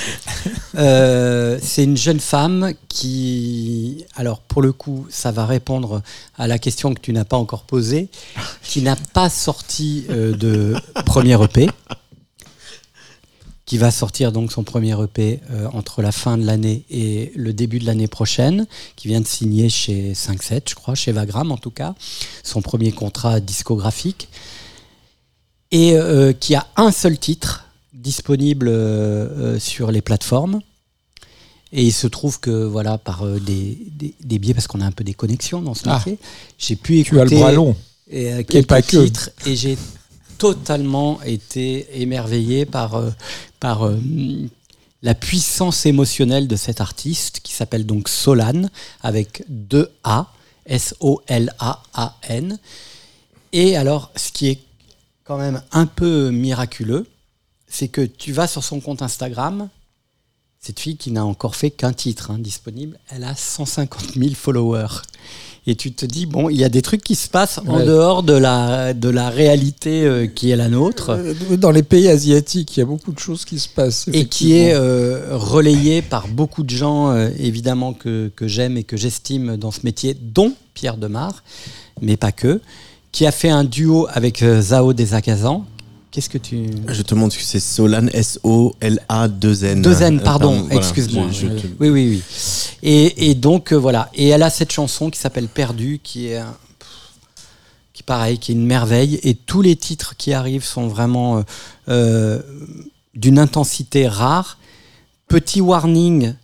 [0.76, 6.04] Euh, c'est une jeune femme qui, alors pour le coup, ça va répondre
[6.38, 8.08] à la question que tu n'as pas encore posée,
[8.62, 11.70] qui n'a pas sorti euh, de premier EP,
[13.66, 17.54] qui va sortir donc son premier EP euh, entre la fin de l'année et le
[17.54, 21.58] début de l'année prochaine, qui vient de signer chez 5-7, je crois, chez Vagram en
[21.58, 21.96] tout cas,
[22.44, 24.28] son premier contrat discographique
[25.72, 30.62] et euh, qui a un seul titre disponible euh, sur les plateformes.
[31.76, 34.92] Et il se trouve que, voilà, par des, des, des biais, parce qu'on a un
[34.92, 35.98] peu des connexions dans ce Ah.
[35.98, 36.20] métier,
[36.60, 37.76] j'ai pu écouter Tu as le bras long.
[38.12, 39.06] et, pas que.
[39.06, 39.76] titres et j'ai
[40.44, 43.12] totalement été émerveillé par, euh,
[43.62, 43.98] par euh,
[45.02, 48.70] la puissance émotionnelle de cet artiste qui s'appelle donc Solane
[49.02, 50.34] avec deux A,
[50.66, 52.60] S-O-L-A-A-N.
[53.54, 54.60] Et alors, ce qui est
[55.24, 57.08] quand même un peu miraculeux,
[57.70, 59.70] c'est que tu vas sur son compte Instagram,
[60.60, 65.04] cette fille qui n'a encore fait qu'un titre hein, disponible, elle a 150 000 followers.
[65.66, 68.22] Et tu te dis, bon, il y a des trucs qui se passent en dehors
[68.22, 72.76] de la, de la réalité euh, qui est la nôtre Euh, Dans les pays asiatiques,
[72.76, 74.10] il y a beaucoup de choses qui se passent.
[74.12, 78.84] et qui est euh, relayé par beaucoup de gens, euh, évidemment, que, que j'aime et
[78.84, 81.44] que j'estime dans ce métier, dont Pierre Demar,
[82.02, 82.60] mais pas que,
[83.14, 85.66] qui a fait un duo avec Zao des Akazan.
[86.14, 86.68] Qu'est-ce que tu...
[86.90, 89.82] Je te montre que c'est Solane, S-O-L-A-2-N.
[89.82, 90.76] Deux N, Euh, pardon, voilà.
[90.76, 91.26] excuse-moi.
[91.32, 92.22] Te- Oui, oui, oui.
[92.84, 94.10] Et, et donc, euh, voilà.
[94.14, 96.56] Et elle a cette chanson qui s'appelle Perdu, qui est, un-
[97.94, 99.20] qui pareil, qui est une merveille.
[99.24, 101.42] Et tous les titres qui arrivent sont vraiment euh,
[101.90, 102.40] euh,
[103.16, 104.60] d'une intensité rare.
[105.28, 106.36] Petit warning,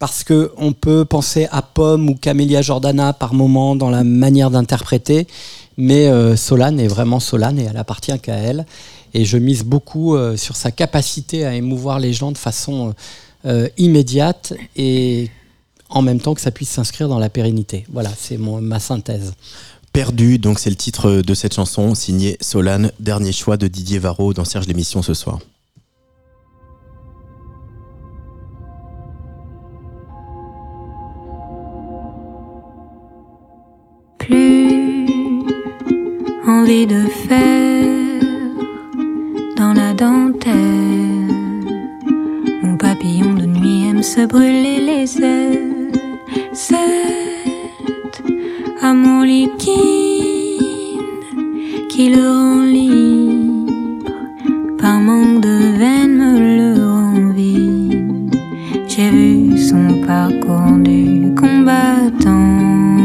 [0.00, 4.50] parce que on peut penser à Pomme ou Camélia Jordana par moment dans la manière
[4.50, 5.28] d'interpréter,
[5.76, 8.66] mais euh, Solane est vraiment Solane et elle appartient qu'à elle.
[9.14, 12.94] Et je mise beaucoup euh, sur sa capacité à émouvoir les gens de façon
[13.44, 15.30] euh, immédiate et
[15.90, 17.84] en même temps que ça puisse s'inscrire dans la pérennité.
[17.92, 19.34] Voilà, c'est mon- ma synthèse.
[19.92, 24.32] Perdu, donc c'est le titre de cette chanson, signé Solane, dernier choix de Didier Varro
[24.32, 25.40] dans Serge l'émission ce soir.
[34.18, 34.61] plus
[36.52, 38.20] envie de faire
[39.56, 41.30] dans la dentelle.
[42.62, 45.92] Mon papillon de nuit aime se brûler les ailes.
[46.52, 48.22] Cet
[48.82, 49.70] amour liquide
[51.90, 54.16] qui le rend libre,
[54.80, 58.34] par manque de veine me le rend vide.
[58.88, 63.01] J'ai vu son parcours du combattant.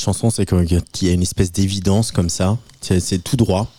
[0.00, 2.58] Chanson, c'est qu'il y a une espèce d'évidence comme ça.
[2.80, 3.70] C'est tout droit.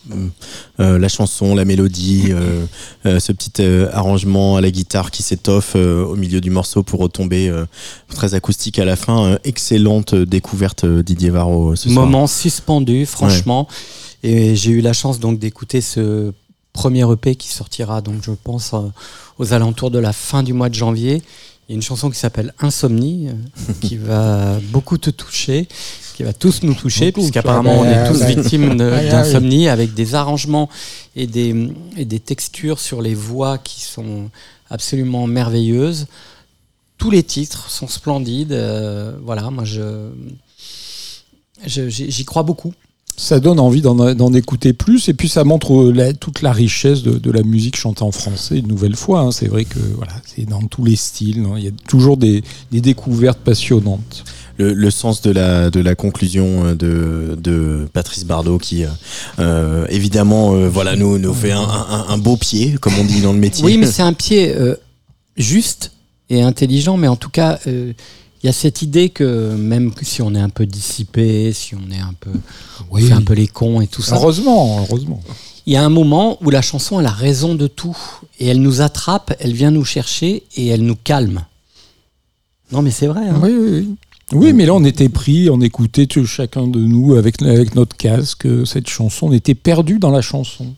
[0.78, 2.64] Euh, la chanson, la mélodie, euh,
[3.04, 6.84] euh, ce petit euh, arrangement à la guitare qui s'étoffe euh, au milieu du morceau
[6.84, 7.66] pour retomber euh,
[8.08, 9.24] très acoustique à la fin.
[9.32, 12.06] Euh, excellente découverte euh, Didier Varro ce soir.
[12.06, 13.66] Moment suspendu, franchement.
[14.22, 16.32] Et j'ai eu la chance donc d'écouter ce
[16.72, 18.78] premier EP qui sortira donc je pense euh,
[19.38, 21.22] aux alentours de la fin du mois de janvier.
[21.68, 25.68] Il y a une chanson qui s'appelle Insomnie euh, qui va beaucoup te toucher,
[26.22, 28.76] qui va tous nous toucher puisqu'apparemment on est tous victimes
[29.10, 30.68] d'insomnie avec des arrangements
[31.16, 34.30] et des, et des textures sur les voix qui sont
[34.70, 36.06] absolument merveilleuses.
[36.98, 38.52] Tous les titres sont splendides.
[38.52, 40.10] euh, voilà, moi je
[41.66, 42.72] j'y crois beaucoup.
[43.16, 47.02] Ça donne envie d'en d'en écouter plus et puis ça montre la- toute la richesse
[47.02, 49.20] de, de la musique chantée en français une nouvelle fois.
[49.20, 49.32] hein.
[49.32, 51.44] C'est vrai que voilà, c'est dans tous les styles.
[51.58, 54.24] Il y a toujours des, des découvertes passionnantes.
[54.58, 58.88] Le, le sens de la, de la conclusion euh, de, de Patrice Bardot qui, euh,
[59.38, 63.20] euh, évidemment, euh, voilà, nous, nous fait un, un- un beau pied, comme on dit
[63.20, 63.64] dans le métier.
[63.64, 64.76] Oui, mais c'est un pied euh,
[65.36, 65.92] juste
[66.30, 67.92] et intelligent, mais en tout cas, euh,
[68.42, 71.90] il y a cette idée que même si on est un peu dissipé, si on
[71.92, 72.30] est un peu,
[72.90, 73.06] on Oui.
[73.06, 75.22] fait un peu les cons et tout ça, Heureusement, heureusement.
[75.66, 77.96] il y a un moment où la chanson elle a raison de tout
[78.40, 81.44] et elle nous attrape, elle vient nous chercher et elle nous calme.
[82.72, 83.28] Non, mais c'est vrai.
[83.28, 83.38] hein.
[83.42, 83.94] Oui, oui, oui.
[84.32, 87.40] Oui, mais là, on était pris, on écoutait chacun de nous avec,
[87.74, 89.28] notre casque cette chanson.
[89.28, 90.74] On était perdu dans la chanson.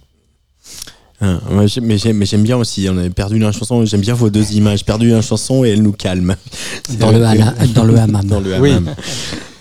[1.20, 4.31] Ah, ouais, j'ai- mais j'aime bien aussi, on avait perdu la chanson, j'aime bien vos
[4.31, 6.35] deux images, perdu la chanson et elle nous calme.
[6.99, 8.24] Dans le hana- dans le hammam.
[8.27, 8.73] Dans le Oui.
[8.73, 8.95] hammam.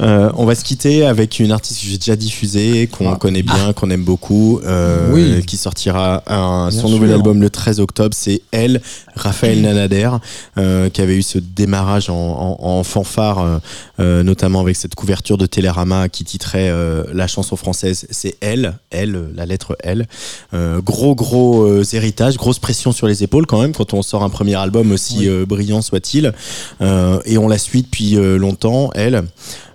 [0.01, 3.71] Euh, on va se quitter avec une artiste que j'ai déjà diffusée, qu'on connaît bien,
[3.73, 5.13] qu'on aime beaucoup, euh, Ah.
[5.13, 5.45] Oui.
[5.45, 8.13] qui sortira un, son nouvel album le 13 octobre.
[8.17, 8.81] C'est elle,
[9.15, 10.09] Raphaël Nanader,
[10.57, 13.61] euh, qui avait eu ce démarrage en, en- en fanfare,
[13.99, 18.05] notamment avec cette couverture de Télérama qui titrait euh, la chanson française.
[18.09, 20.07] C'est elle, elle, la lettre L.
[20.53, 24.23] Euh, gros, gros euh, héritage, grosse pression sur les épaules quand même quand on sort
[24.23, 26.33] un premier album aussi euh, brillant soit-il.
[26.81, 29.23] Euh, et on la suit depuis longtemps, elle.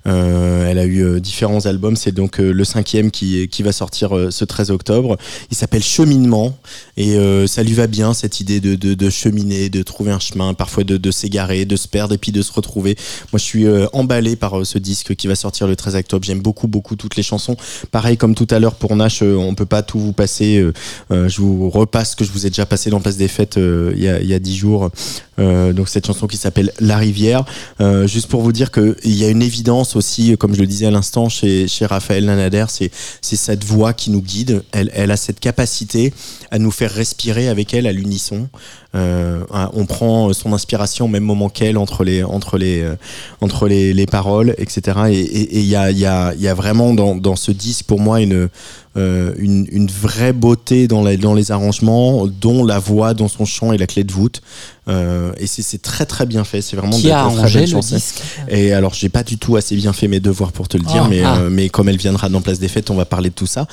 [0.08, 1.96] Euh, elle a eu euh, différents albums.
[1.96, 5.16] C'est donc euh, le cinquième qui, qui va sortir ce 13 octobre.
[5.50, 6.56] Il s'appelle Cheminement
[6.96, 7.16] et
[7.46, 10.84] ça lui va bien cette idée de, de, de cheminer, de trouver un chemin, parfois
[10.84, 12.96] de, de s'égarer, de se perdre et puis de se retrouver.
[13.32, 16.24] Moi, je suis emballé par ce disque qui va sortir le 13 octobre.
[16.24, 17.56] J'aime beaucoup, beaucoup toutes les chansons.
[17.90, 20.64] Pareil comme tout à l'heure pour Nash, on peut pas tout vous passer.
[21.10, 24.02] je vous repasse ce que je vous ai déjà passé dans Place des Fêtes il
[24.02, 24.90] y a il y a dix jours.
[25.38, 27.44] Euh, donc cette chanson qui s'appelle La Rivière.
[27.80, 30.86] Euh, juste pour vous dire qu'il y a une évidence aussi, comme je le disais
[30.86, 32.90] à l'instant chez, chez Raphaël Nanader, c'est
[33.20, 34.62] cette voix qui nous guide.
[34.72, 36.12] Elle, elle a cette capacité
[36.50, 38.48] à nous faire respirer avec elle à l'unisson.
[38.94, 39.44] Euh,
[39.74, 42.96] on prend son inspiration au même moment qu'elle entre les entre les euh,
[43.42, 44.98] entre les, les paroles, etc.
[45.10, 47.84] Et il et, et y, a, y, a, y a vraiment dans, dans ce disque
[47.84, 48.48] pour moi une
[48.96, 53.72] une, une vraie beauté dans, la, dans les arrangements, dont la voix, dont son chant
[53.72, 54.42] est la clé de voûte.
[54.88, 56.62] Euh, et c'est très très bien fait.
[56.62, 59.76] C'est vraiment Qui de a arrangé le disque Et alors, j'ai pas du tout assez
[59.76, 61.08] bien fait mes devoirs pour te le dire, Ah.
[61.10, 61.36] mais, Ah.
[61.38, 63.66] euh, mais comme elle viendra dans Place des Fêtes, on va parler de tout ça.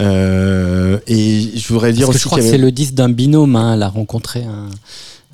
[0.00, 3.08] Euh, et je voudrais dire Parce que aussi je crois que c'est le disque d'un
[3.08, 3.56] binôme.
[3.56, 3.74] hein.
[3.74, 4.68] Elle a rencontré un,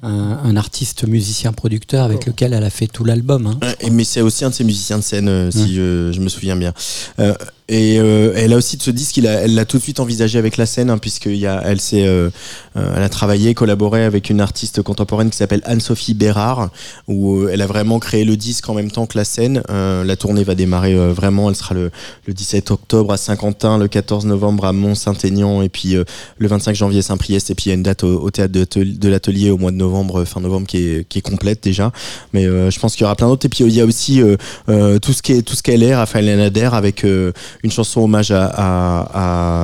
[0.08, 3.46] un, un artiste musicien producteur avec lequel elle a fait tout l'album.
[3.46, 3.58] hein.
[3.64, 6.28] Euh, mais c'est aussi un de ses musiciens de scène, euh, si je, je me
[6.28, 6.72] souviens bien.
[7.18, 7.34] Euh,
[7.68, 10.00] et euh, elle a aussi de ce disque, il a- elle l'a tout de suite
[10.00, 12.30] envisagé avec la scène, hein, puisqu'il y a, euh,
[12.76, 16.70] euh, elle a travaillé, collaboré avec une artiste contemporaine qui s'appelle Anne-Sophie Bérard,
[17.08, 19.62] où euh, elle a vraiment créé le disque en même temps que la scène.
[19.70, 21.90] Euh, la tournée va démarrer euh, vraiment, elle sera le,
[22.26, 26.98] le 17 octobre à Saint-Quentin, le 14 novembre à Mont-Saint-Aignan, et puis le 25 janvier
[26.98, 29.50] à Saint-Priest, et puis il y a une date au, théâtre de, Tel- de l'atelier
[29.50, 31.92] au mois de novembre, fin novembre, qui est, qui est complète déjà.
[32.32, 33.46] Mais je pense qu'il y aura plein d'autres.
[33.46, 34.20] Et puis il y a aussi
[34.66, 37.04] tout ce qui est tout ce qu'elle est, Raphaël Nader, avec
[37.62, 38.46] une chanson hommage à,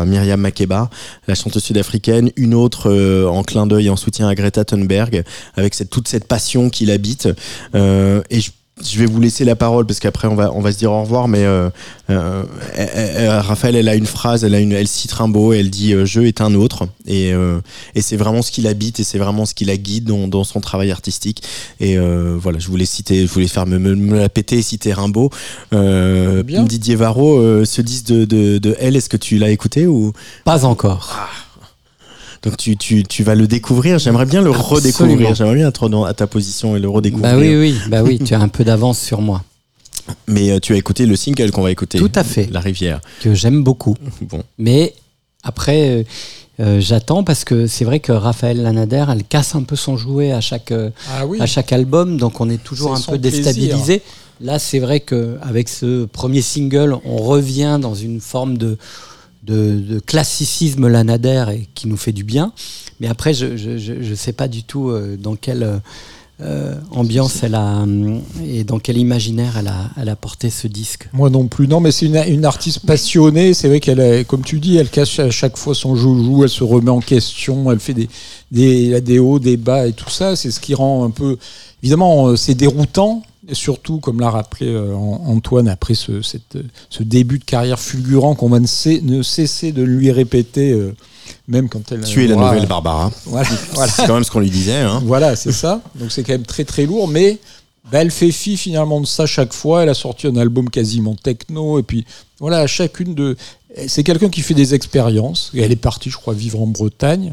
[0.01, 0.91] à, Myriam Makeba,
[1.27, 5.25] la chanteuse sud-africaine, une autre euh, en clin d'œil en soutien à Greta Thunberg,
[5.57, 7.29] avec cette, toute cette passion qui l'habite.
[7.75, 8.41] Euh, et
[8.85, 11.03] je vais vous laisser la parole parce qu'après on va on va se dire au
[11.03, 11.69] revoir mais euh,
[12.11, 12.43] euh,
[12.75, 15.93] elle- elle- Raphaël elle a une phrase elle a une elle cite Rimbaud elle dit
[15.95, 17.61] euh, je est un autre et euh,
[17.95, 20.45] et c'est vraiment ce qui l'habite et c'est vraiment ce qui la guide dans, dans
[20.45, 21.43] son travail artistique.
[21.81, 24.63] Et euh, voilà je voulais citer je voulais faire me, me, me la péter et
[24.63, 25.31] citer Rimbaud.
[25.73, 26.43] Euh.
[26.65, 30.13] Didier Varro euh, ce disque de, de, de elle est-ce que tu l'as écouté ou?
[30.45, 31.17] Pas encore.
[32.43, 34.75] Donc tu, tu, tu vas le découvrir j'aimerais bien le Absolument.
[34.77, 38.03] redécouvrir j'aimerais bien être dans, à ta position et le redécouvrir Bah oui, oui, bah
[38.03, 39.43] oui, tu as un peu d'avance sur moi.
[40.27, 42.49] mais euh, tu as écouté le single qu'on va écouter Tout à fait.
[42.51, 43.97] La Rivière Que j'aime beaucoup.
[44.23, 44.95] bon Mais
[45.43, 46.03] après, euh,
[46.61, 50.33] euh, j'attends parce que c'est vrai que Raphaël Lanader, elle casse un peu son jouet
[50.33, 50.73] à chaque,
[51.13, 51.39] Ah oui.
[51.41, 53.45] à chaque album, donc on est toujours un peu plaisir.
[53.45, 54.03] déstabilisé.
[54.41, 58.77] Là, c'est vrai qu'avec ce premier single, on revient dans une forme de,
[59.49, 62.53] de, de classicisme Lanader et qui nous fait du bien.
[63.01, 65.79] Mais après, je je, je, je sais pas du tout euh, dans quelle euh,
[66.41, 70.69] euh, ambiance elle a hum, et dans quel imaginaire elle a, elle a porté ce
[70.69, 71.09] disque.
[71.13, 71.67] Moi non plus.
[71.67, 73.55] Non, mais c'est une, une artiste passionnée.
[73.55, 76.45] C'est vrai qu'elle, comme tu dis, elle cache à chaque fois son joujou.
[76.45, 77.73] Elle se remet en question.
[77.73, 78.09] Elle fait des,
[78.53, 80.37] des, des hauts, des bas et tout ça.
[80.37, 81.39] C'est ce qui rend un peu.
[81.83, 83.23] Évidemment, euh, c'est déroutant.
[83.51, 87.45] Et surtout, comme l'a rappelé euh, An- Antoine, après ce, cette, euh, ce début de
[87.45, 90.95] carrière fulgurant qu'on va ne, cesse- ne cesser de lui répéter, euh,
[91.47, 92.05] même quand elle.
[92.05, 93.49] tu es la nouvelle Barbara Voilà.
[93.73, 93.91] voilà.
[93.93, 95.01] c'est quand même ce qu'on lui disait hein.
[95.05, 95.81] Voilà, c'est ça.
[95.95, 97.39] Donc c'est quand même très très lourd, mais
[97.91, 99.83] bah, elle fait fi finalement de ça chaque fois.
[99.83, 102.05] Elle a sorti un album quasiment techno, et puis
[102.41, 103.37] voilà, chacune de.
[103.87, 105.51] C'est quelqu'un qui fait des expériences.
[105.55, 107.33] Et elle est partie, je crois, vivre en Bretagne.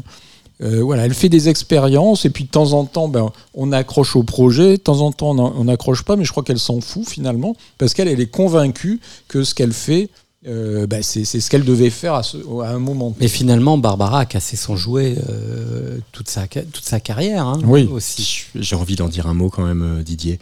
[0.62, 4.16] Euh, voilà, elle fait des expériences et puis de temps en temps, ben, on accroche
[4.16, 4.72] au projet.
[4.72, 7.92] De temps en temps, on n'accroche pas, mais je crois qu'elle s'en fout finalement parce
[7.92, 10.08] qu'elle elle est convaincue que ce qu'elle fait,
[10.48, 13.14] euh, ben, c'est ce qu'elle devait faire à, ce- à un moment.
[13.20, 17.86] Mais finalement, Barbara a cassé son jouet euh, toute, sa, toute sa carrière hein, Oui.
[17.92, 18.44] aussi.
[18.54, 20.38] J'ai envie d'en dire un mot quand même, Didier.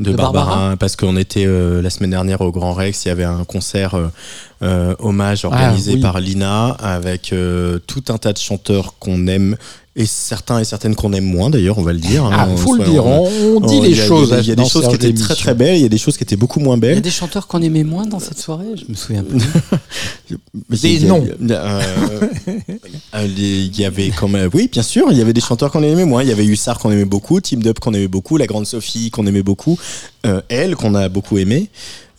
[0.00, 3.08] De, De Barbara, Barbara parce qu'on était euh, la semaine dernière au Grand Rex, il
[3.08, 4.08] y avait un concert euh,
[4.62, 6.00] euh, hommage organisé Ah, oui.
[6.00, 9.56] par Lina avec euh, tout un tas de chanteurs qu'on aime
[9.96, 12.24] et certains et certaines qu'on aime moins d'ailleurs, on va le dire.
[12.32, 14.28] Ah, hein, faut le dire, on, on dit Oh, les il y a- choses.
[14.28, 15.84] Il y a, il y a des choses qui étaient très très belles, il y
[15.84, 17.00] a des choses qui étaient beaucoup moins Il y a belles.
[17.02, 19.40] des chanteurs qu'on aimait moins dans cette soirée, je me souviens plus.
[20.68, 21.26] Mais Des il y a- noms.
[21.40, 21.80] il y a- euh,
[23.14, 25.82] euh, Il y avait quand même, oui, bien sûr, il y avait des chanteurs qu'on
[25.82, 26.22] aimait moins.
[26.22, 29.10] Il y avait Hussard qu'on aimait beaucoup, Team Up qu'on aimait beaucoup, la Grande Sophie
[29.10, 29.78] qu'on aimait beaucoup,
[30.26, 31.68] euh, elle qu'on a beaucoup aimé.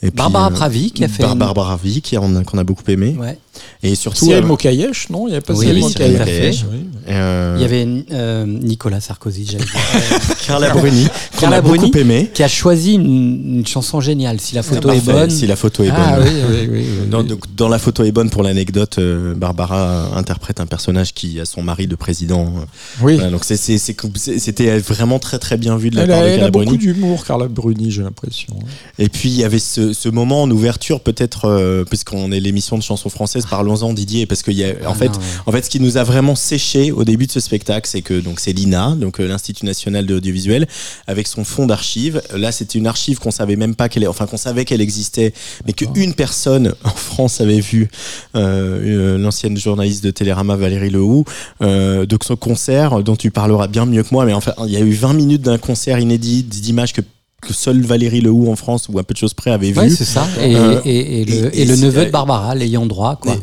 [0.03, 2.43] Et puis, Barbara euh, Pravi qui a fait Bar- une- Barbara Pravi qui en a-
[2.43, 3.15] qu'on a beaucoup aimé.
[3.19, 3.37] Ouais.
[3.83, 6.65] Et surtout, Ciel euh, Mokayesh, non Il n'y a pas Oui, Mokayesh.
[6.71, 6.85] Oui.
[7.09, 10.35] Euh, Il y avait euh, Nicolas Sarkozy, j'allais dire.
[10.47, 11.05] Carla Bruni,
[11.35, 12.31] qu'on Carla a beaucoup Bruni, aimé.
[12.33, 14.39] qui a choisi une, une chanson géniale.
[14.39, 15.29] Si la photo Ah, est parfait, bonne.
[15.29, 16.27] Si la photo est Ah bonne.
[16.27, 17.07] oui, oui, oui, oui.
[17.09, 21.39] Dans, donc, dans la photo est bonne pour l'anecdote, euh, Barbara interprète un personnage qui
[21.39, 22.53] a son mari de président.
[23.01, 23.15] Oui.
[23.15, 26.09] Voilà, donc c'est- c'est- c'est- c'est- c'était vraiment très très bien vu de la Elle
[26.09, 26.77] part a, de elle a Carla beaucoup Bruni.
[26.77, 28.53] d'humour, Carla Bruni, j'ai l'impression.
[28.99, 32.77] Et puis il y avait ce, ce moment en ouverture, peut-être, euh, puisqu'on est l'émission
[32.77, 35.25] de chansons françaises, parlons-en Didier, parce qu'il y a, en Ah fait, non, ouais.
[35.45, 38.19] en fait, ce qui nous a vraiment séché au début de ce spectacle, c'est que
[38.19, 40.67] donc c'est l'INA, donc euh, l'Institut national de l'audiovisuel,
[41.07, 42.21] avec son fonds d'archives.
[42.35, 45.33] Là, c'était une archive qu'on savait même pas qu'elle, enfin qu'on savait qu'elle existait,
[45.65, 47.89] mais qu'une personne en France avait vu,
[48.35, 51.25] euh, euh, l'ancienne journaliste de Télérama Valérie Lehoux,
[51.61, 54.77] euh, de son concert dont tu parleras bien mieux que moi, mais enfin, il y
[54.77, 57.01] a eu 20 minutes d'un concert inédit d'images que
[57.41, 59.95] que seule Valérie Lehoux en France ou à peu de choses près avait Ouais, vu.
[59.95, 60.27] c'est ça.
[60.41, 63.35] Et, Euh, et- et le, et- et le et neveu de Barbara, l'ayant droit, quoi.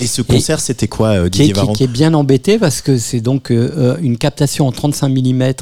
[0.00, 2.80] Et ce concert, c'était quoi, euh, qui est, Didier qui- qui est bien embêté parce
[2.80, 5.52] que c'est donc euh, une captation en 35 mm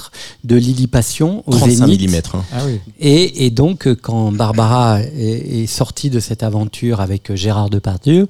[0.44, 2.10] de Lily Passion au 35 Zénith.
[2.10, 2.36] mm.
[2.36, 2.44] hein.
[2.52, 2.78] Ah oui.
[3.00, 7.68] Et, et donc, euh, quand Barbara est, est sortie de cette aventure avec euh, Gérard
[7.70, 8.28] Depardieu,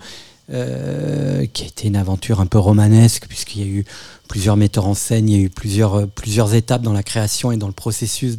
[0.53, 3.85] euh, qui a été une aventure un peu romanesque, puisqu'il y a eu
[4.33, 7.53] plusieurs metteurs en scène, il y a eu plusieurs, euh, plusieurs étapes dans la création
[7.53, 8.39] et dans le processus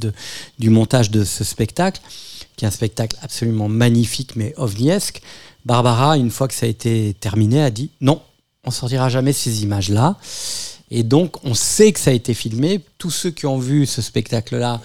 [0.58, 2.02] du montage de ce spectacle,
[2.56, 5.22] qui est un spectacle absolument magnifique, mais ovniesque.
[5.66, 8.24] Barbara, une fois que ça a été terminé, a dit non,
[8.64, 10.18] on sortira jamais ces images-là.
[10.90, 12.82] Et donc, on sait que ça a été filmé.
[12.98, 14.82] Tous ceux qui ont vu ce spectacle-là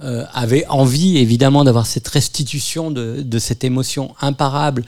[0.00, 4.84] euh, avaient envie, évidemment, d'avoir cette restitution de cette émotion imparable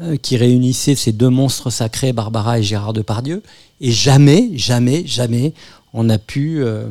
[0.00, 3.42] euh, qui réunissait ces deux monstres sacrés, Barbara et Gérard Depardieu.
[3.80, 5.52] Et jamais, jamais, jamais,
[5.92, 6.86] on a pu euh,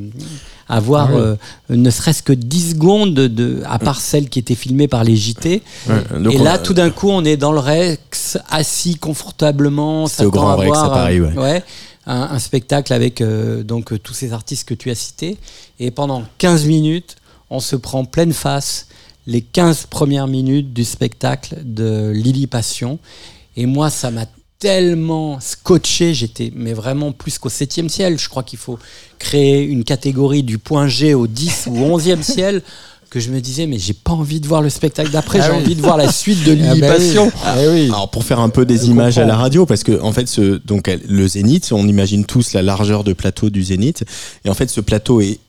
[0.70, 1.20] avoir Ah ouais.
[1.22, 1.36] euh,
[1.70, 5.62] ne serait-ce que 10 secondes, de, à part celle qui était filmée par les JT.
[5.90, 5.96] Ouais,
[6.32, 10.08] et là, a- tout d'un coup, on est dans le Rex, assis confortablement.
[10.08, 11.64] C'était au Grand Rex, à Paris, euh, ouais.
[12.06, 13.22] un, un spectacle avec
[13.66, 15.38] donc tous ces artistes que tu as cités.
[15.80, 17.16] Et pendant 15 minutes,
[17.50, 18.88] on se prend pleine face
[19.28, 23.00] les 15 premières minutes du spectacle de Lily Passion.
[23.56, 24.26] Et moi, ça m'a
[24.60, 28.18] tellement scotché, j'étais mais vraiment plus qu'au 7e ciel.
[28.18, 28.80] Je crois qu'il faut
[29.20, 32.62] créer une catégorie du point G au 10 ou 11e ciel
[33.10, 35.52] que je me disais mais j'ai pas envie de voir le spectacle d'après, Ah j'ai
[35.52, 35.64] oui.
[35.64, 37.14] envie de voir la suite de Ah Lily bah oui.
[37.44, 37.86] Ah oui.
[37.90, 40.28] Alors pour faire un peu des Je images à la radio, parce que en fait,
[40.28, 44.04] ce, donc le Zénith, on imagine tous la largeur de plateau du Zénith,
[44.46, 45.40] et en fait, ce plateau est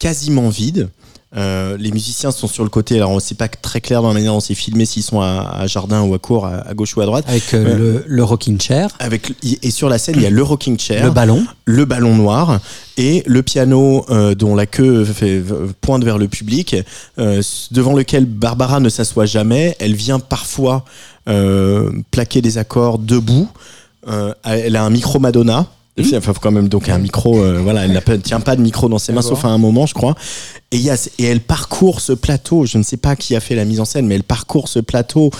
[0.00, 0.88] quasiment vide.
[1.36, 4.32] Euh, les musiciens sont sur le côté, alors c'est pas très clair dans la manière
[4.32, 7.00] dont c'est filmé s'ils sont à, à Jardin ou à Cour, à, à gauche ou
[7.00, 7.24] à droite.
[7.28, 10.30] Avec euh, Euh, le, le rocking chair, Avec et sur la scène, il y a
[10.30, 11.44] le rocking chair, le ballon.
[11.64, 12.60] le ballon noir
[12.96, 15.42] et le piano euh, dont la queue fait,
[15.80, 16.76] pointe vers le public,
[17.16, 19.76] devant lequel Barbara ne s'assoit jamais.
[19.80, 20.84] Elle vient parfois
[22.10, 23.48] plaquer des accords debout.
[24.44, 25.66] Elle a un micro Madonna.
[26.00, 27.38] Enfin, faut quand même donc un micro.
[27.40, 29.86] euh, voilà, elle pas- tient pas de micro dans ses mains, sauf à un moment,
[29.86, 30.16] je crois.
[30.72, 32.66] Et, il y a, et elle parcourt ce plateau.
[32.66, 34.80] Je ne sais pas qui a fait la mise en scène, mais elle parcourt ce
[34.80, 35.30] plateau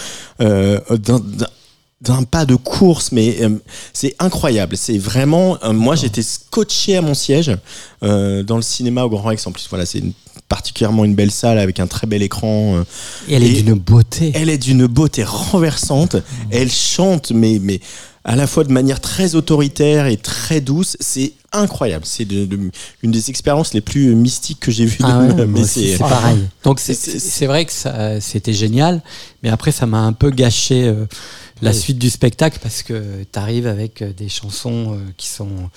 [0.41, 3.49] euh, d'un- pas de course, mais euh,
[3.93, 4.77] c'est incroyable.
[4.77, 7.57] C'est vraiment, euh, moi j'étais scotché à mon siège
[8.03, 9.47] euh, dans le cinéma au Grand Rex.
[9.47, 10.03] En plus, voilà, c'est
[10.49, 12.85] particulièrement une belle salle avec un très bel écran.
[13.29, 14.33] Et elle est d'une beauté.
[14.35, 16.17] elle est d'une beauté renversante.
[16.51, 17.81] Elle chante, mais, mais
[18.25, 20.97] à la fois de manière très autoritaire et très douce.
[21.01, 22.05] C'est incroyable.
[22.07, 22.71] C'est de- de-
[23.03, 25.99] une des expériences les plus mystiques que j'ai vues de Ah ouais, mais c'est- c'est
[25.99, 26.39] pareil.
[26.65, 29.03] Donc c'est- vrai que ça- c'était génial,
[29.43, 31.05] mais après ça m'a un peu gâché euh,
[31.63, 31.77] la Oui.
[31.79, 35.69] suite du spectacle parce que tu arrives avec euh, des chansons euh, qui sont euh,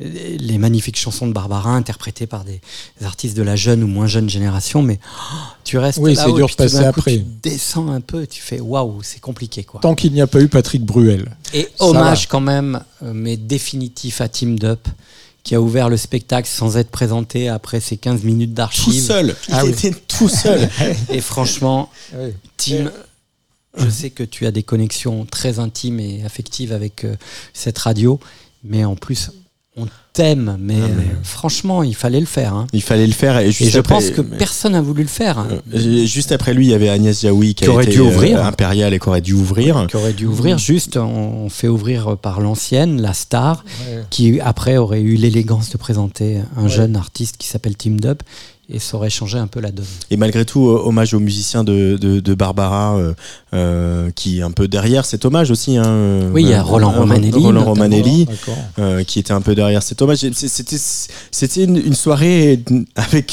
[0.00, 2.60] les magnifiques chansons de Barbara interprétées par des,
[2.98, 6.24] des artistes de la jeune ou moins jeune génération, mais oh, tu restes Oui, là
[6.26, 7.18] c'est dur de passer tout d'un coup, après.
[7.18, 9.80] Tu descends un peu, tu fais waouh, c'est compliqué quoi.
[9.80, 11.36] Tant qu'il n'y a pas eu Patrick Bruel.
[11.52, 12.26] Et Ça hommage va.
[12.28, 14.88] quand même, euh, mais définitif à Team Dup,
[15.44, 19.02] qui a ouvert le spectacle sans être présenté après ces 15 minutes tout d'archives.
[19.02, 19.36] seul.
[19.48, 19.70] Il Ah oui.
[19.70, 20.68] était tout seul.
[21.10, 21.88] Et franchement,
[22.18, 22.32] Oui.
[22.56, 22.90] Tim,
[23.76, 27.14] je sais que tu as des connexions très intimes et affectives avec euh,
[27.52, 28.18] cette radio,
[28.64, 29.30] mais en plus,
[30.14, 30.56] t'aime.
[30.60, 32.54] Mais, Ah, mais- euh, franchement, il fallait le faire.
[32.54, 32.66] hein.
[32.72, 33.36] Il fallait le faire.
[33.38, 35.44] Et, je après- pense que personne n'a voulu le faire.
[35.74, 38.00] Euh, Juste après lui, il y avait Agnès Jaoui qui, Qui a aurait été, dû
[38.00, 38.38] ouvrir.
[38.38, 39.86] euh, impériale et qui aurait dû ouvrir.
[39.90, 40.56] Qui aurait dû ouvrir.
[40.56, 44.02] Juste, on, fait ouvrir par l'ancienne, la star, Ouais.
[44.08, 48.18] qui après aurait eu l'élégance de présenter un jeune artiste qui s'appelle Team Dub.
[48.70, 49.84] Et ça aurait changé un peu la donne.
[50.10, 53.12] Et malgré tout, euh, hommage aux musiciens de, de, de Barbara, euh,
[53.52, 55.76] euh, qui est un peu derrière cet hommage aussi.
[55.76, 57.64] hein, Oui, il y a Roland Romanelli, Roland.
[57.64, 58.26] Romanelli,
[58.78, 60.18] euh, qui était un peu derrière cet hommage.
[61.30, 62.62] C'était, une, une soirée
[62.96, 63.32] avec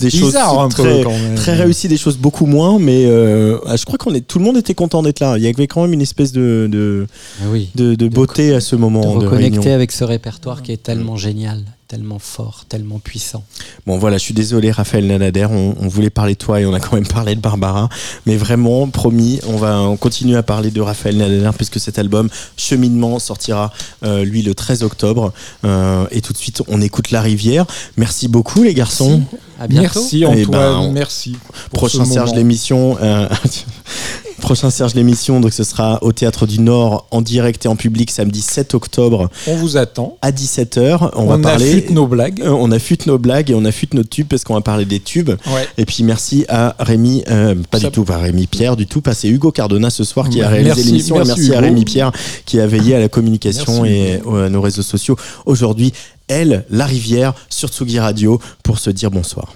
[0.00, 3.84] des choses Bizarre un peu, très, très réussies, des choses beaucoup moins, mais euh, je
[3.84, 5.38] crois qu'on est tout le monde était content d'être là.
[5.38, 7.06] Il y avait quand même une espèce de de,
[7.50, 7.70] oui.
[7.76, 11.62] de, de beauté à ce moment de reconnecter avec ce répertoire qui est tellement génial,
[11.88, 13.44] tellement fort, tellement puissant.
[13.86, 16.74] Bon voilà, je suis désolé Raphaël Nanader, on, on voulait parler de toi et on
[16.74, 17.88] a quand même parlé de Barbara,
[18.26, 22.28] mais vraiment promis, on va on continue à parler de Raphaël Nanader puisque cet album
[22.56, 23.72] Cheminement sortira
[24.02, 25.32] euh, lui le 13 octobre
[25.64, 27.66] Euh, et tout de suite on écoute La Rivière.
[27.96, 29.22] Merci beaucoup les garçons.
[29.60, 30.00] À bientôt.
[30.00, 31.36] Merci Eh Antoine, ben, on- merci.
[31.72, 32.98] Prochain Serge l'émission.
[33.00, 33.28] euh,
[34.40, 38.10] Prochain Serge l'émission, donc ce sera au Théâtre du Nord en direct et en public
[38.10, 40.18] samedi 7 octobre On vous attend.
[40.22, 41.10] à 17h.
[41.14, 41.68] On, On, va parler.
[41.70, 42.40] affûte nos blagues.
[42.42, 45.00] Euh, on affûte nos blagues et on affûte nos tubes parce qu'on va parler des
[45.00, 45.30] tubes.
[45.30, 45.66] Ouais.
[45.78, 49.00] Et puis merci à Rémi, euh, pas Ça- du tout, pas Rémi Pierre du tout,
[49.00, 51.14] pas c'est Hugo Cardona ce soir qui a réalisé Merci, l'émission.
[51.16, 51.60] Et merci, merci à.
[51.60, 52.12] Rémi Pierre
[52.44, 55.16] qui a veillé à la communication Merci, et euh, à nos réseaux sociaux.
[55.46, 55.92] Aujourd'hui,
[56.28, 59.52] elle, la rivière, sur Tsugi Radio pour se dire bonsoir.